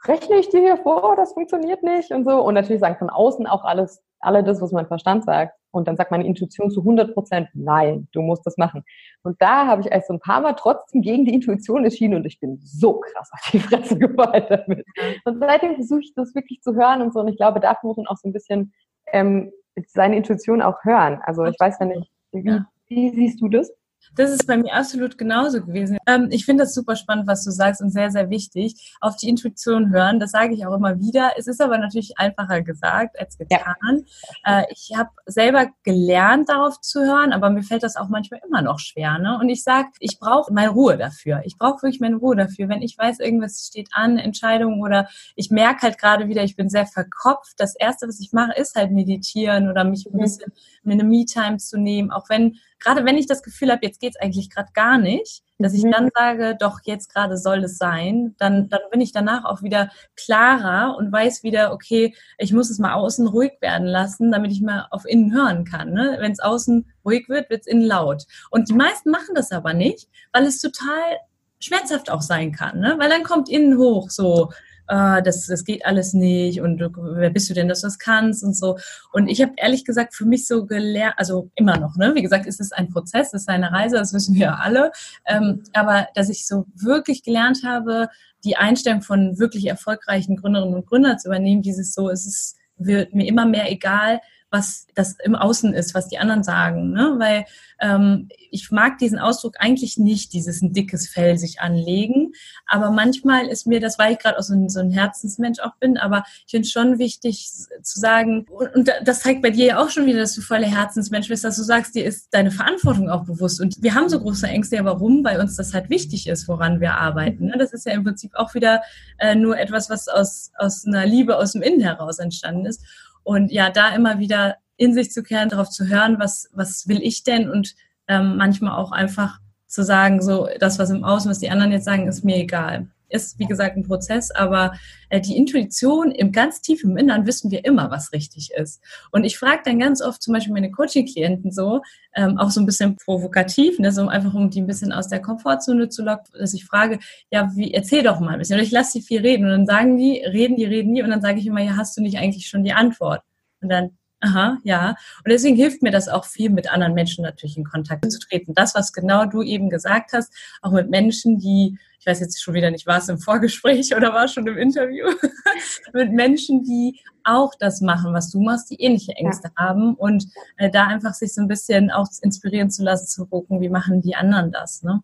rechne 0.07 0.37
ich 0.37 0.49
dir 0.49 0.61
hier 0.61 0.77
vor, 0.79 1.17
das 1.17 1.33
funktioniert 1.33 1.83
nicht 1.83 2.11
und 2.11 2.25
so. 2.25 2.43
Und 2.43 2.55
natürlich 2.55 2.81
sagen 2.81 2.97
von 2.97 3.11
außen 3.11 3.47
auch 3.47 3.65
alles, 3.65 4.03
alle 4.25 4.43
das, 4.43 4.61
was 4.61 4.73
mein 4.73 4.87
Verstand 4.87 5.25
sagt. 5.25 5.57
Und 5.71 5.89
dann 5.89 5.97
sagt 5.97 6.11
meine 6.11 6.27
Intuition 6.27 6.71
zu 6.71 6.81
100 6.81 7.15
Prozent, 7.15 7.49
nein, 7.53 8.07
du 8.13 8.23
musst 8.23 8.47
das 8.47 8.57
machen. 8.57 8.85
Und 9.23 9.41
da 9.43 9.67
habe 9.67 9.83
ich 9.83 9.91
erst 9.91 10.07
so 10.07 10.15
ein 10.15 10.21
paar 10.21 10.41
Mal 10.41 10.53
trotzdem 10.53 11.03
gegen 11.03 11.25
die 11.25 11.35
Intuition 11.35 11.85
entschieden 11.85 12.15
und 12.15 12.25
ich 12.27 12.39
bin 12.39 12.61
so 12.63 13.01
krass 13.01 13.31
auf 13.33 13.51
die 13.53 13.59
Fresse 13.59 13.99
gefallen 13.99 14.45
damit. 14.49 14.87
Und 15.25 15.41
seitdem 15.41 15.75
versuche 15.75 16.01
ich 16.01 16.15
das 16.15 16.35
wirklich 16.35 16.61
zu 16.63 16.75
hören 16.75 17.03
und 17.03 17.13
so. 17.13 17.21
Und 17.21 17.29
ich 17.29 17.37
glaube, 17.37 17.61
dafür 17.61 17.89
muss 17.89 17.97
man 17.97 18.07
auch 18.07 18.17
so 18.17 18.29
ein 18.29 18.33
bisschen 18.33 18.73
ähm, 19.13 19.51
seine 19.89 20.17
Intuition 20.17 20.63
auch 20.63 20.85
hören. 20.85 21.21
Also 21.23 21.45
ich 21.45 21.57
weiß 21.59 21.79
ja 21.81 21.87
nicht, 21.87 22.11
wie, 22.33 22.61
wie 22.89 23.11
siehst 23.11 23.41
du 23.41 23.49
das? 23.49 23.73
Das 24.17 24.31
ist 24.31 24.47
bei 24.47 24.57
mir 24.57 24.73
absolut 24.75 25.19
genauso 25.19 25.61
gewesen. 25.61 25.99
Ähm, 26.07 26.29
ich 26.31 26.45
finde 26.45 26.65
das 26.65 26.75
super 26.75 26.97
spannend, 26.97 27.27
was 27.27 27.45
du 27.45 27.51
sagst 27.51 27.81
und 27.81 27.91
sehr, 27.91 28.11
sehr 28.11 28.31
wichtig. 28.31 28.95
Auf 29.01 29.17
die 29.17 29.29
Intuition 29.29 29.91
hören, 29.91 30.21
das 30.21 30.31
sage 30.31 30.55
ich 30.55 30.67
auch 30.67 30.75
immer 30.75 30.99
wieder. 31.01 31.33
Es 31.37 31.47
ist 31.47 31.61
aber 31.61 31.79
natürlich 31.79 32.19
einfacher 32.19 32.63
gesagt 32.63 33.19
als 33.19 33.39
getan. 33.39 34.05
Ja. 34.45 34.61
Äh, 34.61 34.65
ich 34.71 34.93
habe 34.97 35.11
selber 35.27 35.67
gelernt, 35.83 36.49
darauf 36.49 36.81
zu 36.81 37.01
hören, 37.01 37.33
aber 37.33 37.51
mir 37.51 37.63
fällt 37.63 37.83
das 37.83 37.97
auch 37.97 38.09
manchmal 38.09 38.41
immer 38.47 38.63
noch 38.63 38.79
schwer. 38.79 39.19
Ne? 39.19 39.39
Und 39.39 39.49
ich 39.49 39.63
sage, 39.63 39.89
ich 39.99 40.19
brauche 40.19 40.53
meine 40.53 40.71
Ruhe 40.71 40.97
dafür. 40.97 41.43
Ich 41.45 41.59
brauche 41.59 41.83
wirklich 41.83 42.01
meine 42.01 42.17
Ruhe 42.17 42.37
dafür. 42.37 42.69
Wenn 42.69 42.83
ich 42.83 42.97
weiß, 42.97 43.21
irgendwas 43.21 43.67
steht 43.67 43.89
an, 43.93 44.19
Entscheidungen 44.19 44.83
oder 44.83 45.09
ich 45.37 45.51
merke 45.51 45.83
halt 45.83 45.99
gerade 45.99 46.29
wieder, 46.29 46.43
ich 46.43 46.57
bin 46.57 46.69
sehr 46.69 46.87
verkopft. 46.87 47.55
Das 47.59 47.75
Erste, 47.75 48.07
was 48.09 48.21
ich 48.21 48.33
mache, 48.33 48.53
ist 48.59 48.75
halt 48.77 48.93
meditieren 48.93 49.69
oder 49.69 49.85
mich 49.85 50.07
ein 50.07 50.17
mhm. 50.17 50.21
bisschen 50.21 50.53
mir 50.85 50.93
eine 50.95 51.05
Me-Time 51.05 51.57
zu 51.57 51.79
nehmen, 51.79 52.11
auch 52.11 52.29
wenn 52.29 52.59
gerade 52.85 53.05
wenn 53.05 53.17
ich 53.17 53.27
das 53.27 53.43
Gefühl 53.43 53.71
habe, 53.71 53.81
jetzt 53.83 54.01
geht 54.01 54.15
es 54.15 54.21
eigentlich 54.21 54.51
gerade 54.51 54.69
gar 54.75 54.99
nicht, 54.99 55.43
dass 55.59 55.73
ich 55.73 55.85
mhm. 55.85 55.93
dann 55.93 56.11
sage, 56.15 56.57
doch, 56.59 56.81
jetzt 56.85 57.13
gerade 57.13 57.39
soll 57.39 57.65
es 57.65 57.79
sein, 57.79 58.35
dann, 58.39 58.69
dann 58.69 58.81
bin 58.91 59.01
ich 59.01 59.13
danach 59.13 59.45
auch 59.45 59.63
wieder 59.63 59.91
klarer 60.17 60.97
und 60.97 61.11
weiß 61.11 61.43
wieder, 61.43 61.73
okay, 61.73 62.15
ich 62.39 62.53
muss 62.53 62.71
es 62.71 62.79
mal 62.79 62.93
außen 62.95 63.27
ruhig 63.27 63.53
werden 63.61 63.87
lassen, 63.87 64.31
damit 64.31 64.53
ich 64.53 64.61
mal 64.61 64.87
auf 64.91 65.07
innen 65.07 65.33
hören 65.33 65.65
kann. 65.65 65.93
Ne? 65.93 66.17
Wenn 66.21 66.33
es 66.33 66.41
außen 66.41 66.87
ruhig 67.05 67.29
wird, 67.29 67.51
wird 67.51 67.63
es 67.63 67.67
innen 67.67 67.87
laut. 67.87 68.25
Und 68.51 68.69
die 68.69 68.75
meisten 68.75 69.11
machen 69.11 69.35
das 69.35 69.51
aber 69.51 69.73
nicht, 69.73 70.09
weil 70.33 70.45
es 70.45 70.61
total 70.61 71.19
schmerzhaft 71.61 72.11
auch 72.11 72.23
sein 72.23 72.53
kann, 72.53 72.81
ne? 72.81 72.97
weil 72.99 73.09
dann 73.09 73.23
kommt 73.23 73.49
innen 73.49 73.79
hoch 73.79 74.11
so, 74.11 74.51
ah, 74.87 75.21
das, 75.21 75.47
das 75.47 75.65
geht 75.65 75.85
alles 75.87 76.15
nicht 76.15 76.61
und 76.61 76.79
du, 76.79 76.91
wer 77.17 77.31
bist 77.31 77.49
du 77.51 77.55
denn, 77.55 77.69
dass 77.69 77.81
du 77.81 77.87
das 77.87 77.99
kannst 77.99 78.43
und 78.45 78.57
so. 78.57 78.79
Und 79.13 79.29
ich 79.29 79.41
habe 79.43 79.53
ehrlich 79.57 79.85
gesagt 79.85 80.15
für 80.15 80.25
mich 80.25 80.47
so 80.47 80.67
gelernt, 80.67 81.15
also 81.17 81.51
immer 81.55 81.79
noch, 81.79 81.97
ne? 81.97 82.15
Wie 82.15 82.23
gesagt, 82.23 82.47
es 82.47 82.61
ist 82.61 82.77
ein 82.77 82.91
Prozess, 82.91 83.29
es 83.29 83.43
ist 83.43 83.49
eine 83.49 83.73
Reise, 83.73 83.97
das 83.97 84.13
wissen 84.13 84.35
wir 84.35 84.61
alle. 84.61 84.93
Ähm, 85.27 85.63
aber 85.73 86.09
dass 86.15 86.29
ich 86.29 86.47
so 86.47 86.67
wirklich 86.75 87.23
gelernt 87.23 87.63
habe, 87.65 88.09
die 88.45 88.57
Einstellung 88.57 89.03
von 89.03 89.39
wirklich 89.39 89.67
erfolgreichen 89.67 90.37
Gründerinnen 90.37 90.75
und 90.75 90.87
Gründern 90.87 91.19
zu 91.19 91.29
übernehmen, 91.29 91.63
dieses 91.63 91.95
so, 91.95 92.11
es 92.11 92.27
ist, 92.27 92.57
wird 92.77 93.15
mir 93.15 93.27
immer 93.27 93.47
mehr 93.47 93.71
egal, 93.71 94.21
was 94.55 94.87
das 94.95 95.17
im 95.25 95.35
Außen 95.35 95.75
ist, 95.75 95.95
was 95.95 96.09
die 96.09 96.19
anderen 96.19 96.45
sagen. 96.45 96.93
Ne? 96.93 97.17
Weil 97.19 97.45
ähm, 97.81 98.29
ich 98.53 98.71
mag 98.71 98.99
diesen 98.99 99.19
Ausdruck 99.19 99.57
eigentlich 99.59 99.99
nicht, 99.99 100.33
dieses 100.33 100.63
ein 100.63 100.73
dickes 100.73 101.09
Fell 101.09 101.37
sich 101.37 101.61
anlegen. 101.61 102.33
Aber 102.67 102.93
manchmal 102.93 103.49
ist 103.49 103.67
mir 103.67 103.81
das, 103.81 103.99
weil 103.99 104.13
ich 104.13 104.21
gerade 104.21 104.39
auch 104.39 104.45
so 104.45 104.55
ein, 104.55 104.69
so 104.69 104.79
ein 104.79 104.93
Herzensmensch 104.93 105.59
auch 105.59 105.75
bin, 105.81 105.99
aber 105.99 106.23
ich 106.47 106.53
finde 106.53 106.69
schon 106.69 106.99
wichtig 107.01 107.51
zu 107.83 107.99
sagen, 107.99 108.47
und 108.75 108.93
das 109.03 109.21
zeigt 109.21 109.43
bei 109.43 109.51
dir 109.51 109.67
ja 109.67 109.83
auch 109.83 109.91
schon 109.91 110.07
wieder, 110.07 110.21
dass 110.21 110.35
du 110.35 110.41
voller 110.41 110.69
Herzensmensch 110.69 111.27
bist, 111.27 111.43
dass 111.43 111.57
du 111.57 111.65
sagst, 111.65 111.97
dir 111.97 112.05
ist 112.05 112.29
deine 112.31 112.53
Verantwortung 112.53 113.11
auch 113.11 113.25
bewusst. 113.25 113.61
Und 113.61 113.83
wir 113.83 113.95
haben 113.95 114.09
so 114.09 114.21
große 114.21 114.47
Ängste, 114.47 114.77
ja 114.77 114.85
warum? 114.85 115.25
Weil 115.25 115.41
uns 115.41 115.57
das 115.57 115.75
halt 115.75 115.91
wichtig 115.91 116.29
ist, 116.29 116.47
woran 116.47 116.81
wir 116.81 116.95
arbeiten. 116.95 117.47
Ne? 117.47 117.57
Das 117.59 117.73
ist 117.73 117.87
ja 117.87 117.93
im 117.93 118.05
Prinzip 118.05 118.37
auch 118.37 118.55
wieder 118.55 118.83
äh, 119.19 119.35
nur 119.35 119.59
etwas, 119.59 119.91
was 119.91 120.07
aus, 120.07 120.53
aus 120.57 120.87
einer 120.87 121.07
Liebe 121.07 121.37
aus 121.37 121.53
dem 121.53 121.63
Innen 121.63 121.81
heraus 121.81 122.21
entstanden 122.21 122.67
ist. 122.67 122.85
Und 123.25 123.51
ja, 123.51 123.71
da 123.71 123.89
immer 123.95 124.19
wieder 124.19 124.57
in 124.77 124.95
sich 124.95 125.11
zu 125.11 125.23
kehren, 125.23 125.49
darauf 125.49 125.71
zu 125.71 125.89
hören, 125.89 126.19
was, 126.19 126.49
was 126.53 126.89
will 126.89 127.01
ich 127.03 127.25
denn 127.25 127.51
und 127.51 127.75
ähm, 128.07 128.37
manchmal 128.37 128.79
auch 128.79 128.93
einfach 128.93 129.41
zu 129.67 129.83
sagen, 129.83 130.23
so 130.23 130.49
das, 130.61 130.79
was 130.79 130.91
im 130.91 131.05
Außen, 131.05 131.31
was 131.31 131.41
die 131.41 131.51
anderen 131.51 131.73
jetzt 131.73 131.85
sagen, 131.85 132.07
ist 132.07 132.25
mir 132.25 132.37
egal. 132.37 132.89
Ist, 133.15 133.39
wie 133.39 133.47
gesagt, 133.47 133.77
ein 133.77 133.85
Prozess, 133.85 134.31
aber 134.31 134.75
äh, 135.09 135.21
die 135.21 135.37
Intuition 135.37 136.11
im 136.11 136.33
ganz 136.33 136.61
tief 136.61 136.83
im 136.83 136.97
Innern 136.97 137.27
wissen 137.27 137.51
wir 137.51 137.65
immer, 137.65 137.91
was 137.91 138.13
richtig 138.13 138.51
ist. 138.53 138.83
Und 139.13 139.25
ich 139.25 139.39
frage 139.39 139.63
dann 139.65 139.79
ganz 139.79 140.03
oft 140.03 140.21
zum 140.21 140.35
Beispiel 140.35 140.53
meine 140.53 140.71
Coaching-Klienten 140.73 141.53
so, 141.53 141.81
ähm, 142.17 142.39
auch 142.39 142.51
so 142.51 142.61
ein 142.61 142.67
bisschen 142.67 142.97
provokativ, 142.97 143.79
ne, 143.79 143.93
so 143.93 144.09
einfach 144.09 144.35
um 144.35 144.51
die 144.51 144.61
ein 144.61 144.67
bisschen 144.67 144.93
aus 144.93 145.09
der 145.09 145.23
Komfortzone 145.23 145.89
zu 145.89 146.03
locken, 146.03 146.27
dass 146.39 146.55
ich 146.55 146.65
frage, 146.65 146.99
ja, 147.31 147.51
wie, 147.55 147.73
erzähl 147.73 148.03
doch 148.03 148.21
mal 148.21 148.35
ein 148.35 148.39
bisschen. 148.39 148.57
Oder 148.57 148.65
ich 148.65 148.73
lasse 148.73 148.93
sie 148.93 149.03
viel 149.03 149.21
reden 149.21 149.45
und 149.45 149.51
dann 149.51 149.67
sagen 149.67 149.97
die, 149.97 150.19
reden 150.19 150.57
die, 150.57 150.65
reden 150.65 150.95
die 150.95 151.03
und 151.03 151.11
dann 151.11 151.23
sage 151.23 151.39
ich 151.39 151.47
immer, 151.47 151.63
ja, 151.63 151.77
hast 151.77 151.97
du 151.97 152.03
nicht 152.03 152.19
eigentlich 152.19 152.49
schon 152.49 152.65
die 152.65 152.73
Antwort? 152.73 153.23
Und 153.61 153.69
dann, 153.69 153.97
Aha, 154.25 154.59
ja. 154.63 154.91
Und 155.19 155.31
deswegen 155.31 155.55
hilft 155.55 155.83
mir 155.83 155.91
das 155.91 156.09
auch 156.09 156.25
viel, 156.25 156.49
mit 156.49 156.73
anderen 156.73 156.95
Menschen 156.95 157.23
natürlich 157.23 157.59
in 157.59 157.65
Kontakt 157.65 158.11
zu 158.11 158.19
treten. 158.19 158.55
Das, 158.55 158.75
was 158.75 158.95
genau 158.95 159.27
du 159.27 159.43
eben 159.43 159.69
gesagt 159.69 160.13
hast, 160.15 160.33
auch 160.63 160.73
mit 160.73 160.89
Menschen, 160.89 161.39
die, 161.39 161.79
ich 162.01 162.07
weiß 162.07 162.21
jetzt 162.21 162.43
schon 162.43 162.55
wieder 162.55 162.71
nicht, 162.71 162.87
war 162.87 162.99
es 162.99 163.09
im 163.11 163.19
Vorgespräch 163.19 163.95
oder 163.95 164.15
war 164.15 164.25
es 164.25 164.33
schon 164.33 164.47
im 164.47 164.57
Interview, 164.57 165.07
mit 165.93 166.13
Menschen, 166.13 166.65
die 166.65 167.01
auch 167.23 167.53
das 167.59 167.83
machen, 167.83 168.15
was 168.15 168.31
du 168.31 168.41
machst, 168.41 168.71
die 168.71 168.81
ähnliche 168.81 169.13
Ängste 169.13 169.49
ja. 169.49 169.65
haben 169.65 169.95
und 169.95 170.27
äh, 170.57 170.71
da 170.71 170.87
einfach 170.87 171.13
sich 171.13 171.35
so 171.35 171.43
ein 171.43 171.49
bisschen 171.49 171.91
auch 171.91 172.09
inspirieren 172.23 172.71
zu 172.71 172.83
lassen, 172.83 173.07
zu 173.07 173.27
gucken, 173.27 173.61
wie 173.61 173.69
machen 173.69 174.01
die 174.01 174.15
anderen 174.15 174.53
das, 174.53 174.83
ne? 174.83 175.03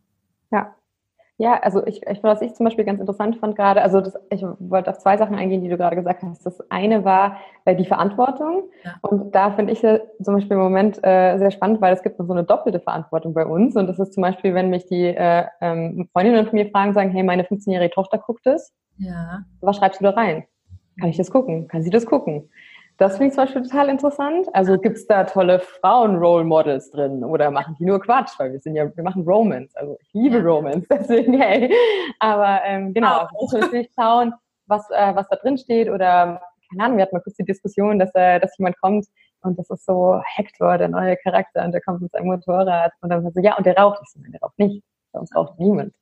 Ja, 0.51 0.75
ja, 1.41 1.59
also 1.63 1.87
ich, 1.87 2.07
ich 2.07 2.23
was 2.23 2.43
ich 2.43 2.53
zum 2.53 2.65
Beispiel 2.65 2.85
ganz 2.85 3.01
interessant 3.01 3.39
fand 3.39 3.57
gerade, 3.57 3.81
also 3.81 4.03
das, 4.03 4.15
ich 4.29 4.45
wollte 4.59 4.91
auf 4.91 4.99
zwei 4.99 5.17
Sachen 5.17 5.37
eingehen, 5.37 5.63
die 5.63 5.71
du 5.71 5.79
gerade 5.79 5.97
gesagt 5.97 6.23
hast. 6.23 6.45
Das 6.45 6.63
eine 6.71 7.07
war 7.07 7.39
äh, 7.65 7.75
die 7.75 7.87
Verantwortung. 7.87 8.65
Ja. 8.85 8.97
Und 9.01 9.35
da 9.35 9.51
finde 9.53 9.73
ich 9.73 9.81
zum 9.81 10.35
Beispiel 10.35 10.53
im 10.53 10.63
Moment 10.63 10.99
äh, 11.03 11.39
sehr 11.39 11.51
spannend, 11.51 11.81
weil 11.81 11.95
es 11.95 12.03
gibt 12.03 12.19
so 12.19 12.31
eine 12.31 12.45
doppelte 12.45 12.79
Verantwortung 12.79 13.33
bei 13.33 13.47
uns. 13.47 13.75
Und 13.75 13.87
das 13.87 13.99
ist 13.99 14.13
zum 14.13 14.21
Beispiel, 14.21 14.53
wenn 14.53 14.69
mich 14.69 14.85
die 14.85 15.07
äh, 15.07 15.47
ähm, 15.63 16.11
Freundinnen 16.13 16.47
von 16.47 16.59
mir 16.59 16.69
fragen, 16.69 16.93
sagen, 16.93 17.11
hey, 17.11 17.23
meine 17.23 17.45
15-jährige 17.45 17.95
Tochter 17.95 18.19
guckt 18.19 18.47
es. 18.47 18.75
Ja. 18.99 19.41
Was 19.63 19.79
schreibst 19.79 19.99
du 20.01 20.05
da 20.05 20.11
rein? 20.11 20.45
Kann 21.01 21.09
ich 21.09 21.17
das 21.17 21.31
gucken? 21.31 21.69
Kann 21.69 21.83
sie 21.83 21.89
das 21.89 22.05
gucken? 22.05 22.51
Das 23.01 23.17
finde 23.17 23.29
ich 23.29 23.33
zum 23.33 23.45
Beispiel 23.45 23.63
total 23.63 23.89
interessant. 23.89 24.47
Also 24.53 24.77
gibt 24.77 24.99
es 24.99 25.07
da 25.07 25.25
tolle 25.25 25.59
Frauen-Role-Models 25.59 26.91
drin 26.91 27.25
oder 27.25 27.51
machen 27.51 27.75
die 27.79 27.87
nur 27.87 27.99
Quatsch, 27.99 28.39
weil 28.39 28.53
wir 28.53 28.61
sind 28.61 28.77
ja, 28.77 28.95
wir 28.95 29.03
machen 29.03 29.23
Romance. 29.23 29.75
Also 29.75 29.97
ich 30.03 30.13
liebe 30.13 30.37
ja. 30.37 30.45
Romance, 30.45 30.87
deswegen 30.91 31.41
hey. 31.41 31.75
Aber 32.19 32.61
ähm, 32.63 32.93
genau, 32.93 33.27
oh. 33.39 33.49
natürlich 33.51 33.89
schauen, 33.99 34.35
was, 34.67 34.91
äh, 34.91 35.15
was 35.15 35.27
da 35.31 35.37
drin 35.37 35.57
steht 35.57 35.89
oder 35.89 36.43
keine 36.71 36.85
Ahnung, 36.85 36.99
wir 36.99 37.05
hatten 37.05 37.17
mal 37.17 37.23
kurz 37.23 37.37
die 37.37 37.45
Diskussion, 37.47 37.99
dass, 37.99 38.15
äh, 38.15 38.39
dass 38.39 38.59
jemand 38.59 38.79
kommt 38.83 39.07
und 39.41 39.59
das 39.59 39.71
ist 39.71 39.87
so 39.87 40.21
Hector, 40.37 40.77
der 40.77 40.89
neue 40.89 41.17
Charakter, 41.17 41.65
und 41.65 41.73
der 41.73 41.81
kommt 41.81 42.03
mit 42.03 42.13
seinem 42.13 42.27
Motorrad 42.27 42.93
und 43.01 43.09
dann 43.09 43.23
so, 43.23 43.41
ja, 43.41 43.57
und 43.57 43.65
der 43.65 43.79
raucht. 43.79 44.01
Ich 44.03 44.11
so, 44.13 44.21
nein, 44.21 44.33
der 44.33 44.43
raucht 44.43 44.59
nicht. 44.59 44.85
Bei 45.13 45.21
uns 45.21 45.35
raucht 45.35 45.59
niemand. 45.59 45.95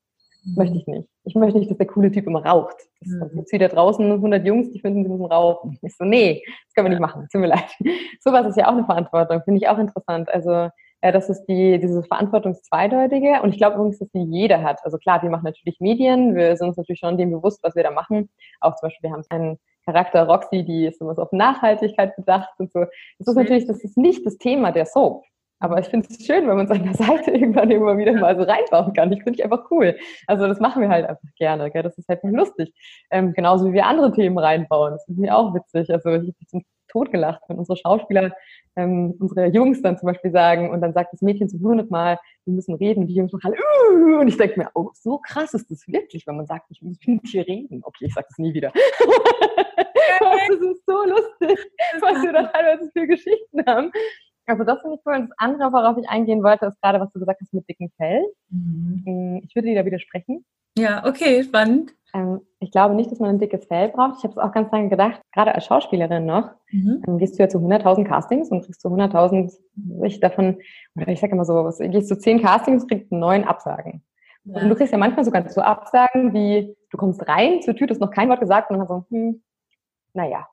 Möchte 0.44 0.77
ich 0.77 0.87
nicht. 0.87 1.09
Ich 1.24 1.35
möchte 1.35 1.59
nicht, 1.59 1.70
dass 1.70 1.79
der 1.79 1.87
coole 1.87 2.11
Typ 2.11 2.27
immer 2.27 2.44
raucht. 2.44 2.77
Das 3.01 3.11
mhm. 3.11 3.37
gibt 3.37 3.53
wieder 3.53 3.68
draußen 3.68 4.11
100 4.11 4.46
Jungs, 4.46 4.70
die 4.70 4.81
finden, 4.81 5.03
sie 5.03 5.11
müssen 5.11 5.27
rauchen. 5.27 5.79
Ich 5.83 5.96
so, 5.96 6.05
nee, 6.05 6.42
das 6.46 6.74
können 6.74 6.87
wir 6.87 6.90
nicht 6.90 7.01
machen. 7.01 7.29
Tut 7.31 7.40
mir 7.40 7.48
leid. 7.48 7.70
Sowas 8.20 8.46
ist 8.46 8.57
ja 8.57 8.66
auch 8.66 8.72
eine 8.72 8.85
Verantwortung. 8.85 9.42
Finde 9.44 9.61
ich 9.61 9.68
auch 9.68 9.79
interessant. 9.79 10.29
Also, 10.31 10.70
äh, 11.01 11.12
das 11.12 11.29
ist 11.29 11.44
die, 11.46 11.79
diese 11.79 12.03
Verantwortungszweideutige. 12.03 13.42
Und 13.42 13.51
ich 13.51 13.59
glaube 13.59 13.77
übrigens, 13.77 13.98
dass 13.98 14.11
die 14.11 14.24
jeder 14.24 14.62
hat. 14.62 14.81
Also 14.85 14.98
klar, 14.98 15.22
wir 15.22 15.31
machen 15.31 15.44
natürlich 15.44 15.81
Medien. 15.81 16.35
Wir 16.35 16.57
sind 16.57 16.68
uns 16.68 16.77
natürlich 16.77 17.01
schon 17.01 17.18
dem 17.18 17.31
bewusst, 17.31 17.62
was 17.62 17.74
wir 17.74 17.83
da 17.83 17.90
machen. 17.90 18.29
Auch 18.61 18.77
zum 18.77 18.88
Beispiel, 18.88 19.11
wir 19.11 19.14
haben 19.14 19.24
einen 19.31 19.59
Charakter 19.85 20.27
Roxy, 20.27 20.64
die 20.64 20.87
ist 20.87 21.01
immer 21.01 21.14
so 21.14 21.22
auf 21.22 21.33
Nachhaltigkeit 21.33 22.14
bedacht 22.16 22.51
und 22.59 22.70
so. 22.72 22.81
Das 23.18 23.29
ist 23.29 23.37
natürlich, 23.37 23.66
das 23.66 23.83
ist 23.83 23.96
nicht 23.96 24.24
das 24.27 24.37
Thema 24.37 24.70
der 24.70 24.87
Soap. 24.87 25.24
Aber 25.60 25.78
ich 25.80 25.86
finde 25.86 26.08
es 26.08 26.24
schön, 26.24 26.46
wenn 26.46 26.56
man 26.56 26.68
seine 26.68 26.94
Seite 26.94 27.32
irgendwann 27.32 27.70
immer 27.70 27.96
wieder 27.96 28.12
mal 28.12 28.36
so 28.36 28.42
reinbauen 28.42 28.92
kann. 28.92 29.12
Ich 29.12 29.22
finde 29.22 29.38
ich 29.38 29.44
einfach 29.44 29.70
cool. 29.70 29.96
Also 30.26 30.46
das 30.46 30.60
machen 30.60 30.82
wir 30.82 30.88
halt 30.88 31.06
einfach 31.06 31.28
gerne. 31.36 31.70
Gell? 31.70 31.82
Das 31.82 31.98
ist 31.98 32.08
halt 32.08 32.20
lustig. 32.22 32.72
Ähm, 33.10 33.32
genauso 33.32 33.66
wie 33.66 33.72
wir 33.72 33.86
andere 33.86 34.12
Themen 34.12 34.38
reinbauen. 34.38 34.92
Das 34.92 35.04
finde 35.04 35.24
ich 35.24 35.32
auch 35.32 35.54
witzig. 35.54 35.90
Also 35.90 36.10
ich 36.10 36.28
habe 36.28 36.46
zum 36.46 36.64
Tod 36.88 37.10
gelacht, 37.10 37.42
wenn 37.48 37.58
unsere 37.58 37.76
Schauspieler, 37.76 38.32
ähm, 38.76 39.14
unsere 39.18 39.46
Jungs 39.46 39.82
dann 39.82 39.98
zum 39.98 40.06
Beispiel 40.06 40.30
sagen 40.30 40.70
und 40.70 40.80
dann 40.80 40.94
sagt 40.94 41.12
das 41.12 41.20
Mädchen 41.20 41.48
zum 41.48 41.60
hundertmal, 41.60 42.18
wir 42.46 42.54
müssen 42.54 42.74
reden 42.74 43.00
und 43.00 43.08
die 43.08 43.14
Jungs 43.14 43.32
machen 43.32 43.52
uh, 43.52 44.20
und 44.20 44.28
ich 44.28 44.38
denke 44.38 44.58
mir, 44.58 44.70
oh, 44.74 44.90
so 44.94 45.18
krass 45.18 45.54
ist 45.54 45.70
das 45.70 45.86
wirklich, 45.86 46.26
wenn 46.26 46.36
man 46.36 46.46
sagt, 46.46 46.70
ich 46.70 46.80
muss 46.80 46.96
mit 47.06 47.30
dir 47.30 47.46
reden. 47.46 47.82
Okay, 47.84 48.06
ich 48.06 48.14
sage 48.14 48.26
das 48.30 48.38
nie 48.38 48.54
wieder. 48.54 48.72
das 50.20 50.60
ist 50.60 50.86
so 50.86 51.04
lustig, 51.04 51.58
was 52.00 52.22
wir 52.22 52.32
da 52.32 52.44
teilweise 52.44 52.90
für 52.92 53.06
Geschichten 53.06 53.66
haben. 53.66 53.92
Also 54.48 54.64
das 54.64 54.80
finde 54.80 54.96
ich 54.96 55.02
cool. 55.06 55.14
Und 55.14 55.28
das 55.28 55.38
andere, 55.38 55.72
worauf 55.72 55.98
ich 55.98 56.08
eingehen 56.08 56.42
wollte, 56.42 56.66
ist 56.66 56.80
gerade, 56.80 57.00
was 57.00 57.12
du 57.12 57.20
gesagt 57.20 57.40
hast 57.40 57.52
mit 57.52 57.68
dicken 57.68 57.90
Fell. 57.96 58.22
Mhm. 58.50 59.02
Mm, 59.04 59.42
ich 59.44 59.54
würde 59.54 59.68
dir 59.68 59.76
da 59.76 59.84
widersprechen. 59.84 60.44
Ja, 60.76 61.04
okay, 61.06 61.42
spannend. 61.42 61.92
Ähm, 62.14 62.40
ich 62.61 62.70
glaube 62.70 62.94
nicht, 62.94 63.11
dass 63.11 63.18
man 63.18 63.30
ein 63.30 63.38
dickes 63.38 63.66
Fell 63.66 63.88
braucht. 63.90 64.18
Ich 64.18 64.24
habe 64.24 64.32
es 64.32 64.38
auch 64.38 64.52
ganz 64.52 64.72
lange 64.72 64.88
gedacht, 64.88 65.20
gerade 65.34 65.54
als 65.54 65.66
Schauspielerin 65.66 66.24
noch, 66.24 66.50
mhm. 66.70 67.02
ähm, 67.06 67.18
gehst 67.18 67.38
du 67.38 67.42
ja 67.42 67.48
zu 67.48 67.58
100.000 67.58 68.04
Castings 68.04 68.50
und 68.50 68.64
kriegst 68.64 68.80
zu 68.80 68.88
100.000, 68.88 69.52
ich 70.04 70.20
davon, 70.20 70.58
oder 70.96 71.08
ich 71.08 71.20
sage 71.20 71.32
immer 71.32 71.44
so, 71.44 71.52
was, 71.64 71.78
gehst 71.78 72.08
zu 72.08 72.18
10 72.18 72.40
Castings 72.40 72.84
und 72.84 72.88
kriegst 72.88 73.12
neun 73.12 73.44
Absagen. 73.44 74.02
Ja. 74.44 74.62
Und 74.62 74.70
du 74.70 74.74
kriegst 74.74 74.92
ja 74.92 74.98
manchmal 74.98 75.24
sogar 75.24 75.46
so 75.50 75.61
Absagen, 75.61 76.32
wie 76.32 76.74
du 76.90 76.96
kommst 76.96 77.26
rein 77.28 77.61
zur 77.61 77.76
Tür, 77.76 77.87
du 77.87 77.92
hast 77.92 78.00
noch 78.00 78.11
kein 78.11 78.30
Wort 78.30 78.40
gesagt 78.40 78.70
und 78.70 78.78
dann 78.78 78.88
so, 78.88 79.04
hm, 79.11 79.42
naja, 80.14 80.48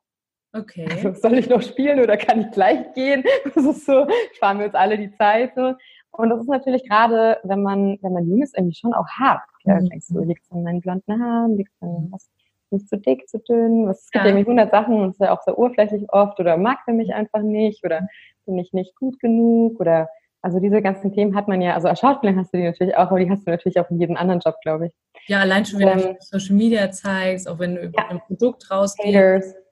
Okay. 0.55 0.87
Also 0.89 1.13
soll 1.21 1.37
ich 1.37 1.49
noch 1.49 1.61
spielen 1.61 1.99
oder 1.99 2.17
kann 2.17 2.41
ich 2.41 2.51
gleich 2.51 2.93
gehen? 2.93 3.23
Das 3.55 3.65
ist 3.65 3.85
so, 3.85 4.07
sparen 4.33 4.59
wir 4.59 4.65
uns 4.67 4.75
alle 4.75 4.97
die 4.97 5.11
Zeit. 5.11 5.53
So. 5.55 5.73
Und 6.11 6.29
das 6.29 6.39
ist 6.39 6.49
natürlich 6.49 6.87
gerade, 6.87 7.37
wenn 7.43 7.61
man, 7.61 7.97
wenn 8.01 8.13
man 8.13 8.27
jung 8.27 8.41
ist, 8.41 8.57
irgendwie 8.57 8.75
schon 8.75 8.93
auch 8.93 9.07
hart. 9.07 9.41
Ja, 9.65 9.75
mhm. 9.75 9.89
denkst 9.89 10.07
du, 10.09 10.23
liegt 10.23 10.43
es 10.43 10.51
an 10.51 10.63
meinen 10.63 10.81
blonden 10.81 11.21
Haaren, 11.21 11.57
liegt 11.57 11.71
es 11.73 11.81
an 11.81 12.07
was 12.11 12.29
nicht 12.71 12.89
zu 12.89 12.97
dick, 12.97 13.27
zu 13.27 13.39
dünn? 13.39 13.87
Was, 13.87 14.03
es 14.03 14.11
gibt 14.11 14.25
ja. 14.25 14.31
irgendwie 14.31 14.49
hundert 14.49 14.71
Sachen 14.71 14.95
und 14.95 15.09
es 15.09 15.15
ist 15.15 15.21
ja 15.21 15.35
auch 15.35 15.41
sehr 15.41 15.57
oberflächlich 15.57 16.05
oft 16.09 16.39
oder 16.39 16.57
mag 16.57 16.79
er 16.87 16.93
mich 16.93 17.13
einfach 17.13 17.41
nicht 17.41 17.83
oder 17.83 18.07
bin 18.45 18.57
ich 18.57 18.73
nicht 18.73 18.95
gut 18.95 19.19
genug 19.19 19.79
oder 19.79 20.09
Also 20.41 20.59
diese 20.59 20.81
ganzen 20.81 21.11
Themen 21.13 21.35
hat 21.35 21.47
man 21.47 21.61
ja, 21.61 21.73
also 21.73 21.87
als 21.87 21.99
Schauspielerin 21.99 22.39
hast 22.39 22.53
du 22.53 22.57
die 22.57 22.63
natürlich 22.63 22.95
auch, 22.95 23.09
aber 23.09 23.19
die 23.19 23.29
hast 23.29 23.45
du 23.45 23.51
natürlich 23.51 23.79
auch 23.79 23.89
in 23.89 23.99
jedem 23.99 24.17
anderen 24.17 24.39
Job, 24.39 24.55
glaube 24.63 24.87
ich. 24.87 24.93
Ja, 25.27 25.39
allein 25.39 25.65
schon, 25.65 25.79
wenn 25.79 25.99
ähm, 25.99 26.01
du 26.01 26.15
Social 26.19 26.55
Media 26.55 26.91
zeigst, 26.91 27.47
auch 27.47 27.59
wenn 27.59 27.75
du 27.75 27.81
über 27.81 28.01
ja. 28.01 28.09
ein 28.09 28.19
Produkt 28.19 28.69
rausgehst, 28.69 29.55
äh, 29.55 29.64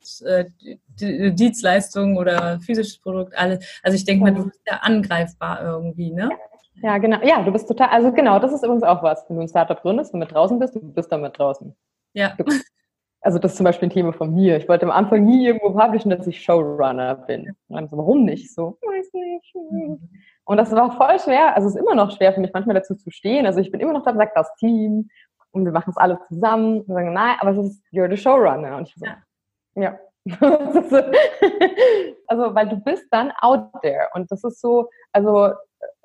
Dienstleistung 1.00 2.18
oder 2.18 2.60
physisches 2.60 3.00
Produkt, 3.00 3.38
alles. 3.38 3.80
Also 3.84 3.96
ich 3.96 4.06
denke 4.06 4.24
mal, 4.24 4.34
du 4.34 4.46
bist 4.46 4.62
ja 4.68 4.78
angreifbar 4.82 5.62
irgendwie, 5.64 6.12
ne? 6.12 6.30
Ja, 6.82 6.98
genau. 6.98 7.20
Ja, 7.24 7.42
du 7.44 7.52
bist 7.52 7.68
total, 7.68 7.90
also 7.90 8.12
genau, 8.12 8.40
das 8.40 8.52
ist 8.52 8.64
übrigens 8.64 8.84
auch 8.84 9.04
was. 9.04 9.24
Wenn 9.30 9.38
du 9.38 9.44
ein 9.44 9.48
Startup 9.48 9.82
gründest 9.82 10.14
und 10.14 10.20
mit 10.20 10.32
draußen 10.32 10.60
bist, 10.60 10.76
du 10.76 10.82
bist 10.82 11.12
damit 11.12 11.38
draußen. 11.38 11.76
Ja. 12.14 12.36
Also 13.22 13.40
das 13.40 13.52
ist 13.52 13.58
zum 13.58 13.64
Beispiel 13.64 13.88
ein 13.88 13.92
Thema 13.94 14.12
von 14.12 14.34
mir. 14.34 14.58
Ich 14.58 14.68
wollte 14.68 14.86
am 14.86 14.92
Anfang 14.92 15.24
nie 15.24 15.46
irgendwo 15.46 15.70
publishen, 15.72 16.10
dass 16.10 16.28
ich 16.28 16.42
Showrunner 16.42 17.16
bin. 17.16 17.56
Und 17.70 17.76
dann 17.76 17.88
so, 17.88 17.98
warum 17.98 18.26
nicht? 18.26 18.54
So, 18.54 18.78
weiß 18.82 19.14
nicht. 19.14 19.56
Mhm. 19.56 20.10
Und 20.44 20.58
das 20.58 20.72
war 20.74 20.92
voll 20.92 21.18
schwer. 21.20 21.56
Also 21.56 21.70
es 21.70 21.76
ist 21.76 21.82
immer 21.82 21.96
noch 21.96 22.12
schwer 22.12 22.34
für 22.34 22.42
mich, 22.42 22.52
manchmal 22.54 22.76
dazu 22.76 22.96
zu 22.96 23.12
stehen. 23.12 23.46
Also 23.46 23.62
ich 23.62 23.72
bin 23.72 23.80
immer 23.80 23.94
noch 23.94 24.04
da, 24.04 24.14
sagt 24.14 24.36
das 24.36 24.54
Team 24.56 25.10
und 25.52 25.64
wir 25.64 25.72
machen 25.72 25.92
es 25.92 25.98
alle 25.98 26.20
zusammen. 26.28 26.82
Und 26.82 26.94
sagen, 26.94 27.14
nein, 27.14 27.38
aber 27.40 27.52
es 27.52 27.66
ist, 27.66 27.84
you're 27.94 28.10
the 28.10 28.18
Showrunner. 28.18 28.76
Und 28.76 28.90
ich 28.90 28.96
so, 28.96 29.06
ja. 29.06 29.16
Ja. 29.76 30.00
also, 32.28 32.56
weil 32.56 32.70
du 32.70 32.78
bist 32.78 33.06
dann 33.12 33.32
out 33.42 33.70
there. 33.82 34.08
Und 34.14 34.32
das 34.32 34.44
ist 34.44 34.62
so, 34.62 34.90
also 35.12 35.54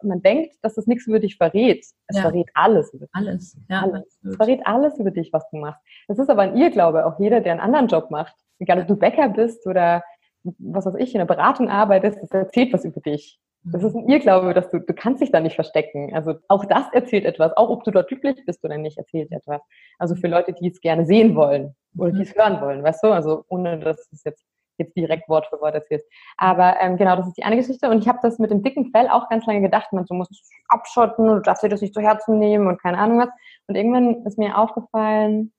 man 0.02 0.20
denkt, 0.22 0.57
dass 0.62 0.76
es 0.76 0.87
nichts 0.87 1.07
über 1.07 1.20
dich 1.20 1.37
verrät. 1.37 1.85
Es 2.07 2.16
ja. 2.16 2.22
verrät 2.22 2.48
alles 2.54 2.92
über 2.92 3.07
dich. 3.07 3.14
Alles, 3.14 3.57
ja. 3.68 3.83
Alles. 3.83 4.18
Es 4.24 4.37
verrät 4.37 4.61
alles 4.64 4.98
über 4.98 5.11
dich, 5.11 5.33
was 5.33 5.48
du 5.50 5.59
machst. 5.59 5.81
Das 6.09 6.18
ist 6.18 6.31
aber 6.31 6.42
ein 6.42 6.57
Irrglaube. 6.57 7.07
Auch 7.07 7.18
jeder, 7.20 7.40
der 7.40 7.52
einen 7.52 7.61
anderen 7.61 7.87
Job 7.88 8.11
macht, 8.11 8.35
egal 8.59 8.81
ob 8.81 8.88
du 8.88 8.96
Bäcker 8.96 9.28
bist 9.28 9.66
oder 9.66 10.02
was 10.42 10.87
weiß 10.87 10.94
ich, 10.96 11.14
in 11.14 11.18
der 11.18 11.26
Beratung 11.26 11.68
arbeitest, 11.68 12.22
das 12.22 12.31
erzählt 12.31 12.72
was 12.72 12.85
über 12.85 13.00
dich. 13.00 13.38
Das 13.72 13.83
ist 13.83 13.94
ein 13.94 14.09
Irrglaube, 14.09 14.54
dass 14.54 14.70
du, 14.70 14.81
du 14.81 14.94
kannst 14.94 15.22
dich 15.22 15.31
da 15.31 15.40
nicht 15.40 15.54
verstecken. 15.54 16.14
Also 16.14 16.35
auch 16.48 16.64
das 16.64 16.87
erzählt 16.92 17.24
etwas. 17.24 17.57
Auch 17.57 17.70
ob 17.70 17.85
du 17.85 17.90
dort 17.90 18.09
glücklich 18.09 18.44
bist 18.46 18.64
oder 18.64 18.78
nicht, 18.78 18.98
erzählt 18.98 19.31
etwas. 19.33 19.61
Also 19.98 20.14
für 20.14 20.28
Leute, 20.28 20.52
die 20.52 20.68
es 20.68 20.81
gerne 20.81 21.04
sehen 21.04 21.35
wollen 21.35 21.74
oder 21.96 22.12
die 22.12 22.22
es 22.22 22.35
hören 22.35 22.61
wollen, 22.61 22.83
weißt 22.83 23.02
du? 23.04 23.09
Also 23.09 23.44
ohne, 23.48 23.78
dass 23.78 24.09
es 24.12 24.24
jetzt 24.24 24.44
jetzt 24.78 24.96
direkt 24.96 25.28
Wort 25.28 25.46
für 25.48 25.61
Wort 25.61 25.74
erzählst. 25.74 26.07
Aber 26.37 26.76
ähm, 26.81 26.96
genau, 26.96 27.16
das 27.16 27.26
ist 27.26 27.37
die 27.37 27.44
eine 27.44 27.57
Geschichte. 27.57 27.90
Und 27.90 27.98
ich 27.98 28.09
habe 28.09 28.18
das 28.22 28.38
mit 28.38 28.50
dem 28.50 28.62
dicken 28.62 28.90
Fell 28.92 29.09
auch 29.09 29.28
ganz 29.28 29.44
lange 29.46 29.61
gedacht, 29.61 29.92
man 29.92 30.07
so 30.07 30.14
muss 30.14 30.28
abschotten, 30.68 31.26
du 31.26 31.40
darfst 31.40 31.62
dir 31.62 31.68
das 31.68 31.81
nicht 31.81 31.94
zu 31.94 32.00
Herzen 32.00 32.38
nehmen 32.38 32.66
und 32.68 32.81
keine 32.81 32.98
Ahnung 32.98 33.18
was. 33.18 33.28
Und 33.66 33.74
irgendwann 33.74 34.24
ist 34.24 34.38
mir 34.38 34.57
aufgefallen, 34.57 35.52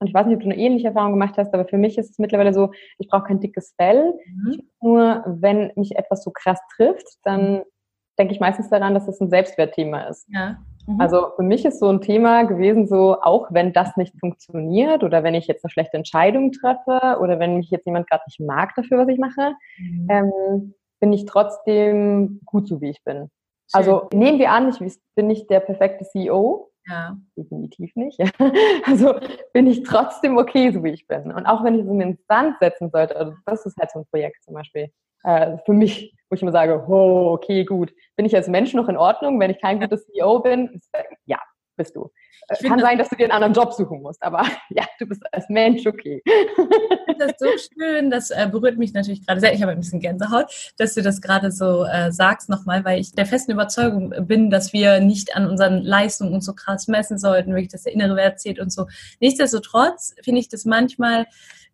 und 0.00 0.06
ich 0.06 0.14
weiß 0.14 0.26
nicht, 0.26 0.36
ob 0.36 0.42
du 0.42 0.48
eine 0.48 0.56
ähnliche 0.56 0.88
Erfahrung 0.88 1.12
gemacht 1.12 1.34
hast, 1.36 1.52
aber 1.52 1.66
für 1.66 1.78
mich 1.78 1.98
ist 1.98 2.10
es 2.10 2.18
mittlerweile 2.18 2.54
so, 2.54 2.72
ich 2.98 3.08
brauche 3.08 3.24
kein 3.24 3.40
dickes 3.40 3.74
Fell. 3.76 4.14
Mhm. 4.26 4.62
nur, 4.80 5.22
wenn 5.26 5.72
mich 5.76 5.96
etwas 5.96 6.24
so 6.24 6.30
krass 6.30 6.58
trifft, 6.74 7.06
dann 7.22 7.62
denke 8.18 8.34
ich 8.34 8.40
meistens 8.40 8.68
daran, 8.70 8.94
dass 8.94 9.06
das 9.06 9.20
ein 9.20 9.30
Selbstwertthema 9.30 10.02
ist. 10.02 10.26
Ja. 10.30 10.58
Mhm. 10.86 11.00
Also 11.00 11.32
für 11.36 11.42
mich 11.42 11.64
ist 11.64 11.80
so 11.80 11.88
ein 11.88 12.00
Thema 12.00 12.44
gewesen, 12.44 12.86
so 12.86 13.20
auch 13.20 13.48
wenn 13.50 13.72
das 13.72 13.96
nicht 13.96 14.18
funktioniert 14.18 15.04
oder 15.04 15.22
wenn 15.22 15.34
ich 15.34 15.46
jetzt 15.46 15.64
eine 15.64 15.70
schlechte 15.70 15.96
Entscheidung 15.96 16.52
treffe 16.52 17.18
oder 17.20 17.38
wenn 17.38 17.56
mich 17.56 17.70
jetzt 17.70 17.86
jemand 17.86 18.08
gerade 18.08 18.22
nicht 18.26 18.40
mag 18.40 18.74
dafür, 18.76 18.98
was 18.98 19.08
ich 19.08 19.18
mache, 19.18 19.54
mhm. 19.78 20.06
ähm, 20.10 20.74
bin 20.98 21.12
ich 21.12 21.26
trotzdem 21.26 22.40
gut 22.44 22.68
so, 22.68 22.80
wie 22.80 22.90
ich 22.90 23.02
bin. 23.04 23.16
Schön. 23.16 23.28
Also 23.72 24.08
nehmen 24.12 24.38
wir 24.38 24.50
an, 24.50 24.68
ich 24.68 24.98
bin 25.14 25.26
nicht 25.26 25.48
der 25.50 25.60
perfekte 25.60 26.04
CEO. 26.04 26.69
Ja. 26.90 27.16
Definitiv 27.36 27.94
nicht. 27.96 28.18
Also 28.84 29.14
bin 29.52 29.66
ich 29.66 29.82
trotzdem 29.84 30.36
okay, 30.38 30.72
so 30.72 30.82
wie 30.82 30.90
ich 30.90 31.06
bin. 31.06 31.32
Und 31.32 31.46
auch 31.46 31.62
wenn 31.62 31.76
ich 31.76 31.84
so 31.84 31.92
eine 31.92 32.04
Instanz 32.04 32.58
setzen 32.58 32.90
sollte, 32.90 33.16
also 33.16 33.34
das 33.46 33.64
ist 33.64 33.76
halt 33.78 33.90
so 33.90 34.00
ein 34.00 34.06
Projekt 34.06 34.42
zum 34.42 34.54
Beispiel 34.54 34.90
äh, 35.22 35.58
für 35.64 35.72
mich, 35.72 36.14
wo 36.28 36.34
ich 36.34 36.42
immer 36.42 36.52
sage, 36.52 36.84
oh, 36.88 37.32
okay, 37.32 37.64
gut. 37.64 37.92
Bin 38.16 38.26
ich 38.26 38.34
als 38.34 38.48
Mensch 38.48 38.74
noch 38.74 38.88
in 38.88 38.96
Ordnung, 38.96 39.38
wenn 39.38 39.50
ich 39.50 39.60
kein 39.60 39.80
gutes 39.80 40.06
CEO 40.06 40.40
bin? 40.40 40.80
Ja, 41.26 41.38
bist 41.80 41.96
du. 41.96 42.10
Ich 42.52 42.68
Kann 42.68 42.78
sein, 42.78 42.98
dass 42.98 43.08
du 43.08 43.16
dir 43.16 43.24
einen 43.24 43.32
anderen 43.32 43.54
Job 43.54 43.72
suchen 43.72 44.02
musst, 44.02 44.22
aber 44.22 44.44
ja, 44.70 44.84
du 44.98 45.06
bist 45.06 45.22
als 45.32 45.48
Mensch 45.48 45.86
okay. 45.86 46.22
Das 47.18 47.32
ist 47.32 47.38
so 47.38 47.46
schön, 47.78 48.10
das 48.10 48.30
äh, 48.30 48.48
berührt 48.50 48.76
mich 48.76 48.92
natürlich 48.92 49.26
gerade 49.26 49.40
sehr. 49.40 49.54
Ich 49.54 49.62
habe 49.62 49.72
ein 49.72 49.80
bisschen 49.80 50.00
Gänsehaut, 50.00 50.72
dass 50.76 50.94
du 50.94 51.02
das 51.02 51.20
gerade 51.20 51.50
so 51.50 51.84
äh, 51.84 52.12
sagst 52.12 52.48
nochmal, 52.48 52.84
weil 52.84 53.00
ich 53.00 53.12
der 53.12 53.26
festen 53.26 53.52
Überzeugung 53.52 54.12
bin, 54.26 54.50
dass 54.50 54.72
wir 54.72 55.00
nicht 55.00 55.36
an 55.36 55.48
unseren 55.48 55.82
Leistungen 55.82 56.34
uns 56.34 56.44
so 56.44 56.54
krass 56.54 56.86
messen 56.88 57.18
sollten, 57.18 57.54
wirklich, 57.54 57.72
dass 57.72 57.84
der 57.84 57.92
innere 57.92 58.16
Wert 58.16 58.40
zählt 58.40 58.58
und 58.58 58.72
so. 58.72 58.86
Nichtsdestotrotz 59.20 60.14
finde 60.22 60.40
ich 60.40 60.48
das 60.48 60.64
manchmal 60.64 61.26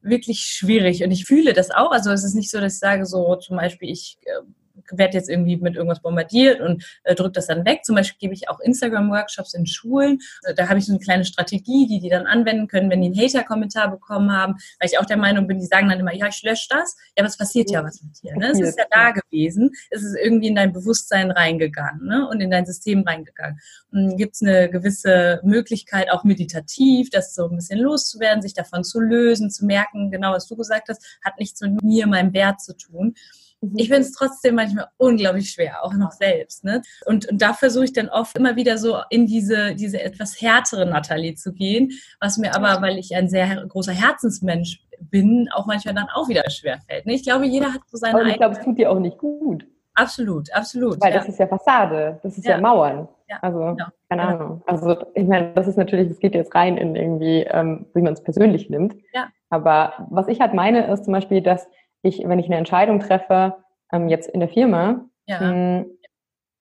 wirklich 0.03 0.41
schwierig 0.41 1.03
und 1.03 1.11
ich 1.11 1.25
fühle 1.25 1.53
das 1.53 1.71
auch. 1.71 1.91
Also 1.91 2.11
es 2.11 2.23
ist 2.23 2.35
nicht 2.35 2.51
so, 2.51 2.61
dass 2.61 2.75
ich 2.75 2.79
sage 2.79 3.07
so 3.07 3.37
zum 3.37 3.57
Beispiel, 3.57 3.91
ich 3.91 4.19
äh, 4.25 4.43
werde 4.91 5.17
jetzt 5.17 5.29
irgendwie 5.29 5.57
mit 5.57 5.77
irgendwas 5.77 6.01
bombardiert 6.01 6.61
und 6.61 6.85
äh, 7.05 7.15
drücke 7.15 7.33
das 7.33 7.47
dann 7.47 7.65
weg. 7.65 7.85
Zum 7.85 7.95
Beispiel 7.97 8.19
gebe 8.19 8.35
ich 8.35 8.49
auch 8.49 8.61
Instagram-Workshops 8.61 9.55
in 9.55 9.67
Schulen. 9.67 10.19
Also 10.45 10.57
da 10.57 10.69
habe 10.69 10.79
ich 10.79 10.87
so 10.87 10.93
eine 10.93 11.01
kleine 11.01 11.25
Strategie, 11.25 11.87
die 11.87 12.01
die 12.01 12.09
dann 12.09 12.27
anwenden 12.27 12.69
können, 12.69 12.91
wenn 12.91 13.01
die 13.01 13.09
einen 13.09 13.19
Hater-Kommentar 13.19 13.91
bekommen 13.91 14.33
haben. 14.33 14.55
Weil 14.79 14.89
ich 14.91 14.99
auch 14.99 15.07
der 15.07 15.17
Meinung 15.17 15.47
bin, 15.47 15.59
die 15.59 15.67
sagen 15.67 15.89
dann 15.89 16.01
immer, 16.01 16.15
ja, 16.15 16.29
ich 16.29 16.43
lösche 16.43 16.69
das. 16.71 16.97
Ja, 17.17 17.23
aber 17.23 17.29
es 17.29 17.37
passiert 17.37 17.71
ja 17.71 17.83
was 17.85 18.03
mit 18.03 18.23
dir. 18.23 18.37
Ne? 18.37 18.51
Es 18.51 18.61
ist 18.61 18.79
ja 18.79 18.85
da 18.91 19.11
gewesen. 19.11 19.71
Es 19.91 20.03
ist 20.03 20.17
irgendwie 20.17 20.49
in 20.49 20.55
dein 20.55 20.73
Bewusstsein 20.73 21.31
reingegangen 21.31 22.07
ne? 22.07 22.29
und 22.29 22.41
in 22.41 22.51
dein 22.51 22.67
System 22.67 23.03
reingegangen. 23.03 23.61
Und 23.91 24.17
gibt 24.17 24.35
es 24.35 24.43
eine 24.43 24.71
gewisse 24.71 25.41
Möglichkeit, 25.43 26.11
auch 26.11 26.25
meditativ, 26.25 27.11
das 27.11 27.35
so 27.35 27.49
ein 27.49 27.57
bisschen 27.57 27.79
loszuwerden, 27.79 28.43
sich 28.43 28.55
davon 28.55 28.85
zu 28.85 29.01
lösen, 29.01 29.51
zu 29.51 29.65
merken, 29.65 30.11
genau 30.11 30.33
was 30.33 30.47
du 30.47 30.57
gesagt 30.57 30.89
hast, 30.89 31.05
hat 31.25 31.39
nichts 31.39 31.61
mit 31.61 31.83
mir, 31.83 32.07
meinem 32.07 32.33
Wert 32.33 32.61
zu 32.61 32.77
tun. 32.77 33.15
Mhm. 33.61 33.73
Ich 33.77 33.89
finde 33.89 34.03
es 34.03 34.13
trotzdem 34.13 34.55
manchmal 34.55 34.87
unglaublich 34.97 35.51
schwer, 35.51 35.85
auch 35.85 35.95
noch 35.95 36.13
selbst. 36.13 36.65
Ne? 36.65 36.83
Und, 37.07 37.29
und 37.31 37.41
da 37.41 37.53
versuche 37.55 37.85
ich 37.85 37.93
dann 37.93 38.09
oft 38.09 38.37
immer 38.37 38.57
wieder 38.57 38.79
so 38.79 38.99
in 39.11 39.27
diese, 39.27 39.75
diese 39.75 40.03
etwas 40.03 40.41
härtere 40.41 40.87
Nathalie 40.87 41.35
zu 41.35 41.53
gehen, 41.53 41.93
was 42.21 42.39
mir 42.39 42.55
aber, 42.55 42.83
weil 42.83 42.99
ich 42.99 43.15
ein 43.15 43.29
sehr 43.29 43.65
großer 43.67 43.93
Herzensmensch 43.93 44.83
bin, 45.01 45.49
auch 45.53 45.67
manchmal 45.67 45.95
dann 45.95 46.09
auch 46.15 46.29
wieder 46.29 46.49
schwer 46.51 46.79
fällt. 46.89 47.07
Ne? 47.07 47.15
Ich 47.15 47.25
glaube, 47.25 47.47
jeder 47.47 47.73
hat 47.73 47.81
so 47.87 47.99
seine 47.99 48.15
Aber 48.15 48.29
ich 48.29 48.37
glaube, 48.37 48.57
es 48.57 48.65
tut 48.65 48.79
dir 48.79 48.91
auch 48.91 48.99
nicht 48.99 49.19
gut. 49.19 49.67
Absolut, 49.95 50.53
absolut. 50.53 51.01
Weil 51.01 51.13
ja. 51.13 51.19
das 51.19 51.29
ist 51.29 51.39
ja 51.39 51.47
Fassade, 51.47 52.21
das 52.23 52.37
ist 52.37 52.45
ja, 52.45 52.53
ja 52.53 52.61
Mauern. 52.61 53.09
Ja, 53.29 53.39
also, 53.41 53.59
genau. 53.59 53.87
keine. 54.09 54.23
Ahnung. 54.23 54.63
Also, 54.67 54.97
ich 55.15 55.27
meine, 55.27 55.53
das 55.55 55.67
ist 55.67 55.77
natürlich, 55.77 56.11
es 56.11 56.21
geht 56.21 56.35
jetzt 56.35 56.55
rein 56.55 56.77
in 56.77 56.95
irgendwie, 56.95 57.41
ähm, 57.51 57.87
wie 57.95 58.03
man 58.03 58.13
es 58.13 58.23
persönlich 58.23 58.71
nimmt. 58.71 58.95
Ja. 59.15 59.29
Aber 59.49 60.07
was 60.11 60.29
ich 60.29 60.41
halt 60.41 60.55
meine, 60.55 60.87
ist 60.93 61.05
zum 61.05 61.13
Beispiel, 61.13 61.41
dass 61.41 61.67
ich, 62.03 62.23
wenn 62.27 62.39
ich 62.39 62.47
eine 62.47 62.57
Entscheidung 62.57 63.01
treffe, 63.01 63.57
ähm, 63.93 64.09
jetzt 64.09 64.29
in 64.29 64.41
der 64.41 64.49
Firma, 64.49 65.05
ja. 65.27 65.41
mh, 65.41 65.51
hm, 65.51 65.99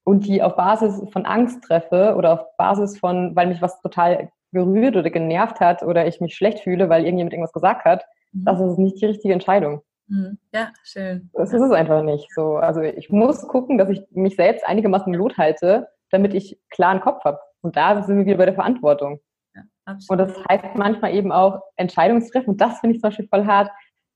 und 0.05 0.27
die 0.27 0.41
auf 0.43 0.55
Basis 0.55 1.01
von 1.11 1.25
Angst 1.25 1.63
treffe 1.63 2.15
oder 2.15 2.33
auf 2.33 2.57
Basis 2.57 2.99
von, 2.99 3.35
weil 3.35 3.47
mich 3.47 3.61
was 3.61 3.81
total 3.81 4.29
berührt 4.51 4.95
oder 4.95 5.09
genervt 5.09 5.59
hat 5.59 5.83
oder 5.83 6.07
ich 6.07 6.21
mich 6.21 6.35
schlecht 6.35 6.59
fühle, 6.59 6.89
weil 6.89 7.03
irgendjemand 7.03 7.33
irgendwas 7.33 7.53
gesagt 7.53 7.85
hat, 7.85 8.05
mhm. 8.31 8.45
das 8.45 8.61
ist 8.61 8.77
nicht 8.77 9.01
die 9.01 9.07
richtige 9.07 9.33
Entscheidung. 9.33 9.81
Mhm. 10.07 10.37
Ja, 10.53 10.71
schön. 10.83 11.29
Das 11.33 11.51
ist 11.51 11.61
es 11.61 11.71
einfach 11.71 12.03
nicht 12.03 12.31
so. 12.33 12.57
Also 12.57 12.81
ich 12.81 13.09
muss 13.09 13.47
gucken, 13.47 13.77
dass 13.77 13.89
ich 13.89 14.01
mich 14.11 14.35
selbst 14.35 14.65
einigermaßen 14.65 15.13
Lot 15.13 15.37
halte, 15.37 15.87
damit 16.11 16.33
ich 16.33 16.59
klaren 16.69 17.01
Kopf 17.01 17.23
habe. 17.25 17.39
Und 17.61 17.75
da 17.75 18.03
sind 18.03 18.17
wir 18.17 18.25
wieder 18.25 18.37
bei 18.37 18.45
der 18.45 18.53
Verantwortung. 18.53 19.19
Ja, 19.55 19.63
und 20.07 20.17
das 20.17 20.33
heißt 20.49 20.75
manchmal 20.75 21.15
eben 21.15 21.31
auch 21.31 21.61
Entscheidungstreffen. 21.77 22.53
Und 22.53 22.61
das 22.61 22.79
finde 22.79 22.95
ich 22.95 23.01
zum 23.01 23.09
Beispiel 23.09 23.27
voll 23.27 23.45
hart 23.45 23.71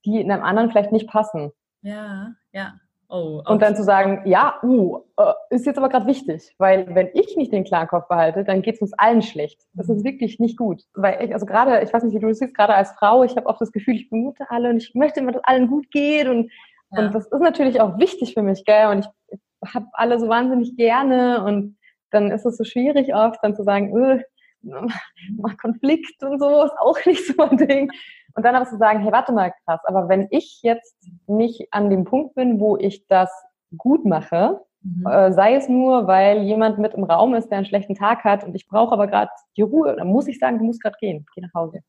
die 0.05 0.21
in 0.21 0.31
einem 0.31 0.43
anderen 0.43 0.69
vielleicht 0.71 0.91
nicht 0.91 1.09
passen. 1.09 1.51
Ja, 1.81 2.33
ja. 2.51 2.73
Oh, 3.11 3.41
und 3.47 3.59
dann 3.63 3.75
zu 3.75 3.83
sagen, 3.83 4.21
ja, 4.25 4.59
uh, 4.61 4.99
äh, 5.17 5.33
ist 5.49 5.65
jetzt 5.65 5.79
aber 5.79 5.89
gerade 5.89 6.05
wichtig, 6.05 6.53
weil 6.59 6.93
wenn 6.93 7.09
ich 7.15 7.35
nicht 7.35 7.51
den 7.51 7.63
klaren 7.63 7.87
Kopf 7.87 8.07
behalte, 8.07 8.43
dann 8.43 8.61
geht 8.61 8.75
es 8.75 8.81
uns 8.81 8.93
allen 8.93 9.23
schlecht. 9.23 9.59
Das 9.73 9.89
ist 9.89 10.03
wirklich 10.03 10.39
nicht 10.39 10.57
gut. 10.57 10.83
Weil 10.93 11.25
ich, 11.25 11.33
also 11.33 11.47
gerade, 11.47 11.81
ich 11.81 11.91
weiß 11.91 12.03
nicht, 12.03 12.13
wie 12.13 12.19
du 12.19 12.27
das 12.27 12.37
siehst, 12.37 12.55
gerade 12.55 12.75
als 12.75 12.91
Frau, 12.91 13.23
ich 13.23 13.35
habe 13.35 13.47
oft 13.47 13.59
das 13.59 13.71
Gefühl, 13.71 13.95
ich 13.95 14.11
bemute 14.11 14.45
alle 14.51 14.69
und 14.69 14.77
ich 14.77 14.93
möchte 14.93 15.21
immer, 15.21 15.31
dass 15.31 15.43
allen 15.43 15.67
gut 15.67 15.89
geht 15.89 16.27
und, 16.27 16.51
ja. 16.91 16.99
und 16.99 17.15
das 17.15 17.25
ist 17.25 17.41
natürlich 17.41 17.81
auch 17.81 17.97
wichtig 17.97 18.35
für 18.35 18.43
mich, 18.43 18.63
gell? 18.63 18.89
Und 18.89 18.99
ich, 18.99 19.39
ich 19.63 19.73
habe 19.73 19.87
alle 19.93 20.19
so 20.19 20.27
wahnsinnig 20.27 20.77
gerne 20.77 21.43
und 21.43 21.77
dann 22.11 22.29
ist 22.29 22.45
es 22.45 22.57
so 22.57 22.63
schwierig 22.63 23.15
oft, 23.15 23.39
dann 23.41 23.55
zu 23.55 23.63
sagen, 23.63 23.97
äh, 23.97 24.23
mach 25.35 25.57
Konflikt 25.57 26.21
und 26.21 26.39
so, 26.39 26.63
ist 26.63 26.77
auch 26.77 27.03
nicht 27.05 27.25
so 27.25 27.41
ein 27.41 27.57
Ding. 27.57 27.91
Und 28.35 28.43
dann 28.43 28.55
aber 28.55 28.65
zu 28.65 28.77
sagen, 28.77 29.01
hey, 29.01 29.11
warte 29.11 29.31
mal, 29.31 29.53
krass, 29.65 29.81
aber 29.85 30.09
wenn 30.09 30.27
ich 30.31 30.59
jetzt 30.61 30.95
nicht 31.27 31.67
an 31.71 31.89
dem 31.89 32.05
Punkt 32.05 32.35
bin, 32.35 32.59
wo 32.59 32.77
ich 32.77 33.07
das 33.07 33.29
gut 33.77 34.05
mache, 34.05 34.61
mhm. 34.81 35.05
äh, 35.07 35.31
sei 35.31 35.55
es 35.55 35.67
nur, 35.67 36.07
weil 36.07 36.43
jemand 36.43 36.77
mit 36.79 36.93
im 36.93 37.03
Raum 37.03 37.35
ist, 37.35 37.49
der 37.49 37.59
einen 37.59 37.65
schlechten 37.65 37.95
Tag 37.95 38.23
hat 38.23 38.43
und 38.43 38.55
ich 38.55 38.67
brauche 38.67 38.93
aber 38.93 39.07
gerade 39.07 39.31
die 39.57 39.61
Ruhe, 39.61 39.95
dann 39.95 40.07
muss 40.07 40.27
ich 40.27 40.39
sagen, 40.39 40.59
du 40.59 40.65
musst 40.65 40.81
gerade 40.81 40.97
gehen, 40.99 41.25
geh 41.33 41.41
nach 41.41 41.53
Hause. 41.53 41.79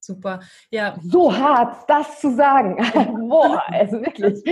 Super, 0.00 0.40
ja. 0.70 0.96
So 1.02 1.34
hart, 1.34 1.88
das 1.88 2.20
zu 2.20 2.34
sagen. 2.34 2.76
Boah, 3.28 3.62
also 3.68 4.02
wirklich. 4.02 4.42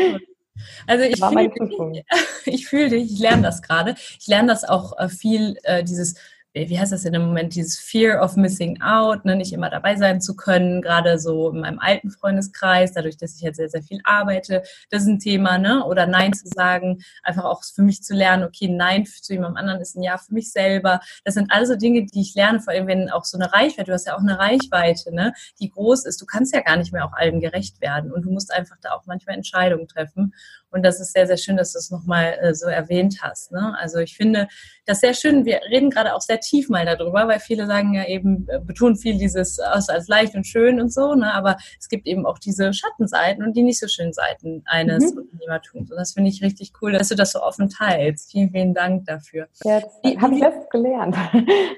Also 0.87 1.05
ich 1.05 1.21
fühle 1.21 1.49
dich, 1.49 2.05
ich, 2.47 2.67
fühl 2.67 2.89
dich, 2.89 3.13
ich 3.13 3.19
lerne 3.21 3.43
das 3.43 3.63
gerade. 3.63 3.95
Ich 4.19 4.27
lerne 4.27 4.49
das 4.49 4.65
auch 4.65 4.99
äh, 4.99 5.09
viel, 5.09 5.57
äh, 5.65 5.85
dieses 5.85 6.19
wie 6.55 6.79
heißt 6.79 6.93
das 6.93 7.05
in 7.05 7.15
dem 7.15 7.23
Moment, 7.23 7.55
dieses 7.55 7.79
Fear 7.79 8.23
of 8.23 8.37
Missing 8.37 8.83
Out, 8.83 9.25
ne, 9.25 9.37
nicht 9.37 9.53
immer 9.53 9.71
dabei 9.71 9.97
sein 9.97 10.21
zu 10.21 10.37
können, 10.37 10.83
gerade 10.83 11.19
so 11.19 11.51
in 11.51 11.61
meinem 11.61 11.79
alten 11.79 12.11
Freundeskreis, 12.11 12.93
dadurch, 12.93 13.17
dass 13.17 13.37
ich 13.37 13.41
jetzt 13.41 13.57
sehr, 13.57 13.71
sehr 13.71 13.83
viel 13.83 14.01
arbeite, 14.05 14.63
das 14.91 15.03
ist 15.03 15.09
ein 15.09 15.19
Thema, 15.19 15.57
ne? 15.59 15.85
Oder 15.85 16.07
Nein 16.07 16.35
zu 16.35 16.47
sagen, 16.49 17.03
einfach 17.23 17.45
auch 17.45 17.63
für 17.65 17.83
mich 17.83 18.03
zu 18.03 18.15
lernen, 18.15 18.45
okay, 18.45 18.69
Nein 18.69 19.07
zu 19.07 19.33
jemandem 19.33 19.57
anderen 19.57 19.81
ist 19.81 19.97
ein 19.97 20.03
Ja 20.03 20.19
für 20.19 20.35
mich 20.35 20.53
selber. 20.53 21.01
Das 21.25 21.35
sind 21.35 21.51
also 21.51 21.77
Dinge, 21.77 22.05
die 22.05 22.21
ich 22.21 22.35
lerne, 22.35 22.61
vor 22.61 22.75
allem 22.75 22.87
wenn 22.87 23.11
auch 23.11 23.25
so 23.25 23.39
eine 23.39 23.53
Reichweite, 23.53 23.85
du 23.85 23.95
hast 23.95 24.07
ja 24.07 24.15
auch 24.15 24.21
eine 24.21 24.39
Reichweite, 24.39 25.15
ne, 25.15 25.33
die 25.59 25.71
groß 25.71 26.05
ist. 26.05 26.21
Du 26.21 26.27
kannst 26.27 26.55
ja 26.55 26.61
gar 26.61 26.77
nicht 26.77 26.93
mehr 26.93 27.07
auch 27.07 27.15
allen 27.15 27.41
gerecht 27.41 27.81
werden 27.81 28.13
und 28.13 28.27
du 28.27 28.31
musst 28.31 28.53
einfach 28.53 28.77
da 28.83 28.93
auch 28.93 29.07
manchmal 29.07 29.37
Entscheidungen 29.37 29.89
treffen. 29.89 30.35
Und 30.73 30.83
das 30.83 31.01
ist 31.01 31.13
sehr, 31.13 31.27
sehr 31.27 31.37
schön, 31.37 31.57
dass 31.57 31.73
du 31.73 31.79
es 31.79 31.91
nochmal 31.91 32.39
äh, 32.41 32.55
so 32.55 32.67
erwähnt 32.67 33.19
hast. 33.23 33.53
Ne? 33.53 33.77
Also 33.79 33.99
ich 33.99 34.17
finde 34.17 34.49
das 34.87 35.01
sehr 35.01 35.15
schön. 35.15 35.45
Wir 35.45 35.61
reden 35.71 35.91
gerade 35.91 36.15
auch 36.15 36.21
sehr 36.21 36.41
tief 36.41 36.69
mal 36.69 36.85
darüber, 36.85 37.29
weil 37.29 37.39
viele 37.39 37.67
sagen 37.67 37.95
ja 37.95 38.07
eben, 38.07 38.47
äh, 38.49 38.59
betonen 38.59 38.97
viel 38.97 39.19
dieses 39.19 39.59
aus 39.61 39.89
als 39.89 40.09
leicht 40.09 40.35
und 40.35 40.47
schön 40.47 40.81
und 40.81 40.93
so, 40.93 41.15
ne? 41.15 41.33
aber 41.33 41.57
es 41.79 41.89
gibt 41.89 42.07
eben 42.07 42.27
auch 42.27 42.39
diese 42.39 42.73
Schattenseiten 42.73 43.45
und 43.45 43.57
die 43.57 43.63
nicht 43.63 43.79
so 43.79 43.87
schönen 43.87 44.13
Seiten 44.13 44.63
eines 44.67 45.13
mhm. 45.13 45.21
Unternehmertums. 45.21 45.91
Und 45.91 45.97
das 45.97 46.13
finde 46.13 46.31
ich 46.31 46.43
richtig 46.43 46.73
cool, 46.81 46.93
dass 46.93 47.09
du 47.09 47.15
das 47.15 47.33
so 47.33 47.43
offen 47.43 47.69
teilst. 47.69 48.33
Vielen, 48.33 48.51
vielen 48.51 48.75
Dank 48.75 49.07
dafür. 49.07 49.49
Ja, 49.65 49.83
habe 50.21 50.35
ich 50.35 50.41
jetzt 50.41 50.71
gelernt. 50.71 51.17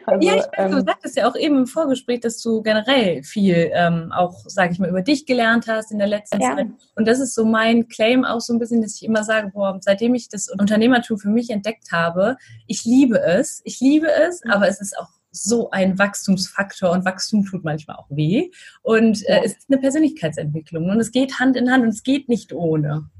Also, 0.07 0.29
ja, 0.29 0.35
ich 0.35 0.43
weiß, 0.43 0.49
ähm, 0.59 0.71
du 0.71 0.81
sagtest 0.83 1.17
ja 1.17 1.27
auch 1.27 1.35
eben 1.35 1.57
im 1.59 1.67
Vorgespräch, 1.67 2.21
dass 2.21 2.43
du 2.43 2.63
generell 2.63 3.23
viel 3.23 3.71
ähm, 3.73 4.13
auch, 4.13 4.35
sage 4.47 4.73
ich 4.73 4.79
mal, 4.79 4.89
über 4.89 5.01
dich 5.01 5.25
gelernt 5.25 5.67
hast 5.67 5.93
in 5.93 5.99
der 5.99 6.09
letzten 6.09 6.43
ja. 6.43 6.55
Zeit. 6.55 6.67
Und 6.95 7.09
das 7.09 7.21
ist 7.21 7.35
so 7.35 7.47
mein 7.47 7.89
Claim 7.89 8.25
auch 8.25 8.41
so 8.41 8.53
ein 8.53 8.59
bisschen, 8.59 8.83
dass 8.85 8.97
ich 8.97 9.05
immer 9.05 9.25
sage, 9.25 9.51
boah, 9.53 9.79
seitdem 9.81 10.15
ich 10.15 10.29
das 10.29 10.49
Unternehmertum 10.49 11.19
für 11.19 11.29
mich 11.29 11.51
entdeckt 11.51 11.93
habe, 11.93 12.37
ich 12.67 12.85
liebe 12.85 13.21
es, 13.21 13.61
ich 13.65 13.81
liebe 13.81 14.09
es, 14.11 14.45
mhm. 14.45 14.51
aber 14.53 14.69
es 14.69 14.81
ist 14.81 14.99
auch 14.99 15.09
so 15.35 15.71
ein 15.71 15.99
Wachstumsfaktor 15.99 16.93
und 16.93 17.05
Wachstum 17.05 17.45
tut 17.45 17.65
manchmal 17.65 17.97
auch 17.97 18.07
weh. 18.09 18.51
Und 18.83 19.29
äh, 19.29 19.41
es 19.45 19.57
ist 19.57 19.71
eine 19.71 19.81
Persönlichkeitsentwicklung 19.81 20.89
und 20.89 21.01
es 21.01 21.11
geht 21.11 21.41
Hand 21.41 21.57
in 21.57 21.71
Hand 21.71 21.83
und 21.83 21.91
es 21.91 22.05
geht 22.05 22.29
nicht 22.29 22.53
ohne. 22.53 23.11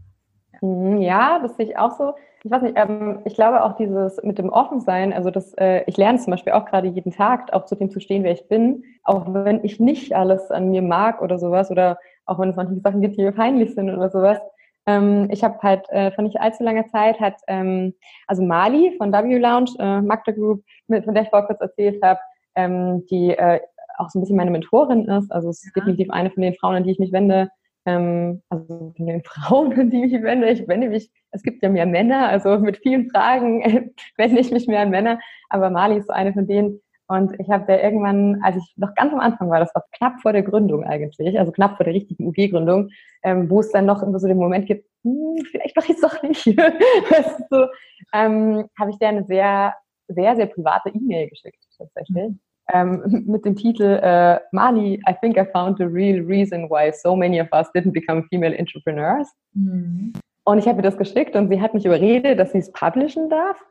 Mhm, 0.61 0.99
ja, 0.99 1.41
das 1.41 1.57
sehe 1.57 1.67
ich 1.67 1.77
auch 1.77 1.99
so. 1.99 2.15
Ich 2.45 2.51
weiß 2.51 2.63
nicht, 2.63 2.77
ähm, 2.77 3.21
ich 3.25 3.35
glaube 3.35 3.65
auch 3.65 3.77
dieses 3.77 4.23
mit 4.23 4.39
dem 4.39 4.51
Offensein, 4.51 5.13
also 5.13 5.31
das, 5.31 5.55
äh, 5.55 5.83
ich 5.87 5.97
lerne 5.97 6.19
zum 6.19 6.31
Beispiel 6.31 6.53
auch 6.53 6.67
gerade 6.67 6.89
jeden 6.89 7.11
Tag, 7.11 7.53
auch 7.53 7.65
zu 7.65 7.75
dem 7.75 7.91
zu 7.91 8.01
stehen, 8.01 8.23
wer 8.23 8.33
ich 8.33 8.49
bin, 8.49 8.85
auch 9.03 9.25
wenn 9.33 9.65
ich 9.65 9.81
nicht 9.81 10.15
alles 10.15 10.51
an 10.51 10.71
mir 10.71 10.83
mag 10.83 11.23
oder 11.23 11.39
sowas 11.39 11.71
oder 11.71 11.99
auch 12.27 12.39
wenn 12.39 12.51
es 12.51 12.57
manche 12.57 12.79
Sachen 12.81 13.01
gibt, 13.01 13.17
die 13.17 13.23
mir 13.23 13.33
peinlich 13.33 13.75
sind 13.75 13.91
oder 13.91 14.11
sowas, 14.11 14.39
ähm, 14.87 15.29
ich 15.31 15.43
habe 15.43 15.59
halt 15.63 15.89
äh, 15.91 16.13
vor 16.13 16.25
nicht 16.25 16.41
allzu 16.41 16.63
langer 16.63 16.87
Zeit 16.89 17.21
hat 17.21 17.37
ähm, 17.49 17.95
also 18.27 18.43
Mali 18.43 18.95
von 18.99 19.13
W 19.13 19.39
Lounge, 19.39 19.73
äh, 19.79 20.01
Magda 20.01 20.33
Group, 20.33 20.63
mit, 20.89 21.05
von 21.05 21.15
der 21.15 21.25
ich 21.25 21.31
vorher 21.31 21.47
kurz 21.47 21.61
erzählt 21.61 22.03
habe, 22.03 22.21
ähm, 22.55 23.05
die 23.11 23.31
äh, 23.31 23.61
auch 23.97 24.11
so 24.11 24.19
ein 24.19 24.23
bisschen 24.23 24.37
meine 24.37 24.51
Mentorin 24.51 25.07
ist. 25.07 25.31
Also 25.31 25.49
es 25.51 25.65
ist 25.65 25.73
ja. 25.75 25.81
definitiv 25.81 26.11
eine 26.11 26.31
von 26.31 26.43
den 26.43 26.55
Frauen, 26.55 26.77
an 26.77 26.85
die 26.85 26.91
ich 26.91 26.99
mich 26.99 27.13
wende. 27.13 27.51
Ähm, 27.87 28.43
also 28.49 28.93
von 28.97 29.07
den 29.07 29.23
Frauen, 29.25 29.73
an 29.79 29.91
die 29.91 30.05
ich 30.05 30.13
mich 30.13 30.23
wende. 30.23 30.51
Ich 30.51 30.67
wende 30.69 30.89
mich, 30.89 31.11
es 31.31 31.43
gibt 31.43 31.63
ja 31.63 31.69
mehr 31.69 31.87
Männer, 31.87 32.29
also 32.29 32.59
mit 32.59 32.79
vielen 32.79 33.11
Fragen 33.11 33.93
wende 34.17 34.41
ich 34.41 34.51
mich 34.51 34.67
mehr 34.67 34.81
an 34.81 34.91
Männer. 34.91 35.19
Aber 35.49 35.71
Mali 35.71 35.99
ist 35.99 36.09
so 36.09 36.13
eine 36.13 36.33
von 36.33 36.47
denen, 36.47 36.81
und 37.07 37.39
ich 37.39 37.51
habe 37.51 37.65
da 37.67 37.79
irgendwann, 37.79 38.41
als 38.43 38.57
ich 38.57 38.75
noch 38.77 38.95
ganz 38.95 39.13
am 39.13 39.21
Anfang 39.21 39.51
war, 39.51 39.61
das 39.61 39.75
war 39.75 39.85
knapp 39.93 40.21
vor 40.23 40.33
der 40.33 40.43
Gründung 40.43 40.85
eigentlich, 40.85 41.39
also 41.39 41.53
knapp 41.53 41.77
vor 41.77 41.85
der 41.85 41.95
richtigen 41.95 42.27
UG-Gründung, 42.27 42.89
ähm, 43.23 43.51
wo 43.51 43.61
es 43.61 43.71
dann 43.71 43.87
noch 43.87 44.03
immer 44.03 44.19
so 44.19 44.27
den 44.27 44.39
Moment 44.39 44.67
gibt, 44.67 44.89
hm, 45.03 45.37
vielleicht 45.51 45.77
mache 45.77 45.93
ich 45.93 45.97
es 45.97 46.01
doch 46.01 46.23
nicht. 46.23 46.45
so, 47.51 47.67
ähm, 48.15 48.65
habe 48.79 48.91
ich 48.91 48.99
da 48.99 49.09
eine 49.09 49.25
sehr, 49.25 49.75
sehr, 50.09 50.37
sehr 50.37 50.47
private 50.47 50.91
E-Mail 50.91 51.29
geschickt 51.29 51.63
tatsächlich. 51.77 52.33
Ähm, 52.73 53.25
mit 53.27 53.45
dem 53.45 53.57
Titel 53.57 54.01
äh, 54.03 54.41
Mali, 54.53 54.95
I 55.07 55.15
think 55.21 55.37
I 55.37 55.45
found 55.45 55.77
the 55.77 55.85
real 55.85 56.25
reason 56.25 56.71
why 56.71 56.91
so 56.91 57.15
many 57.15 57.39
of 57.39 57.49
us 57.53 57.69
didn't 57.75 57.93
become 57.93 58.25
female 58.31 58.57
entrepreneurs. 58.57 59.31
Mhm. 59.53 60.15
Und 60.45 60.59
ich 60.59 60.67
habe 60.67 60.77
mir 60.77 60.83
das 60.83 60.97
geschickt 60.97 61.37
und 61.37 61.51
sie 61.51 61.61
hat 61.61 61.75
mich 61.75 61.85
überredet, 61.85 62.39
dass 62.39 62.53
sie 62.53 62.59
es 62.59 62.73
publishen 62.73 63.29
darf. 63.29 63.63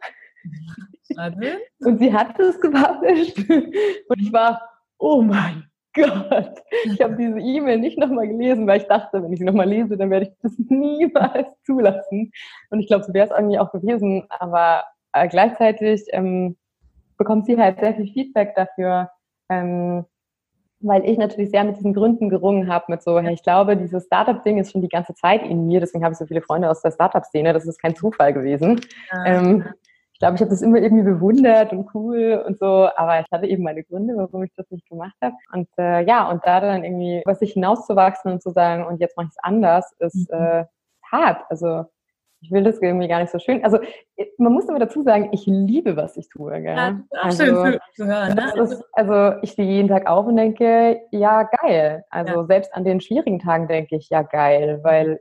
Und 1.80 2.00
sie 2.00 2.14
hat 2.14 2.40
es 2.40 2.60
gepublished. 2.60 3.38
Und 3.50 4.20
ich 4.20 4.32
war, 4.32 4.62
oh 4.98 5.22
mein 5.22 5.66
Gott. 5.94 6.62
Ich 6.86 7.02
habe 7.02 7.16
diese 7.16 7.40
E-Mail 7.40 7.80
nicht 7.80 7.98
nochmal 7.98 8.28
gelesen, 8.28 8.66
weil 8.68 8.82
ich 8.82 8.88
dachte, 8.88 9.22
wenn 9.22 9.32
ich 9.32 9.40
sie 9.40 9.46
nochmal 9.46 9.70
lese, 9.70 9.98
dann 9.98 10.10
werde 10.10 10.28
ich 10.28 10.32
das 10.42 10.54
niemals 10.58 11.48
zulassen. 11.66 12.32
Und 12.70 12.80
ich 12.80 12.88
glaube, 12.88 13.04
so 13.04 13.14
wäre 13.14 13.28
es 13.28 13.32
eigentlich 13.32 13.60
auch 13.60 13.72
gewesen. 13.72 14.24
Aber 14.30 14.84
äh, 15.14 15.28
gleichzeitig 15.28 16.04
ähm, 16.12 16.58
bekommt 17.18 17.46
sie 17.46 17.58
halt 17.58 17.80
sehr 17.80 17.94
viel 17.94 18.12
Feedback 18.12 18.56
dafür, 18.56 19.12
ähm, 19.50 20.06
weil 20.80 21.06
ich 21.06 21.18
natürlich 21.18 21.52
sehr 21.52 21.64
mit 21.64 21.78
diesen 21.78 21.94
Gründen 21.94 22.30
gerungen 22.30 22.68
habe, 22.68 22.86
mit 22.90 23.04
so, 23.04 23.20
hey, 23.20 23.34
ich 23.34 23.44
glaube, 23.44 23.78
dieses 23.78 24.06
Startup-Ding 24.06 24.58
ist 24.58 24.72
schon 24.72 24.82
die 24.82 24.90
ganze 24.90 25.14
Zeit 25.14 25.44
in 25.44 25.66
mir, 25.66 25.80
deswegen 25.80 26.04
habe 26.04 26.12
ich 26.14 26.18
so 26.18 26.26
viele 26.26 26.42
Freunde 26.42 26.70
aus 26.70 26.82
der 26.82 26.92
Startup-Szene, 26.92 27.54
das 27.54 27.66
ist 27.66 27.80
kein 27.82 27.96
Zufall 27.96 28.34
gewesen. 28.34 28.82
Ja. 29.12 29.26
Ähm, 29.26 29.66
glaube, 30.24 30.36
ich 30.36 30.42
habe 30.42 30.52
das 30.52 30.62
immer 30.62 30.78
irgendwie 30.78 31.04
bewundert 31.04 31.74
und 31.74 31.90
cool 31.94 32.42
und 32.48 32.58
so, 32.58 32.88
aber 32.96 33.20
ich 33.20 33.26
hatte 33.30 33.46
eben 33.46 33.62
meine 33.62 33.84
Gründe, 33.84 34.14
warum 34.16 34.44
ich 34.44 34.54
das 34.56 34.70
nicht 34.72 34.88
gemacht 34.88 35.16
habe. 35.22 35.36
Und 35.52 35.68
äh, 35.78 36.06
ja, 36.06 36.30
und 36.30 36.46
da 36.46 36.62
dann 36.62 36.86
irgendwie 36.86 37.22
über 37.22 37.36
sich 37.36 37.52
hinauszuwachsen 37.52 38.32
und 38.32 38.42
zu 38.42 38.52
sagen, 38.52 38.86
und 38.86 39.02
jetzt 39.02 39.18
mache 39.18 39.28
ich 39.28 39.32
es 39.32 39.44
anders, 39.44 39.94
ist 40.00 40.32
mhm. 40.32 40.38
äh, 40.38 40.66
hart. 41.12 41.44
Also 41.50 41.84
ich 42.40 42.52
will 42.52 42.64
das 42.64 42.82
irgendwie 42.82 43.10
gar 43.10 43.20
nicht 43.20 43.32
so 43.32 43.40
schön. 43.40 43.66
Also 43.66 43.80
man 44.38 44.54
muss 44.54 44.70
immer 44.70 44.80
dazu 44.80 45.02
sagen, 45.02 45.30
ich 45.34 45.46
liebe, 45.46 45.98
was 45.98 46.16
ich 46.16 46.30
tue. 46.30 46.62
Gell? 46.62 46.76
Ja, 46.76 47.00
also, 47.22 47.44
schön 47.44 47.80
zu 47.94 48.06
hören. 48.06 48.36
Ne? 48.36 48.54
Ist, 48.62 48.82
also 48.94 49.38
ich 49.42 49.52
stehe 49.52 49.70
jeden 49.70 49.90
Tag 49.90 50.10
auf 50.10 50.26
und 50.26 50.38
denke, 50.38 51.02
ja 51.12 51.44
geil. 51.44 52.06
Also 52.10 52.34
ja. 52.34 52.46
selbst 52.46 52.74
an 52.74 52.86
den 52.86 53.02
schwierigen 53.02 53.40
Tagen 53.40 53.68
denke 53.68 53.98
ich, 53.98 54.10
ja 54.10 54.22
geil, 54.22 54.80
weil 54.84 55.20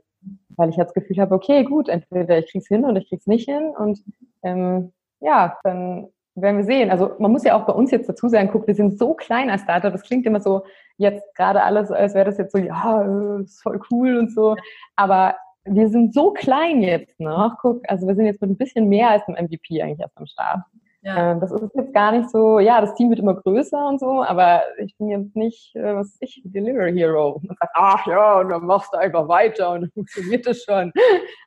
weil 0.55 0.69
ich 0.69 0.77
jetzt 0.77 0.89
das 0.89 0.93
Gefühl 0.93 1.17
habe, 1.17 1.35
okay, 1.35 1.63
gut, 1.63 1.89
entweder 1.89 2.37
ich 2.37 2.51
krieg's 2.51 2.67
hin 2.67 2.85
oder 2.85 2.97
ich 2.97 3.09
krieg's 3.09 3.27
nicht 3.27 3.45
hin 3.45 3.73
und 3.77 3.99
ähm, 4.43 4.93
ja, 5.19 5.57
dann 5.63 6.09
werden 6.35 6.57
wir 6.57 6.65
sehen. 6.65 6.89
Also 6.89 7.11
man 7.19 7.31
muss 7.31 7.43
ja 7.43 7.55
auch 7.55 7.65
bei 7.65 7.73
uns 7.73 7.91
jetzt 7.91 8.09
dazu 8.09 8.27
sagen, 8.27 8.49
guck, 8.51 8.67
wir 8.67 8.75
sind 8.75 8.97
so 8.97 9.13
klein 9.13 9.49
als 9.49 9.61
Startup, 9.61 9.91
das 9.91 10.03
klingt 10.03 10.25
immer 10.25 10.41
so 10.41 10.63
jetzt 10.97 11.23
gerade 11.35 11.63
alles, 11.63 11.91
als 11.91 12.13
wäre 12.13 12.25
das 12.25 12.37
jetzt 12.37 12.51
so, 12.51 12.57
ja, 12.57 13.39
ist 13.39 13.61
voll 13.61 13.79
cool 13.91 14.17
und 14.17 14.31
so, 14.31 14.55
aber 14.95 15.35
wir 15.65 15.89
sind 15.89 16.13
so 16.13 16.31
klein 16.31 16.81
jetzt 16.81 17.19
noch, 17.19 17.57
guck, 17.61 17.81
also 17.89 18.07
wir 18.07 18.15
sind 18.15 18.25
jetzt 18.25 18.41
mit 18.41 18.51
ein 18.51 18.57
bisschen 18.57 18.89
mehr 18.89 19.09
als 19.09 19.27
einem 19.27 19.45
MVP 19.45 19.81
eigentlich 19.81 19.99
erst 19.99 20.17
am 20.17 20.25
Start. 20.25 20.59
Ja. 21.03 21.31
Ähm, 21.31 21.41
das 21.41 21.51
ist 21.51 21.61
jetzt 21.75 21.93
gar 21.93 22.13
nicht 22.13 22.29
so, 22.29 22.59
ja, 22.59 22.79
das 22.79 22.95
Team 22.95 23.09
wird 23.09 23.19
immer 23.19 23.35
größer 23.35 23.87
und 23.87 23.99
so, 23.99 24.23
aber 24.23 24.63
ich 24.77 24.97
bin 24.97 25.09
jetzt 25.09 25.35
nicht, 25.35 25.75
äh, 25.75 25.95
was 25.95 26.15
ich, 26.21 26.41
Delivery 26.45 26.93
Hero 26.93 27.33
und 27.33 27.47
sage, 27.47 27.71
ach 27.73 28.07
ja, 28.07 28.39
und 28.39 28.49
dann 28.49 28.65
machst 28.65 28.93
du 28.93 28.97
einfach 28.97 29.27
weiter 29.27 29.71
und 29.71 29.81
dann 29.81 29.91
funktioniert 29.91 30.47
das 30.47 30.63
schon. 30.63 30.93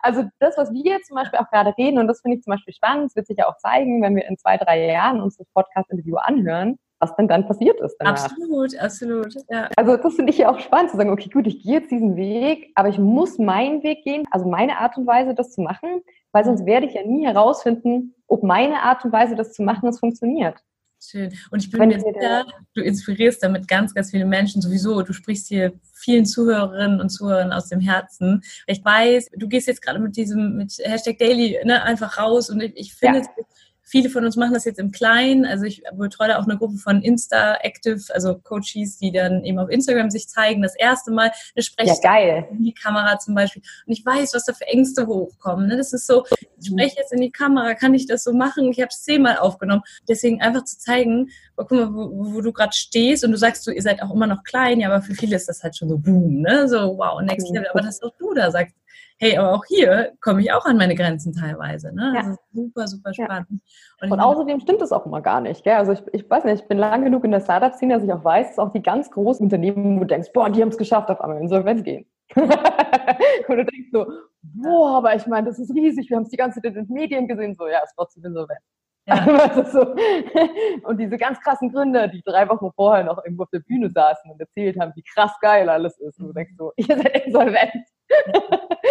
Also 0.00 0.24
das, 0.40 0.59
was 0.59 0.70
wir 0.72 0.84
jetzt 0.84 1.09
zum 1.09 1.16
Beispiel 1.16 1.38
auch 1.38 1.50
gerade 1.50 1.74
reden, 1.78 1.98
und 1.98 2.07
das 2.07 2.20
finde 2.20 2.36
ich 2.36 2.42
zum 2.42 2.52
Beispiel 2.52 2.74
spannend, 2.74 3.07
das 3.07 3.16
wird 3.16 3.26
sich 3.26 3.38
ja 3.38 3.48
auch 3.48 3.57
zeigen, 3.57 4.02
wenn 4.02 4.14
wir 4.14 4.28
in 4.28 4.36
zwei, 4.36 4.59
drei 4.59 4.84
Jahren 4.86 5.20
uns 5.22 5.38
das 5.38 5.46
Podcast-Interview 5.54 6.16
anhören, 6.16 6.78
was 6.98 7.14
denn 7.16 7.28
dann 7.28 7.46
passiert 7.46 7.80
ist 7.80 7.96
danach. 7.98 8.24
Absolut, 8.24 8.78
absolut. 8.78 9.34
Ja. 9.48 9.68
Also 9.76 9.96
das 9.96 10.14
finde 10.14 10.32
ich 10.32 10.38
ja 10.38 10.50
auch 10.50 10.61
spannend 10.61 10.90
zu 10.90 10.96
sagen, 10.96 11.11
okay, 11.11 11.28
gut, 11.30 11.46
ich 11.46 11.62
gehe 11.62 11.74
jetzt 11.74 11.90
diesen 11.90 12.16
Weg, 12.16 12.72
aber 12.74 12.88
ich 12.88 12.98
muss 12.98 13.38
meinen 13.38 13.82
Weg 13.82 14.04
gehen, 14.04 14.24
also 14.30 14.46
meine 14.46 14.78
Art 14.78 14.96
und 14.96 15.07
Weise, 15.07 15.34
das 15.34 15.52
zu 15.52 15.62
machen, 15.62 16.02
weil 16.37 16.45
sonst 16.45 16.66
werde 16.66 16.84
ich 16.84 16.93
ja 16.93 17.03
nie 17.03 17.24
herausfinden, 17.24 18.14
ob 18.26 18.43
meine 18.43 18.82
Art 18.82 19.03
und 19.07 19.11
Weise, 19.11 19.37
das 19.37 19.55
zu 19.55 19.62
machen, 19.62 19.89
es 19.89 20.01
funktioniert. 20.01 20.59
Schön. 21.03 21.32
Und 21.51 21.64
ich 21.64 21.70
bin 21.70 21.80
Wenn 21.80 21.89
mir 21.89 22.01
sicher, 22.01 22.45
du 22.74 22.82
inspirierst 22.82 23.43
damit 23.43 23.66
ganz, 23.68 23.95
ganz 23.95 24.11
viele 24.11 24.26
Menschen 24.26 24.61
sowieso. 24.61 25.01
Du 25.01 25.14
sprichst 25.14 25.49
hier 25.49 25.72
vielen 25.95 26.26
Zuhörerinnen 26.26 27.01
und 27.01 27.09
Zuhörern 27.09 27.53
aus 27.53 27.70
dem 27.70 27.80
Herzen. 27.80 28.43
Ich 28.66 28.84
weiß, 28.84 29.30
du 29.34 29.49
gehst 29.49 29.66
jetzt 29.66 29.80
gerade 29.80 29.99
mit 29.99 30.14
diesem, 30.18 30.59
mit 30.59 30.76
Hashtag 30.84 31.16
Daily 31.16 31.59
ne, 31.64 31.82
einfach 31.82 32.18
raus 32.18 32.51
und 32.51 32.61
ich, 32.61 32.76
ich 32.76 32.95
finde 32.95 33.20
ja. 33.20 33.24
es 33.24 33.47
Viele 33.89 34.11
von 34.11 34.24
uns 34.24 34.37
machen 34.37 34.53
das 34.53 34.64
jetzt 34.64 34.80
im 34.80 34.91
Kleinen. 34.91 35.47
Also 35.47 35.64
ich 35.64 35.82
betreue 35.95 36.28
da 36.28 36.39
auch 36.39 36.45
eine 36.45 36.59
Gruppe 36.59 36.76
von 36.76 37.03
Insta-Active, 37.03 38.03
also 38.12 38.37
Coaches, 38.39 38.99
die 38.99 39.12
dann 39.12 39.45
eben 39.45 39.61
auf 39.61 39.70
Instagram 39.70 40.11
sich 40.11 40.28
zeigen. 40.28 40.61
Das 40.61 40.74
erste 40.74 41.12
Mal 41.12 41.30
eine 41.55 41.62
Sprechstunde 41.62 42.26
ja, 42.26 42.37
in 42.51 42.64
die 42.64 42.74
Kamera 42.74 43.18
zum 43.20 43.37
Beispiel. 43.37 43.62
Und 43.87 43.93
ich 43.93 44.05
weiß, 44.05 44.34
was 44.34 44.45
da 44.45 44.55
für 44.55 44.66
Ängste 44.66 45.07
hochkommen. 45.07 45.68
Ne? 45.68 45.76
Das 45.76 45.93
ist 45.93 46.07
so, 46.09 46.24
ich 46.61 46.70
mhm. 46.70 46.78
spreche 46.78 46.97
jetzt 46.97 47.12
in 47.12 47.20
die 47.20 47.30
Kamera, 47.30 47.74
kann 47.74 47.95
ich 47.95 48.07
das 48.07 48.24
so 48.24 48.32
machen? 48.32 48.72
Ich 48.72 48.80
habe 48.80 48.89
es 48.91 49.05
zehnmal 49.05 49.37
aufgenommen. 49.37 49.82
Deswegen 50.09 50.43
einfach 50.43 50.64
zu 50.64 50.78
zeigen, 50.78 51.30
oh, 51.57 51.64
guck 51.64 51.70
mal, 51.70 51.95
wo, 51.95 52.34
wo 52.34 52.41
du 52.41 52.53
gerade 52.53 52.74
stehst 52.74 53.24
und 53.24 53.30
du 53.30 53.39
sagst 53.39 53.62
so, 53.62 53.70
ihr 53.70 53.82
seid 53.82 54.03
auch 54.03 54.12
immer 54.12 54.26
noch 54.26 54.43
klein, 54.43 54.80
ja, 54.80 54.89
aber 54.89 55.01
für 55.01 55.14
viele 55.14 55.37
ist 55.37 55.49
das 55.49 55.62
halt 55.62 55.76
schon 55.76 55.89
so 55.89 55.99
boom, 55.99 56.41
ne? 56.41 56.68
So 56.68 56.99
wow, 56.99 57.20
next 57.22 57.49
level. 57.51 57.68
Aber 57.68 57.82
dass 57.82 58.03
auch 58.03 58.12
du 58.18 58.34
da 58.34 58.51
sagst, 58.51 58.74
hey, 59.18 59.36
aber 59.36 59.54
auch 59.54 59.64
hier 59.66 60.12
komme 60.20 60.40
ich 60.40 60.52
auch 60.52 60.64
an 60.64 60.76
meine 60.76 60.94
Grenzen 60.94 61.32
teilweise. 61.32 61.94
Ne? 61.94 62.12
Ja. 62.14 62.22
Das 62.22 62.32
ist 62.32 62.40
super, 62.52 62.86
super 62.86 63.14
spannend. 63.14 63.46
Ja. 63.50 64.06
Und, 64.06 64.12
und 64.12 64.20
außerdem 64.20 64.60
stimmt 64.60 64.82
es 64.82 64.92
auch 64.92 65.06
immer 65.06 65.22
gar 65.22 65.40
nicht. 65.40 65.64
Gell? 65.64 65.74
Also 65.74 65.92
ich, 65.92 66.02
ich 66.12 66.28
weiß 66.28 66.44
nicht, 66.44 66.62
ich 66.62 66.68
bin 66.68 66.78
lang 66.78 67.04
genug 67.04 67.24
in 67.24 67.30
der 67.30 67.40
Startup-Szene, 67.40 67.94
dass 67.94 68.04
ich 68.04 68.12
auch 68.12 68.24
weiß, 68.24 68.48
dass 68.48 68.58
auch 68.58 68.72
die 68.72 68.82
ganz 68.82 69.10
großen 69.10 69.44
Unternehmen, 69.44 69.96
wo 69.96 70.00
du 70.00 70.06
denkst, 70.06 70.32
boah, 70.32 70.50
die 70.50 70.60
haben 70.60 70.68
es 70.68 70.78
geschafft, 70.78 71.10
auf 71.10 71.20
einmal 71.20 71.40
Insolvenz 71.40 71.82
gehen. 71.82 72.06
und 72.34 73.56
du 73.56 73.64
denkst 73.64 73.90
so, 73.92 74.06
boah, 74.42 74.98
aber 74.98 75.14
ich 75.14 75.26
meine, 75.26 75.46
das 75.46 75.58
ist 75.58 75.74
riesig, 75.74 76.10
wir 76.10 76.16
haben 76.16 76.24
es 76.24 76.30
die 76.30 76.36
ganze 76.36 76.60
Zeit 76.60 76.74
in 76.74 76.86
den 76.86 76.92
Medien 76.92 77.28
gesehen, 77.28 77.54
so, 77.54 77.66
ja, 77.68 77.80
es 77.84 77.96
war 77.96 78.08
zu 78.08 78.20
insolvent. 78.20 78.60
Ja. 79.07 79.64
so. 79.72 79.94
Und 80.82 80.98
diese 80.98 81.16
ganz 81.16 81.40
krassen 81.40 81.70
Gründer, 81.70 82.09
die 82.09 82.22
drei 82.22 82.48
Wochen 82.48 82.70
vorher 82.74 83.04
noch 83.04 83.24
irgendwo 83.24 83.44
auf 83.44 83.50
der 83.50 83.61
Bühne 83.61 83.90
saßen 83.90 84.30
und 84.30 84.40
erzählt 84.40 84.78
haben, 84.80 84.92
wie 84.96 85.02
krass 85.02 85.32
geil 85.40 85.68
alles 85.68 85.98
ist. 85.98 86.18
Und 86.18 86.28
du 86.28 86.32
denkst 86.32 86.54
so, 86.59 86.72
ihr 86.76 86.96
seid 86.96 87.26
insolvent. 87.26 87.86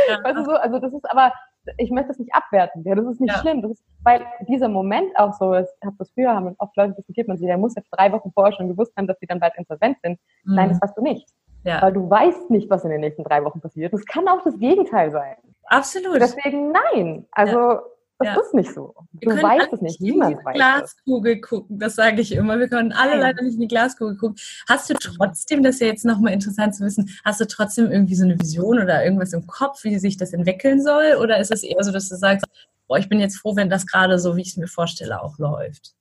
Ja. 0.10 0.24
Weißt 0.24 0.38
du 0.38 0.46
so, 0.46 0.52
also 0.52 0.80
das 0.80 0.94
ist 0.94 1.10
aber, 1.10 1.34
ich 1.78 1.90
möchte 1.90 2.10
das 2.10 2.20
nicht 2.20 2.34
abwerten, 2.34 2.84
ja, 2.86 2.96
das 2.96 3.06
ist 3.06 3.22
nicht 3.22 3.34
ja. 3.34 3.40
schlimm, 3.40 3.62
das 3.62 3.72
ist, 3.72 3.84
weil 4.04 4.26
dieser 4.48 4.68
Moment 4.68 5.18
auch 5.18 5.34
so 5.34 5.54
ist, 5.54 5.74
ich 5.82 5.86
habe 5.86 5.96
das 5.98 6.12
früher, 6.12 6.36
haben 6.36 6.54
oft 6.60 6.76
Leute 6.78 6.94
diskutiert, 6.94 7.28
man 7.28 7.38
sich, 7.38 7.48
der 7.48 7.58
muss 7.58 7.76
jetzt 7.76 7.90
drei 7.92 8.12
Wochen 8.12 8.32
vorher 8.34 8.54
schon 8.54 8.68
gewusst 8.68 8.92
haben, 8.98 9.08
dass 9.08 9.18
sie 9.20 9.26
dann 9.26 9.40
bald 9.40 9.54
insolvent 9.58 9.98
sind. 10.04 10.20
Mhm. 10.44 10.56
Nein, 10.56 10.70
das 10.70 10.82
weißt 10.82 10.98
du 10.98 11.02
nicht. 11.02 11.28
Ja. 11.64 11.82
Weil 11.82 11.94
du 11.94 12.08
weißt 12.08 12.52
nicht, 12.52 12.70
was 12.70 12.84
in 12.84 12.92
den 12.92 13.02
nächsten 13.02 13.24
drei 13.24 13.44
Wochen 13.44 13.60
passiert. 13.60 13.92
Das 13.92 14.06
kann 14.06 14.28
auch 14.28 14.44
das 14.44 14.60
Gegenteil 14.60 15.10
sein. 15.10 15.36
Absolut. 15.64 16.22
Deswegen 16.22 16.72
nein. 16.72 17.26
Also 17.32 17.60
ja. 17.60 17.82
Das 18.20 18.28
ja. 18.28 18.42
ist 18.42 18.54
nicht 18.54 18.74
so. 18.74 18.96
Du 19.12 19.30
weißt 19.30 19.74
es 19.74 19.82
nicht. 19.82 20.00
Niemand 20.00 20.38
weiß 20.46 20.56
Glaskugel 20.56 21.36
es. 21.36 21.50
gucken, 21.50 21.80
das 21.80 21.96
sage 21.96 22.22
ich 22.22 22.32
immer. 22.32 22.58
Wir 22.58 22.70
können 22.70 22.94
alle 22.94 23.20
leider 23.20 23.44
nicht 23.44 23.56
in 23.56 23.62
die 23.62 23.68
Glaskugel 23.68 24.16
gucken. 24.16 24.38
Hast 24.70 24.90
du 24.90 24.94
trotzdem, 24.94 25.64
das 25.64 25.76
ist 25.76 25.82
ja 25.82 25.88
jetzt 25.88 26.06
nochmal 26.06 26.32
interessant 26.32 26.76
zu 26.76 26.86
wissen, 26.86 27.10
hast 27.26 27.42
du 27.42 27.46
trotzdem 27.46 27.92
irgendwie 27.92 28.16
so 28.16 28.24
eine 28.24 28.40
Vision 28.40 28.80
oder 28.80 29.04
irgendwas 29.04 29.34
im 29.34 29.46
Kopf, 29.48 29.84
wie 29.84 30.00
sich 30.00 30.16
das 30.16 30.32
entwickeln 30.32 30.82
soll? 30.82 31.16
Oder 31.22 31.40
ist 31.40 31.52
es 31.52 31.64
eher 31.64 31.84
so, 31.84 31.92
dass 31.92 32.08
du 32.08 32.16
sagst, 32.16 32.46
boah, 32.88 32.98
ich 32.98 33.10
bin 33.10 33.20
jetzt 33.20 33.38
froh, 33.38 33.56
wenn 33.56 33.70
das 33.70 33.86
gerade 33.86 34.18
so, 34.18 34.38
wie 34.38 34.42
ich 34.42 34.50
es 34.50 34.58
mir 34.58 34.68
vorstelle, 34.68 35.22
auch 35.22 35.38
läuft? 35.38 35.94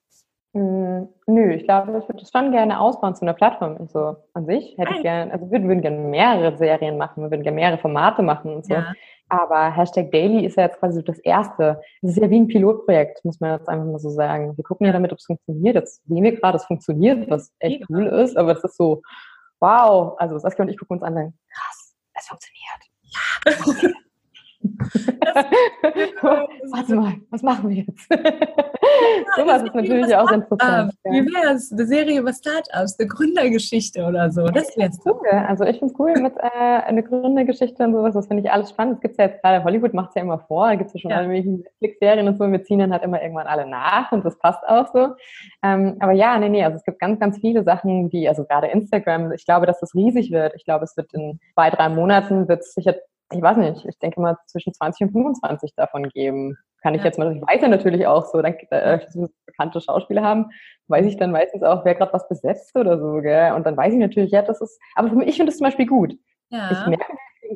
Hm, 0.54 1.08
nö, 1.26 1.52
ich 1.52 1.64
glaube, 1.64 1.98
ich 1.98 2.08
würde 2.08 2.20
das 2.20 2.30
schon 2.30 2.52
gerne 2.52 2.78
ausbauen 2.78 3.16
zu 3.16 3.22
einer 3.22 3.34
Plattform 3.34 3.76
und 3.76 3.90
so 3.90 4.16
an 4.34 4.46
sich. 4.46 4.76
Hätte 4.78 4.94
ich 4.94 5.02
gerne, 5.02 5.32
also 5.32 5.50
wir 5.50 5.60
würden 5.60 5.82
gerne 5.82 5.98
mehrere 5.98 6.56
Serien 6.56 6.96
machen, 6.96 7.24
wir 7.24 7.30
würden 7.32 7.42
gerne 7.42 7.56
mehrere 7.56 7.78
Formate 7.78 8.22
machen 8.22 8.54
und 8.54 8.64
so. 8.64 8.74
Ja. 8.74 8.92
Aber 9.28 9.74
Hashtag 9.74 10.12
Daily 10.12 10.46
ist 10.46 10.56
ja 10.56 10.64
jetzt 10.64 10.78
quasi 10.78 10.96
so 10.96 11.02
das 11.02 11.18
erste. 11.18 11.80
Es 12.02 12.10
ist 12.10 12.18
ja 12.18 12.30
wie 12.30 12.38
ein 12.38 12.46
Pilotprojekt, 12.46 13.24
muss 13.24 13.40
man 13.40 13.58
jetzt 13.58 13.68
einfach 13.68 13.84
mal 13.84 13.98
so 13.98 14.10
sagen. 14.10 14.56
Wir 14.56 14.62
gucken 14.62 14.86
ja 14.86 14.92
damit, 14.92 15.10
ob 15.10 15.18
es 15.18 15.26
funktioniert. 15.26 15.74
Jetzt 15.74 16.06
sehen 16.06 16.22
wir 16.22 16.38
gerade, 16.38 16.56
es 16.56 16.64
funktioniert, 16.66 17.28
was 17.28 17.52
echt 17.58 17.84
cool 17.90 18.06
ist, 18.06 18.36
aber 18.36 18.52
es 18.52 18.62
ist 18.62 18.76
so, 18.76 19.02
wow. 19.58 20.14
Also 20.18 20.38
Saskia 20.38 20.64
und 20.64 20.70
ich 20.70 20.78
gucken 20.78 20.98
uns 20.98 21.02
an 21.02 21.14
und 21.14 21.18
sagen, 21.18 21.38
krass, 21.52 21.96
es 22.14 22.28
funktioniert. 22.28 23.82
Ja. 23.82 23.90
Warte 26.72 26.94
mal, 26.96 27.14
was 27.30 27.42
machen 27.42 27.68
wir 27.68 27.76
jetzt? 27.76 28.08
so 28.08 29.46
was 29.46 29.62
ist 29.62 29.74
natürlich 29.74 30.14
auch 30.16 30.30
interessant. 30.30 30.92
Ja. 31.04 31.12
Wie 31.12 31.26
wäre 31.26 31.54
es? 31.54 31.70
Eine 31.72 31.86
Serie 31.86 32.20
über 32.20 32.32
Startups, 32.32 32.98
eine 32.98 33.08
Gründergeschichte 33.08 34.04
oder 34.04 34.30
so. 34.30 34.46
Das 34.46 34.76
wäre 34.76 34.90
cool. 35.04 35.28
Also 35.28 35.64
ich 35.64 35.78
finde 35.78 35.92
es 35.92 36.00
cool 36.00 36.14
mit 36.20 36.34
äh, 36.36 36.48
einer 36.50 37.02
Gründergeschichte 37.02 37.84
und 37.84 37.92
sowas. 37.92 38.14
Das 38.14 38.26
finde 38.26 38.42
ich 38.42 38.50
alles 38.50 38.70
spannend. 38.70 38.94
Das 38.94 39.00
gibt 39.02 39.12
es 39.12 39.18
ja 39.18 39.26
jetzt 39.26 39.42
gerade, 39.42 39.62
Hollywood 39.64 39.92
macht 39.94 40.10
es 40.10 40.14
ja 40.14 40.22
immer 40.22 40.38
vor. 40.38 40.68
Da 40.68 40.76
gibt 40.76 40.88
es 40.88 40.94
ja 40.94 41.00
schon 41.00 41.10
ja. 41.10 41.18
alle 41.18 41.28
möglichen 41.28 41.58
Netflix-Serien 41.58 42.28
und 42.28 42.38
so. 42.38 42.50
Wir 42.50 42.62
ziehen 42.62 42.78
dann 42.78 42.92
halt 42.92 43.02
immer 43.02 43.22
irgendwann 43.22 43.46
alle 43.46 43.66
nach 43.66 44.12
und 44.12 44.24
das 44.24 44.38
passt 44.38 44.62
auch 44.66 44.86
so. 44.92 45.14
Ähm, 45.62 45.96
aber 46.00 46.12
ja, 46.12 46.38
nee, 46.38 46.48
nee, 46.48 46.64
also 46.64 46.76
es 46.76 46.84
gibt 46.84 46.98
ganz, 46.98 47.20
ganz 47.20 47.38
viele 47.38 47.64
Sachen, 47.64 48.08
die, 48.10 48.28
also 48.28 48.44
gerade 48.44 48.68
Instagram, 48.68 49.32
ich 49.32 49.44
glaube, 49.44 49.66
dass 49.66 49.80
das 49.80 49.94
riesig 49.94 50.30
wird. 50.30 50.54
Ich 50.56 50.64
glaube, 50.64 50.84
es 50.84 50.96
wird 50.96 51.12
in 51.12 51.38
zwei, 51.54 51.70
drei 51.70 51.88
Monaten 51.88 52.48
wird 52.48 52.60
es 52.60 52.72
sicher 52.74 52.94
ich 53.32 53.42
weiß 53.42 53.56
nicht, 53.56 53.84
ich 53.84 53.98
denke 53.98 54.20
mal 54.20 54.36
zwischen 54.46 54.72
20 54.72 55.08
und 55.08 55.12
25 55.12 55.74
davon 55.76 56.08
geben. 56.08 56.56
Kann 56.82 56.94
ich 56.94 57.00
ja. 57.00 57.06
jetzt 57.06 57.18
mal, 57.18 57.34
ich 57.34 57.42
weiß 57.42 57.62
ja 57.62 57.68
natürlich 57.68 58.06
auch 58.06 58.26
so, 58.26 58.42
dann 58.42 58.54
äh, 58.70 59.00
bekannte 59.46 59.80
Schauspieler 59.80 60.22
haben, 60.22 60.50
weiß 60.88 61.06
ich 61.06 61.16
dann 61.16 61.32
meistens 61.32 61.62
auch, 61.62 61.84
wer 61.84 61.94
gerade 61.94 62.12
was 62.12 62.28
besetzt 62.28 62.76
oder 62.76 62.98
so, 62.98 63.20
gell? 63.22 63.52
Und 63.52 63.64
dann 63.64 63.76
weiß 63.76 63.94
ich 63.94 63.98
natürlich, 63.98 64.32
ja, 64.32 64.42
das 64.42 64.60
ist, 64.60 64.78
aber 64.94 65.08
für 65.08 65.16
mich, 65.16 65.28
ich 65.28 65.36
finde 65.36 65.50
das 65.50 65.58
zum 65.58 65.66
Beispiel 65.66 65.86
gut. 65.86 66.14
Ja. 66.50 66.70
Ich 66.70 66.86
merke 66.86 67.06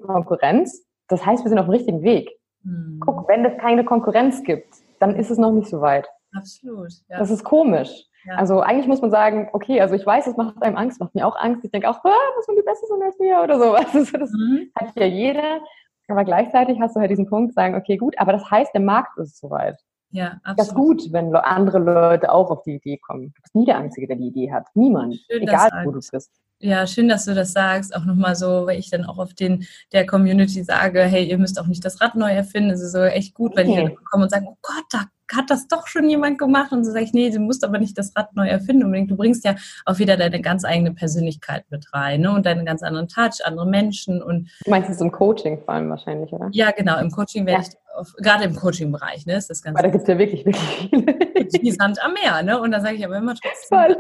Konkurrenz, 0.01 0.87
das 1.09 1.25
heißt, 1.25 1.45
wir 1.45 1.49
sind 1.49 1.59
auf 1.59 1.67
dem 1.67 1.73
richtigen 1.73 2.03
Weg. 2.03 2.31
Hm. 2.63 3.01
Guck, 3.05 3.29
wenn 3.29 3.45
es 3.45 3.59
keine 3.59 3.85
Konkurrenz 3.85 4.43
gibt, 4.43 4.75
dann 4.99 5.15
ist 5.15 5.31
es 5.31 5.39
noch 5.39 5.53
nicht 5.53 5.69
so 5.69 5.81
weit. 5.81 6.09
Absolut. 6.35 6.93
Ja. 7.09 7.19
Das 7.19 7.31
ist 7.31 7.45
komisch. 7.45 8.05
Ja. 8.25 8.35
Also 8.37 8.61
eigentlich 8.61 8.87
muss 8.89 9.01
man 9.01 9.11
sagen, 9.11 9.49
okay, 9.53 9.81
also 9.81 9.95
ich 9.95 10.05
weiß, 10.05 10.27
es 10.27 10.37
macht 10.37 10.63
einem 10.63 10.77
Angst, 10.77 11.01
macht 11.01 11.15
mir 11.15 11.27
auch 11.27 11.37
Angst. 11.37 11.65
Ich 11.65 11.71
denke 11.71 11.89
auch, 11.89 12.05
ah, 12.05 12.13
was 12.37 12.49
wenn 12.49 12.57
die 12.57 12.63
Beste 12.63 12.87
sind 12.87 13.03
als 13.03 13.19
mir 13.19 13.41
oder 13.43 13.59
so. 13.59 13.75
Also 13.77 14.19
das 14.19 14.31
mhm. 14.33 14.71
hat 14.75 14.95
ja 14.97 15.07
jeder. 15.07 15.61
Aber 16.09 16.25
gleichzeitig 16.25 16.81
hast 16.81 16.97
du 16.97 17.01
halt 17.01 17.11
diesen 17.11 17.29
Punkt, 17.29 17.55
sagen, 17.55 17.75
okay, 17.75 17.97
gut, 17.97 18.19
aber 18.19 18.33
das 18.33 18.51
heißt, 18.51 18.73
der 18.73 18.81
Markt 18.81 19.19
ist 19.19 19.39
soweit. 19.39 19.79
Ja, 20.11 20.41
absolut. 20.43 20.59
Das 20.59 20.69
ist 20.69 20.75
gut, 20.75 21.13
wenn 21.13 21.35
andere 21.37 21.79
Leute 21.79 22.33
auch 22.33 22.51
auf 22.51 22.63
die 22.63 22.77
Idee 22.77 22.97
kommen. 22.97 23.33
Du 23.35 23.43
bist 23.43 23.55
nie 23.55 23.67
der 23.67 23.77
Einzige, 23.77 24.07
der 24.07 24.17
die 24.17 24.29
Idee 24.29 24.51
hat. 24.51 24.67
Niemand. 24.75 25.17
Schön, 25.31 25.43
egal 25.43 25.71
wo 25.85 25.91
du 25.91 26.01
bist. 26.01 26.31
Ja, 26.61 26.87
schön, 26.87 27.09
dass 27.09 27.27
du 27.27 27.35
das 27.35 27.53
sagst. 27.53 27.95
Auch 27.95 28.05
nochmal 28.05 28.35
so, 28.35 28.67
weil 28.67 28.79
ich 28.79 28.91
dann 28.91 29.05
auch 29.05 29.19
auf 29.19 29.35
den 29.35 29.67
der 29.93 30.07
Community 30.07 30.65
sage, 30.65 31.03
hey, 31.03 31.25
ihr 31.25 31.39
müsst 31.39 31.61
auch 31.61 31.67
nicht 31.67 31.85
das 31.85 32.01
Rad 32.01 32.15
neu 32.15 32.33
erfinden. 32.33 32.71
Es 32.71 32.81
ist 32.81 32.93
so 32.93 33.03
echt 33.03 33.35
gut, 33.35 33.55
wenn 33.55 33.69
okay. 33.69 33.77
die 33.77 33.87
dann 33.87 34.05
kommen 34.05 34.25
und 34.25 34.31
sagen, 34.31 34.47
oh 34.49 34.57
Gott, 34.63 34.85
da 34.91 35.05
hat 35.35 35.51
das 35.51 35.69
doch 35.69 35.87
schon 35.87 36.09
jemand 36.09 36.39
gemacht? 36.39 36.73
Und 36.73 36.85
so 36.85 36.93
sage 36.93 37.05
ich, 37.05 37.13
nee, 37.13 37.31
du 37.31 37.41
musst 37.41 37.65
aber 37.65 37.79
nicht 37.79 37.97
das 37.99 38.15
Rad 38.17 38.35
neu 38.35 38.49
erfinden 38.49 38.85
unbedingt. 38.85 39.11
Du 39.11 39.17
bringst 39.17 39.45
ja 39.45 39.55
auch 39.85 39.99
wieder 39.99 40.17
deine 40.17 40.41
ganz 40.41 40.65
eigene 40.65 40.93
Persönlichkeit 40.93 41.65
mit 41.71 41.93
rein 41.93 42.23
ne? 42.23 42.33
und 42.33 42.47
deinen 42.47 42.65
ganz 42.65 42.83
anderen 42.83 43.09
Touch, 43.09 43.45
andere 43.45 43.67
Menschen. 43.67 44.23
Und 44.23 44.51
du 44.65 44.71
meinst 44.71 44.91
es 44.91 45.01
im 45.01 45.13
Coaching 45.13 45.61
vor 45.65 45.75
allem 45.75 45.91
wahrscheinlich, 45.91 46.33
oder? 46.33 46.49
Ja, 46.53 46.71
genau. 46.71 46.99
Im 46.99 47.11
Coaching 47.11 47.47
werde 47.47 47.63
ja. 47.63 47.69
ich 47.69 47.77
auf, 47.99 48.15
gerade 48.17 48.45
im 48.45 48.55
Coaching-Bereich, 48.55 49.27
ne, 49.27 49.37
ist 49.37 49.51
das 49.51 49.63
ganz. 49.63 49.77
Weil 49.77 49.85
da 49.85 49.91
gibt 49.91 50.03
es 50.03 50.09
ja 50.09 50.19
wirklich, 50.19 50.45
wirklich 50.47 50.89
viele. 50.91 51.63
Wie 51.63 51.71
Sand 51.71 52.03
am 52.03 52.13
Meer, 52.13 52.43
ne? 52.43 52.61
Und 52.61 52.71
da 52.71 52.81
sage 52.81 52.97
ich 52.97 53.05
aber 53.05 53.17
immer 53.17 53.35
trotzdem. 53.35 53.97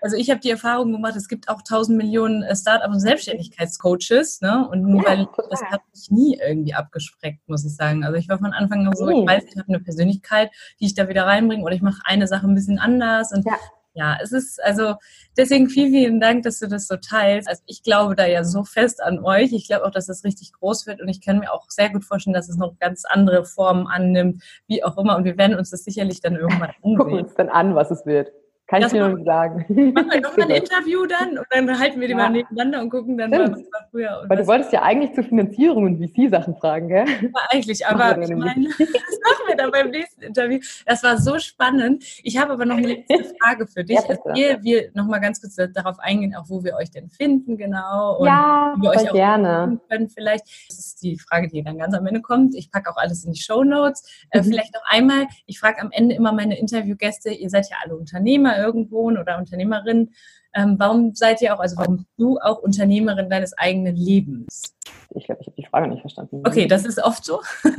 Also 0.00 0.16
ich 0.16 0.28
habe 0.30 0.40
die 0.40 0.50
Erfahrung 0.50 0.92
gemacht, 0.92 1.16
es 1.16 1.28
gibt 1.28 1.48
auch 1.48 1.62
tausend 1.62 1.96
Millionen 1.96 2.42
äh, 2.42 2.54
Start-up- 2.54 2.90
und 2.90 3.00
Selbstständigkeitscoaches, 3.00 4.40
ne? 4.40 4.68
Und 4.70 4.82
nur 4.82 5.02
ja, 5.02 5.08
weil 5.08 5.26
total. 5.26 5.48
das 5.50 5.62
hat 5.64 5.80
mich 5.92 6.10
nie 6.10 6.38
irgendwie 6.44 6.74
abgespreckt, 6.74 7.48
muss 7.48 7.64
ich 7.64 7.74
sagen. 7.74 8.04
Also 8.04 8.18
ich 8.18 8.28
war 8.28 8.38
von 8.38 8.52
Anfang 8.52 8.86
an 8.86 8.94
so, 8.94 9.08
ich 9.08 9.26
weiß, 9.26 9.44
ich 9.44 9.56
habe 9.56 9.68
eine 9.68 9.80
Persönlichkeit, 9.80 10.43
die 10.80 10.86
ich 10.86 10.94
da 10.94 11.08
wieder 11.08 11.26
reinbringe, 11.26 11.64
oder 11.64 11.74
ich 11.74 11.82
mache 11.82 12.02
eine 12.04 12.26
Sache 12.26 12.46
ein 12.46 12.54
bisschen 12.54 12.78
anders 12.78 13.32
und 13.32 13.44
ja 13.46 13.58
ja, 13.94 14.18
es 14.20 14.32
ist 14.32 14.62
also 14.62 14.96
deswegen 15.36 15.68
vielen, 15.68 15.92
vielen 15.92 16.20
Dank, 16.20 16.42
dass 16.42 16.58
du 16.58 16.66
das 16.66 16.88
so 16.88 16.96
teilst. 16.96 17.48
Also 17.48 17.62
ich 17.66 17.84
glaube 17.84 18.16
da 18.16 18.26
ja 18.26 18.42
so 18.42 18.64
fest 18.64 19.00
an 19.00 19.20
euch. 19.20 19.52
Ich 19.52 19.68
glaube 19.68 19.84
auch, 19.84 19.92
dass 19.92 20.08
es 20.08 20.24
richtig 20.24 20.52
groß 20.52 20.88
wird 20.88 21.00
und 21.00 21.08
ich 21.08 21.20
kann 21.20 21.38
mir 21.38 21.52
auch 21.52 21.66
sehr 21.68 21.90
gut 21.90 22.04
vorstellen, 22.04 22.34
dass 22.34 22.48
es 22.48 22.56
noch 22.56 22.76
ganz 22.80 23.04
andere 23.04 23.44
Formen 23.44 23.86
annimmt, 23.86 24.42
wie 24.66 24.82
auch 24.82 24.98
immer. 24.98 25.16
Und 25.16 25.24
wir 25.24 25.38
werden 25.38 25.56
uns 25.56 25.70
das 25.70 25.84
sicherlich 25.84 26.20
dann 26.20 26.34
irgendwann 26.34 26.70
ansehen. 26.70 26.96
Gucken 26.98 27.18
uns 27.18 27.34
dann 27.34 27.48
an, 27.48 27.76
was 27.76 27.92
es 27.92 28.04
wird. 28.04 28.32
Kann 28.66 28.80
das 28.80 28.92
ich 28.92 28.98
dir 28.98 29.08
noch 29.08 29.14
nicht 29.14 29.26
sagen. 29.26 29.92
Machen 29.92 30.10
wir 30.10 30.20
doch 30.22 30.36
mal 30.38 30.44
ein 30.44 30.50
Interview 30.50 31.04
dann 31.04 31.36
und 31.36 31.46
dann 31.50 31.78
halten 31.78 32.00
wir 32.00 32.08
die 32.08 32.12
ja. 32.12 32.18
mal 32.18 32.30
nebeneinander 32.30 32.80
und 32.80 32.88
gucken 32.88 33.18
dann 33.18 33.28
mal, 33.28 33.52
was 33.52 33.58
war 33.58 33.88
früher. 33.90 34.24
Weil 34.26 34.38
du 34.38 34.46
wolltest 34.46 34.72
ja 34.72 34.82
eigentlich 34.82 35.12
zur 35.12 35.24
Finanzierung 35.24 35.84
und 35.84 35.98
VC-Sachen 35.98 36.56
fragen, 36.56 36.88
gell? 36.88 37.04
Ja, 37.06 37.28
eigentlich, 37.50 37.86
aber 37.86 38.22
ich 38.22 38.30
meine, 38.30 38.68
das 38.78 38.88
machen 38.88 39.44
wir 39.48 39.56
dann 39.56 39.70
beim 39.70 39.90
nächsten 39.90 40.22
Interview. 40.22 40.60
Das 40.86 41.02
war 41.02 41.18
so 41.18 41.38
spannend. 41.38 42.04
Ich 42.22 42.38
habe 42.38 42.54
aber 42.54 42.64
noch 42.64 42.78
eine 42.78 42.86
letzte 42.86 43.34
Frage 43.42 43.66
für 43.66 43.84
dich. 43.84 43.98
Ja, 43.98 44.34
Ehe 44.34 44.58
wir 44.62 44.90
nochmal 44.94 45.20
ganz 45.20 45.42
kurz 45.42 45.56
darauf 45.74 45.98
eingehen, 45.98 46.34
auch 46.34 46.48
wo 46.48 46.64
wir 46.64 46.74
euch 46.76 46.90
denn 46.90 47.10
finden, 47.10 47.58
genau. 47.58 48.16
Und 48.16 48.26
ja, 48.26 48.74
wie 48.78 48.82
wir 48.82 48.90
euch 48.90 49.10
auch 49.10 49.14
gerne. 49.14 49.78
können 49.90 50.08
vielleicht. 50.08 50.46
Das 50.68 50.78
ist 50.78 51.02
die 51.02 51.18
Frage, 51.18 51.48
die 51.48 51.62
dann 51.62 51.76
ganz 51.76 51.94
am 51.94 52.06
Ende 52.06 52.22
kommt. 52.22 52.54
Ich 52.54 52.70
packe 52.70 52.90
auch 52.90 52.96
alles 52.96 53.26
in 53.26 53.32
die 53.32 53.40
Show 53.40 53.62
Notes. 53.62 54.08
Äh, 54.30 54.38
mhm. 54.38 54.44
vielleicht 54.44 54.72
noch 54.72 54.84
einmal, 54.88 55.26
ich 55.44 55.60
frage 55.60 55.82
am 55.82 55.90
Ende 55.92 56.14
immer 56.14 56.32
meine 56.32 56.58
Interviewgäste, 56.58 57.30
ihr 57.30 57.50
seid 57.50 57.68
ja 57.68 57.76
alle 57.84 57.96
Unternehmer 57.96 58.53
irgendwo 58.58 59.10
oder 59.10 59.38
Unternehmerin. 59.38 60.10
Ähm, 60.54 60.76
warum 60.78 61.14
seid 61.14 61.42
ihr 61.42 61.54
auch, 61.54 61.60
also 61.60 61.76
warum 61.76 61.96
bist 61.96 62.08
du 62.16 62.38
auch 62.38 62.58
Unternehmerin 62.58 63.28
deines 63.28 63.56
eigenen 63.58 63.96
Lebens? 63.96 64.73
Ich 65.14 65.26
glaube, 65.26 65.40
ich 65.40 65.46
habe 65.46 65.56
die 65.56 65.66
Frage 65.66 65.88
nicht 65.88 66.00
verstanden. 66.00 66.42
Okay, 66.46 66.66
das 66.66 66.84
ist 66.84 67.02
oft 67.02 67.24
so. 67.24 67.40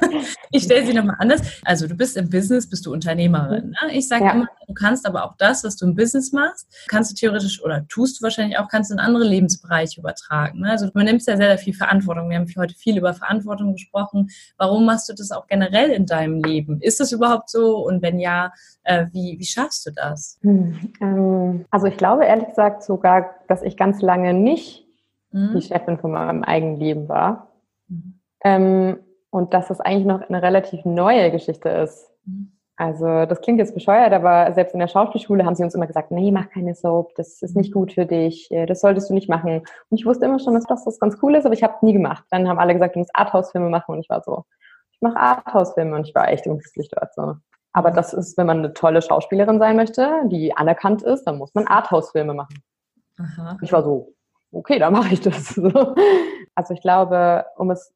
ich 0.51 0.63
stelle 0.63 0.85
sie 0.85 0.93
nochmal 0.93 1.17
anders. 1.19 1.41
Also 1.63 1.87
du 1.87 1.95
bist 1.95 2.17
im 2.17 2.29
Business, 2.29 2.69
bist 2.69 2.85
du 2.85 2.93
Unternehmerin. 2.93 3.69
Ne? 3.69 3.93
Ich 3.93 4.07
sage 4.07 4.25
ja. 4.25 4.31
immer, 4.31 4.47
du 4.67 4.73
kannst 4.73 5.05
aber 5.05 5.25
auch 5.25 5.35
das, 5.37 5.63
was 5.63 5.75
du 5.75 5.85
im 5.85 5.95
Business 5.95 6.31
machst, 6.31 6.67
kannst 6.87 7.11
du 7.11 7.15
theoretisch 7.15 7.63
oder 7.63 7.87
tust 7.87 8.19
du 8.19 8.23
wahrscheinlich 8.23 8.57
auch, 8.57 8.67
kannst 8.69 8.91
du 8.91 8.95
in 8.95 8.99
andere 8.99 9.23
Lebensbereiche 9.23 9.99
übertragen. 9.99 10.61
Ne? 10.61 10.71
Also 10.71 10.89
man 10.93 11.05
nimmt 11.05 11.25
ja 11.25 11.37
sehr, 11.37 11.47
sehr 11.47 11.57
viel 11.57 11.73
Verantwortung. 11.73 12.29
Wir 12.29 12.37
haben 12.37 12.47
heute 12.57 12.75
viel 12.75 12.97
über 12.97 13.13
Verantwortung 13.13 13.73
gesprochen. 13.73 14.29
Warum 14.57 14.85
machst 14.85 15.09
du 15.09 15.13
das 15.13 15.31
auch 15.31 15.47
generell 15.47 15.91
in 15.91 16.05
deinem 16.05 16.41
Leben? 16.41 16.79
Ist 16.81 16.99
das 16.99 17.11
überhaupt 17.11 17.49
so? 17.49 17.77
Und 17.85 18.01
wenn 18.01 18.19
ja, 18.19 18.53
äh, 18.83 19.07
wie, 19.11 19.37
wie 19.39 19.45
schaffst 19.45 19.85
du 19.85 19.91
das? 19.91 20.39
Hm, 20.41 20.93
ähm, 21.01 21.65
also 21.69 21.87
ich 21.87 21.97
glaube 21.97 22.25
ehrlich 22.25 22.47
gesagt 22.47 22.83
sogar, 22.83 23.35
dass 23.47 23.61
ich 23.61 23.77
ganz 23.77 24.01
lange 24.01 24.33
nicht 24.33 24.84
mhm. 25.35 25.53
die 25.53 25.61
Chefin 25.61 25.97
von 25.97 26.11
meinem 26.11 26.43
eigenen 26.43 26.77
Leben 26.77 27.09
war. 27.09 27.49
Mhm. 27.87 28.19
Ähm, 28.43 28.99
und 29.29 29.53
dass 29.53 29.69
es 29.69 29.81
eigentlich 29.81 30.05
noch 30.05 30.21
eine 30.21 30.41
relativ 30.41 30.85
neue 30.85 31.29
Geschichte 31.29 31.69
ist. 31.69 32.09
Mhm. 32.25 32.51
Also 32.77 33.25
das 33.25 33.39
klingt 33.39 33.59
jetzt 33.59 33.73
bescheuert, 33.73 34.11
aber 34.11 34.53
selbst 34.53 34.73
in 34.73 34.79
der 34.79 34.89
Schauspielschule 34.89 35.45
haben 35.45 35.55
sie 35.55 35.63
uns 35.63 35.75
immer 35.75 35.87
gesagt, 35.87 36.11
nee, 36.11 36.31
mach 36.31 36.49
keine 36.49 36.75
Soap, 36.75 37.15
das 37.15 37.41
ist 37.41 37.55
nicht 37.55 37.73
gut 37.73 37.93
für 37.93 38.05
dich, 38.05 38.51
äh, 38.51 38.65
das 38.65 38.81
solltest 38.81 39.09
du 39.09 39.13
nicht 39.13 39.29
machen. 39.29 39.59
Und 39.89 39.97
ich 39.97 40.05
wusste 40.05 40.25
immer 40.25 40.39
schon, 40.39 40.53
dass 40.53 40.83
das 40.83 40.99
ganz 40.99 41.17
cool 41.21 41.35
ist, 41.35 41.45
aber 41.45 41.53
ich 41.53 41.63
habe 41.63 41.73
es 41.75 41.81
nie 41.81 41.93
gemacht. 41.93 42.25
Dann 42.31 42.49
haben 42.49 42.59
alle 42.59 42.73
gesagt, 42.73 42.95
du 42.95 42.99
musst 42.99 43.15
Arthouse-Filme 43.15 43.69
machen 43.69 43.95
und 43.95 43.99
ich 44.01 44.09
war 44.09 44.21
so, 44.23 44.43
ich 44.91 44.99
mache 45.01 45.17
Arthouse-Filme 45.17 45.95
und 45.95 46.07
ich 46.07 46.15
war 46.15 46.29
echt 46.29 46.47
unglücklich 46.47 46.89
dort 46.89 47.13
so. 47.13 47.35
Aber 47.71 47.91
das 47.91 48.13
ist, 48.13 48.37
wenn 48.37 48.47
man 48.47 48.59
eine 48.59 48.73
tolle 48.73 49.01
Schauspielerin 49.01 49.59
sein 49.59 49.75
möchte, 49.75 50.09
die 50.25 50.55
anerkannt 50.55 51.01
ist, 51.01 51.23
dann 51.25 51.37
muss 51.37 51.53
man 51.53 51.67
Arthouse-Filme 51.67 52.33
machen. 52.33 52.61
Aha. 53.17 53.57
Ich 53.61 53.71
war 53.71 53.83
so, 53.83 54.15
okay, 54.51 54.79
dann 54.79 54.93
mache 54.93 55.13
ich 55.13 55.21
das. 55.21 55.59
Also 56.57 56.73
ich 56.73 56.79
glaube, 56.79 57.43
um 57.57 57.69
es 57.69 57.93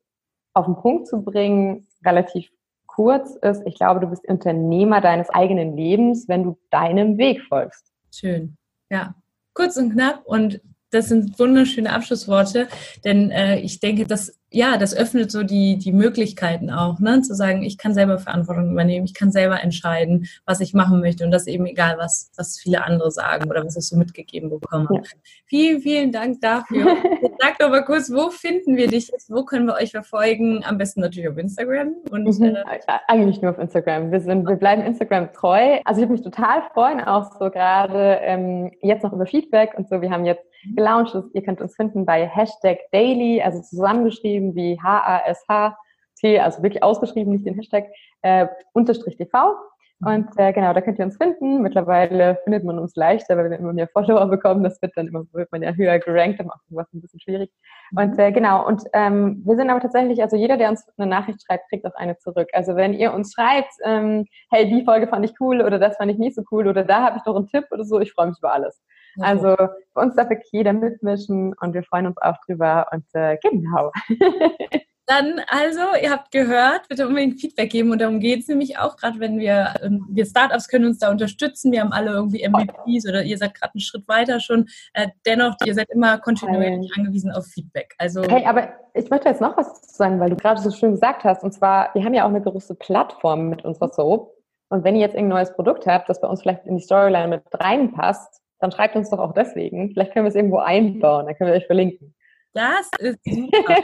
auf 0.53 0.65
den 0.65 0.75
Punkt 0.75 1.07
zu 1.07 1.21
bringen, 1.21 1.87
relativ 2.05 2.51
kurz 2.87 3.37
ist, 3.37 3.61
ich 3.65 3.75
glaube, 3.75 4.01
du 4.01 4.07
bist 4.07 4.27
Unternehmer 4.27 4.99
deines 4.99 5.29
eigenen 5.29 5.77
Lebens, 5.77 6.27
wenn 6.27 6.43
du 6.43 6.57
deinem 6.69 7.17
Weg 7.17 7.41
folgst. 7.43 7.85
Schön. 8.13 8.57
Ja, 8.89 9.15
kurz 9.53 9.77
und 9.77 9.93
knapp 9.93 10.25
und 10.25 10.59
das 10.89 11.07
sind 11.07 11.39
wunderschöne 11.39 11.93
Abschlussworte, 11.93 12.67
denn 13.05 13.31
äh, 13.31 13.59
ich 13.59 13.79
denke, 13.79 14.05
dass 14.05 14.38
ja, 14.51 14.77
das 14.77 14.95
öffnet 14.95 15.31
so 15.31 15.43
die, 15.43 15.77
die 15.77 15.91
Möglichkeiten 15.91 16.71
auch, 16.71 16.99
ne? 16.99 17.21
zu 17.21 17.35
sagen, 17.35 17.61
ich 17.61 17.77
kann 17.77 17.93
selber 17.93 18.17
Verantwortung 18.17 18.71
übernehmen, 18.71 19.05
ich 19.05 19.13
kann 19.13 19.31
selber 19.31 19.61
entscheiden, 19.61 20.27
was 20.45 20.59
ich 20.59 20.73
machen 20.73 21.01
möchte 21.01 21.23
und 21.23 21.31
das 21.31 21.45
eben 21.45 21.65
egal, 21.67 21.97
was, 21.97 22.31
was 22.35 22.57
viele 22.57 22.83
andere 22.83 23.11
sagen 23.11 23.49
oder 23.49 23.63
was 23.63 23.77
ich 23.77 23.87
so 23.87 23.95
mitgegeben 23.95 24.49
bekomme. 24.49 24.87
Ja. 24.91 25.01
Vielen, 25.45 25.81
vielen 25.81 26.11
Dank 26.11 26.41
dafür. 26.41 26.97
Sag 27.39 27.59
doch 27.59 27.69
mal 27.69 27.85
kurz, 27.85 28.11
wo 28.11 28.31
finden 28.31 28.75
wir 28.75 28.87
dich 28.87 29.09
jetzt? 29.09 29.29
Wo 29.29 29.45
können 29.45 29.67
wir 29.67 29.75
euch 29.75 29.91
verfolgen? 29.91 30.63
Am 30.65 30.77
besten 30.77 31.01
natürlich 31.01 31.29
auf 31.29 31.37
Instagram. 31.37 31.93
Und, 32.09 32.23
mhm. 32.39 32.55
äh, 32.55 32.63
Eigentlich 33.07 33.41
nur 33.41 33.51
auf 33.51 33.59
Instagram. 33.59 34.11
Wir, 34.11 34.21
sind, 34.21 34.47
wir 34.47 34.55
bleiben 34.55 34.81
Instagram 34.81 35.31
treu. 35.31 35.79
Also 35.85 36.01
ich 36.01 36.09
würde 36.09 36.13
mich 36.13 36.23
total 36.23 36.63
freuen, 36.73 37.01
auch 37.01 37.31
so 37.37 37.51
gerade 37.51 38.17
ähm, 38.21 38.71
jetzt 38.81 39.03
noch 39.03 39.13
über 39.13 39.27
Feedback 39.27 39.73
und 39.77 39.87
so. 39.87 40.01
Wir 40.01 40.09
haben 40.09 40.25
jetzt 40.25 40.43
gelauncht. 40.75 41.15
Ihr 41.33 41.43
könnt 41.43 41.61
uns 41.61 41.75
finden 41.75 42.05
bei 42.05 42.27
Hashtag 42.27 42.79
Daily, 42.91 43.41
also 43.41 43.61
zusammengeschrieben 43.61 44.38
wie 44.55 44.79
H-A-S-H-T, 44.81 46.39
also 46.39 46.63
wirklich 46.63 46.83
ausgeschrieben, 46.83 47.33
nicht 47.33 47.45
den 47.45 47.55
Hashtag, 47.55 47.85
äh, 48.21 48.47
unterstrich 48.73 49.17
TV. 49.17 49.55
Und 50.01 50.29
äh, 50.37 50.53
genau, 50.53 50.71
da 50.71 50.79
könnt 50.79 50.97
ihr 50.97 51.03
uns 51.03 51.17
finden. 51.17 51.61
Mittlerweile 51.61 52.39
findet 52.45 52.63
man 52.63 52.79
uns 52.79 52.95
leichter, 52.95 53.35
weil 53.35 53.49
wir 53.49 53.59
immer 53.59 53.73
mehr 53.73 53.89
Follower 53.89 54.27
bekommen. 54.27 54.63
Das 54.63 54.81
wird 54.81 54.93
dann 54.95 55.07
immer, 55.07 55.25
wird 55.33 55.51
man 55.51 55.61
ja 55.61 55.73
höher 55.73 55.99
gerankt, 55.99 56.39
dann 56.39 56.47
macht 56.47 56.61
was 56.69 56.91
ein 56.93 57.01
bisschen 57.01 57.19
schwierig. 57.19 57.51
Und 57.93 58.17
äh, 58.17 58.31
genau, 58.31 58.65
und 58.65 58.83
ähm, 58.93 59.41
wir 59.45 59.57
sind 59.57 59.69
aber 59.69 59.81
tatsächlich, 59.81 60.21
also 60.21 60.37
jeder, 60.37 60.55
der 60.55 60.69
uns 60.69 60.87
eine 60.97 61.07
Nachricht 61.07 61.43
schreibt, 61.43 61.67
kriegt 61.69 61.85
auch 61.85 61.95
eine 61.95 62.17
zurück. 62.17 62.47
Also 62.53 62.77
wenn 62.77 62.93
ihr 62.93 63.13
uns 63.13 63.33
schreibt, 63.33 63.73
ähm, 63.83 64.25
hey, 64.51 64.69
die 64.69 64.85
Folge 64.85 65.07
fand 65.07 65.25
ich 65.25 65.33
cool 65.41 65.61
oder 65.61 65.79
das 65.79 65.97
fand 65.97 66.09
ich 66.11 66.17
nicht 66.17 66.35
so 66.35 66.43
cool 66.49 66.67
oder 66.67 66.85
da 66.85 67.01
habe 67.01 67.17
ich 67.17 67.25
noch 67.25 67.35
einen 67.35 67.47
Tipp 67.47 67.65
oder 67.71 67.83
so, 67.83 67.99
ich 67.99 68.13
freue 68.13 68.27
mich 68.27 68.37
über 68.39 68.53
alles. 68.53 68.81
Also 69.21 69.55
für 69.55 69.99
uns 69.99 70.15
darf 70.15 70.29
wirklich 70.29 70.51
jeder 70.51 70.73
mitmischen 70.73 71.53
und 71.59 71.73
wir 71.73 71.83
freuen 71.83 72.07
uns 72.07 72.17
auch 72.21 72.37
drüber. 72.45 72.87
Und 72.91 73.05
äh, 73.13 73.37
genau. 73.41 73.91
Dann 75.09 75.41
also, 75.47 75.81
ihr 75.99 76.11
habt 76.11 76.29
gehört, 76.29 76.87
bitte 76.87 77.07
unbedingt 77.07 77.41
Feedback 77.41 77.71
geben 77.71 77.89
und 77.89 77.99
darum 77.99 78.19
geht 78.19 78.41
es 78.41 78.47
nämlich 78.47 78.77
auch, 78.77 78.95
gerade 78.95 79.19
wenn 79.19 79.39
wir, 79.39 79.73
ähm, 79.81 80.05
wir 80.07 80.23
Startups 80.23 80.67
können 80.67 80.85
uns 80.85 80.99
da 80.99 81.09
unterstützen, 81.09 81.71
wir 81.71 81.81
haben 81.81 81.91
alle 81.91 82.11
irgendwie 82.11 82.47
MVPs 82.47 83.09
oder 83.09 83.23
ihr 83.23 83.39
seid 83.39 83.55
gerade 83.55 83.73
einen 83.73 83.81
Schritt 83.81 84.07
weiter 84.07 84.39
schon. 84.39 84.67
Äh, 84.93 85.07
dennoch, 85.25 85.55
ihr 85.65 85.73
seid 85.73 85.89
immer 85.89 86.19
kontinuierlich 86.19 86.91
angewiesen 86.95 87.31
auf 87.31 87.47
Feedback. 87.47 87.95
Also 87.97 88.21
hey, 88.21 88.45
aber 88.45 88.69
ich 88.93 89.09
möchte 89.09 89.29
jetzt 89.29 89.41
noch 89.41 89.57
was 89.57 89.81
sagen, 89.97 90.19
weil 90.19 90.29
du 90.29 90.35
gerade 90.35 90.61
so 90.61 90.69
schön 90.69 90.91
gesagt 90.91 91.23
hast, 91.23 91.43
und 91.43 91.53
zwar, 91.53 91.89
wir 91.95 92.03
haben 92.03 92.13
ja 92.13 92.25
auch 92.25 92.29
eine 92.29 92.43
große 92.43 92.75
Plattform 92.75 93.49
mit 93.49 93.65
unserer 93.65 93.89
Soap. 93.89 94.35
Und 94.69 94.83
wenn 94.83 94.93
ihr 94.93 95.01
jetzt 95.01 95.15
irgendein 95.15 95.39
neues 95.39 95.53
Produkt 95.55 95.87
habt, 95.87 96.07
das 96.07 96.21
bei 96.21 96.27
uns 96.27 96.43
vielleicht 96.43 96.67
in 96.67 96.77
die 96.77 96.83
Storyline 96.83 97.29
mit 97.29 97.41
reinpasst, 97.51 98.43
dann 98.59 98.71
schreibt 98.71 98.95
uns 98.95 99.09
doch 99.09 99.19
auch 99.19 99.33
deswegen. 99.33 99.91
Vielleicht 99.91 100.13
können 100.13 100.25
wir 100.25 100.29
es 100.29 100.35
irgendwo 100.35 100.57
einbauen, 100.57 101.25
dann 101.25 101.35
können 101.35 101.51
wir 101.51 101.57
euch 101.57 101.65
verlinken. 101.65 102.15
Das 102.53 102.89
ist 102.99 103.19
super. 103.25 103.75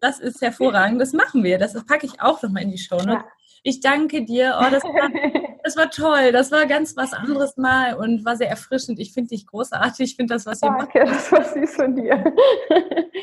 Das 0.00 0.20
ist 0.20 0.40
hervorragend. 0.40 1.00
Das 1.00 1.12
machen 1.12 1.42
wir. 1.42 1.58
Das 1.58 1.74
packe 1.86 2.06
ich 2.06 2.20
auch 2.20 2.40
nochmal 2.42 2.62
in 2.62 2.70
die 2.70 2.78
Show. 2.78 2.98
Ja. 2.98 3.24
Ich 3.64 3.80
danke 3.80 4.24
dir. 4.24 4.56
Oh, 4.60 4.70
das, 4.70 4.84
war, 4.84 5.08
das 5.64 5.76
war 5.76 5.90
toll. 5.90 6.32
Das 6.32 6.52
war 6.52 6.66
ganz 6.66 6.96
was 6.96 7.12
anderes 7.12 7.56
mal 7.56 7.94
und 7.94 8.24
war 8.24 8.36
sehr 8.36 8.48
erfrischend. 8.48 9.00
Ich 9.00 9.12
finde 9.12 9.30
dich 9.30 9.46
großartig. 9.46 10.10
Ich 10.10 10.16
finde 10.16 10.34
das, 10.34 10.46
was 10.46 10.62
ihr 10.62 10.70
danke, 10.70 11.00
macht. 11.00 11.10
das 11.10 11.32
war 11.32 11.44
süß 11.44 11.74
von 11.74 11.96
dir. 11.96 12.32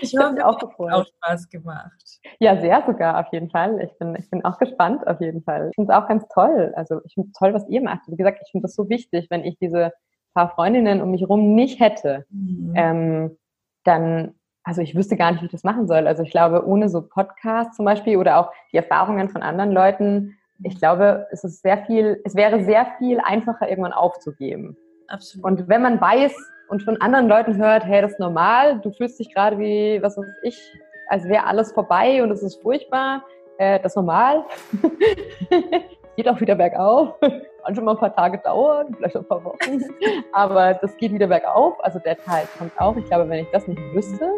Ich 0.02 0.18
hoffe, 0.18 0.36
es 0.38 0.44
auch, 0.44 0.60
gefreut. 0.60 0.92
auch 0.92 1.06
Spaß 1.06 1.50
gemacht. 1.50 2.20
Ja, 2.40 2.60
sehr 2.60 2.84
sogar, 2.86 3.20
auf 3.20 3.32
jeden 3.32 3.50
Fall. 3.50 3.82
Ich 3.82 3.98
bin, 3.98 4.16
ich 4.20 4.30
bin 4.30 4.44
auch 4.44 4.58
gespannt, 4.58 5.08
auf 5.08 5.22
jeden 5.22 5.42
Fall. 5.44 5.70
Ich 5.70 5.76
finde 5.76 5.94
es 5.94 5.98
auch 5.98 6.08
ganz 6.08 6.26
toll. 6.34 6.74
Also, 6.76 7.00
ich 7.06 7.14
finde 7.14 7.30
es 7.30 7.40
toll, 7.40 7.54
was 7.54 7.68
ihr 7.70 7.82
macht. 7.82 8.02
Wie 8.08 8.18
gesagt, 8.18 8.40
ich 8.44 8.52
finde 8.52 8.64
das 8.64 8.76
so 8.76 8.90
wichtig, 8.90 9.28
wenn 9.30 9.46
ich 9.46 9.58
diese 9.58 9.94
paar 10.36 10.50
Freundinnen 10.50 11.02
um 11.02 11.10
mich 11.10 11.22
herum 11.22 11.56
nicht 11.56 11.80
hätte, 11.80 12.26
mhm. 12.30 12.74
ähm, 12.76 13.38
dann, 13.84 14.36
also 14.64 14.82
ich 14.82 14.96
wüsste 14.96 15.16
gar 15.16 15.32
nicht, 15.32 15.42
wie 15.42 15.46
ich 15.46 15.52
das 15.52 15.64
machen 15.64 15.88
soll. 15.88 16.06
Also 16.06 16.22
ich 16.22 16.32
glaube, 16.32 16.68
ohne 16.68 16.90
so 16.90 17.02
Podcasts 17.02 17.76
zum 17.76 17.86
Beispiel 17.86 18.18
oder 18.18 18.38
auch 18.38 18.52
die 18.72 18.78
Erfahrungen 18.78 19.30
von 19.30 19.42
anderen 19.42 19.72
Leuten, 19.72 20.38
ich 20.64 20.78
glaube, 20.78 21.28
es 21.32 21.44
ist 21.44 21.62
sehr 21.62 21.86
viel, 21.86 22.22
es 22.24 22.36
wäre 22.36 22.64
sehr 22.64 22.86
viel 22.98 23.20
einfacher, 23.20 23.70
irgendwann 23.70 23.94
aufzugeben. 23.94 24.78
Absolut. 25.08 25.46
Und 25.46 25.68
wenn 25.68 25.82
man 25.82 26.00
weiß 26.00 26.34
und 26.70 26.84
von 26.84 27.00
anderen 27.02 27.28
Leuten 27.28 27.58
hört, 27.58 27.86
hey, 27.86 28.02
das 28.02 28.14
ist 28.14 28.20
normal, 28.20 28.80
du 28.82 28.92
fühlst 28.92 29.20
dich 29.20 29.34
gerade 29.34 29.58
wie, 29.60 30.02
was 30.02 30.18
weiß 30.18 30.26
ich, 30.44 30.60
als 31.10 31.26
wäre 31.26 31.46
alles 31.46 31.72
vorbei 31.72 32.24
und 32.24 32.32
es 32.32 32.42
ist 32.42 32.62
furchtbar, 32.62 33.24
äh, 33.58 33.80
das 33.80 33.92
ist 33.92 33.96
normal. 33.98 34.46
geht 36.16 36.28
auch 36.28 36.40
wieder 36.40 36.56
bergauf. 36.56 37.16
Kann 37.22 37.76
schon 37.76 37.84
mal 37.84 37.92
ein 37.92 37.98
paar 37.98 38.16
Tage 38.16 38.38
dauern, 38.40 38.94
vielleicht 38.96 39.16
ein 39.16 39.26
paar 39.26 39.44
Wochen. 39.44 39.82
Aber 40.34 40.76
das 40.76 40.96
geht 40.98 41.12
wieder 41.12 41.28
bergauf. 41.28 41.84
Also 41.84 42.00
der 42.00 42.18
Teil 42.18 42.48
kommt 42.58 42.72
auch. 42.80 42.96
Ich 42.96 43.06
glaube, 43.06 43.28
wenn 43.30 43.44
ich 43.44 43.52
das 43.52 43.68
nicht 43.68 43.82
wüsste, 43.94 44.30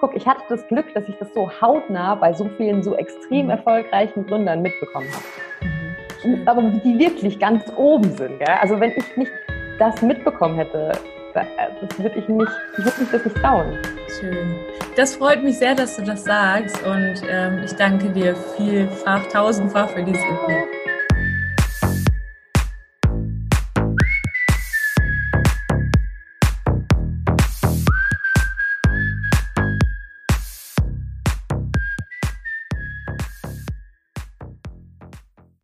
guck, 0.00 0.16
ich 0.16 0.26
hatte 0.26 0.42
das 0.48 0.66
Glück, 0.68 0.92
dass 0.94 1.06
ich 1.08 1.16
das 1.18 1.32
so 1.34 1.48
hautnah 1.60 2.14
bei 2.14 2.32
so 2.32 2.48
vielen 2.56 2.82
so 2.82 2.94
extrem 2.96 3.46
mhm. 3.46 3.50
erfolgreichen 3.50 4.26
Gründern 4.26 4.62
mitbekommen 4.62 5.08
habe. 5.12 6.28
Mhm. 6.28 6.48
Aber 6.48 6.62
die 6.62 6.98
wirklich 6.98 7.38
ganz 7.38 7.64
oben 7.76 8.10
sind. 8.16 8.38
Gell? 8.38 8.56
Also 8.60 8.80
wenn 8.80 8.90
ich 8.90 9.16
nicht 9.16 9.30
das 9.78 10.00
mitbekommen 10.02 10.56
hätte, 10.56 10.92
das 11.34 11.98
würde 11.98 12.18
ich 12.18 12.28
nicht, 12.28 12.52
ich 12.78 12.84
würde 12.84 13.00
mich 13.00 13.10
das 13.10 13.24
nicht 13.24 13.36
trauen. 13.38 13.78
Schön. 14.20 14.56
Das 14.96 15.16
freut 15.16 15.42
mich 15.42 15.58
sehr, 15.58 15.74
dass 15.74 15.96
du 15.96 16.02
das 16.02 16.24
sagst 16.24 16.82
und 16.86 17.22
ähm, 17.28 17.62
ich 17.64 17.74
danke 17.74 18.10
dir 18.10 18.36
vielfach, 18.56 19.26
tausendfach 19.28 19.88
für 19.90 20.02
dieses 20.02 20.22
Interview. 20.22 20.81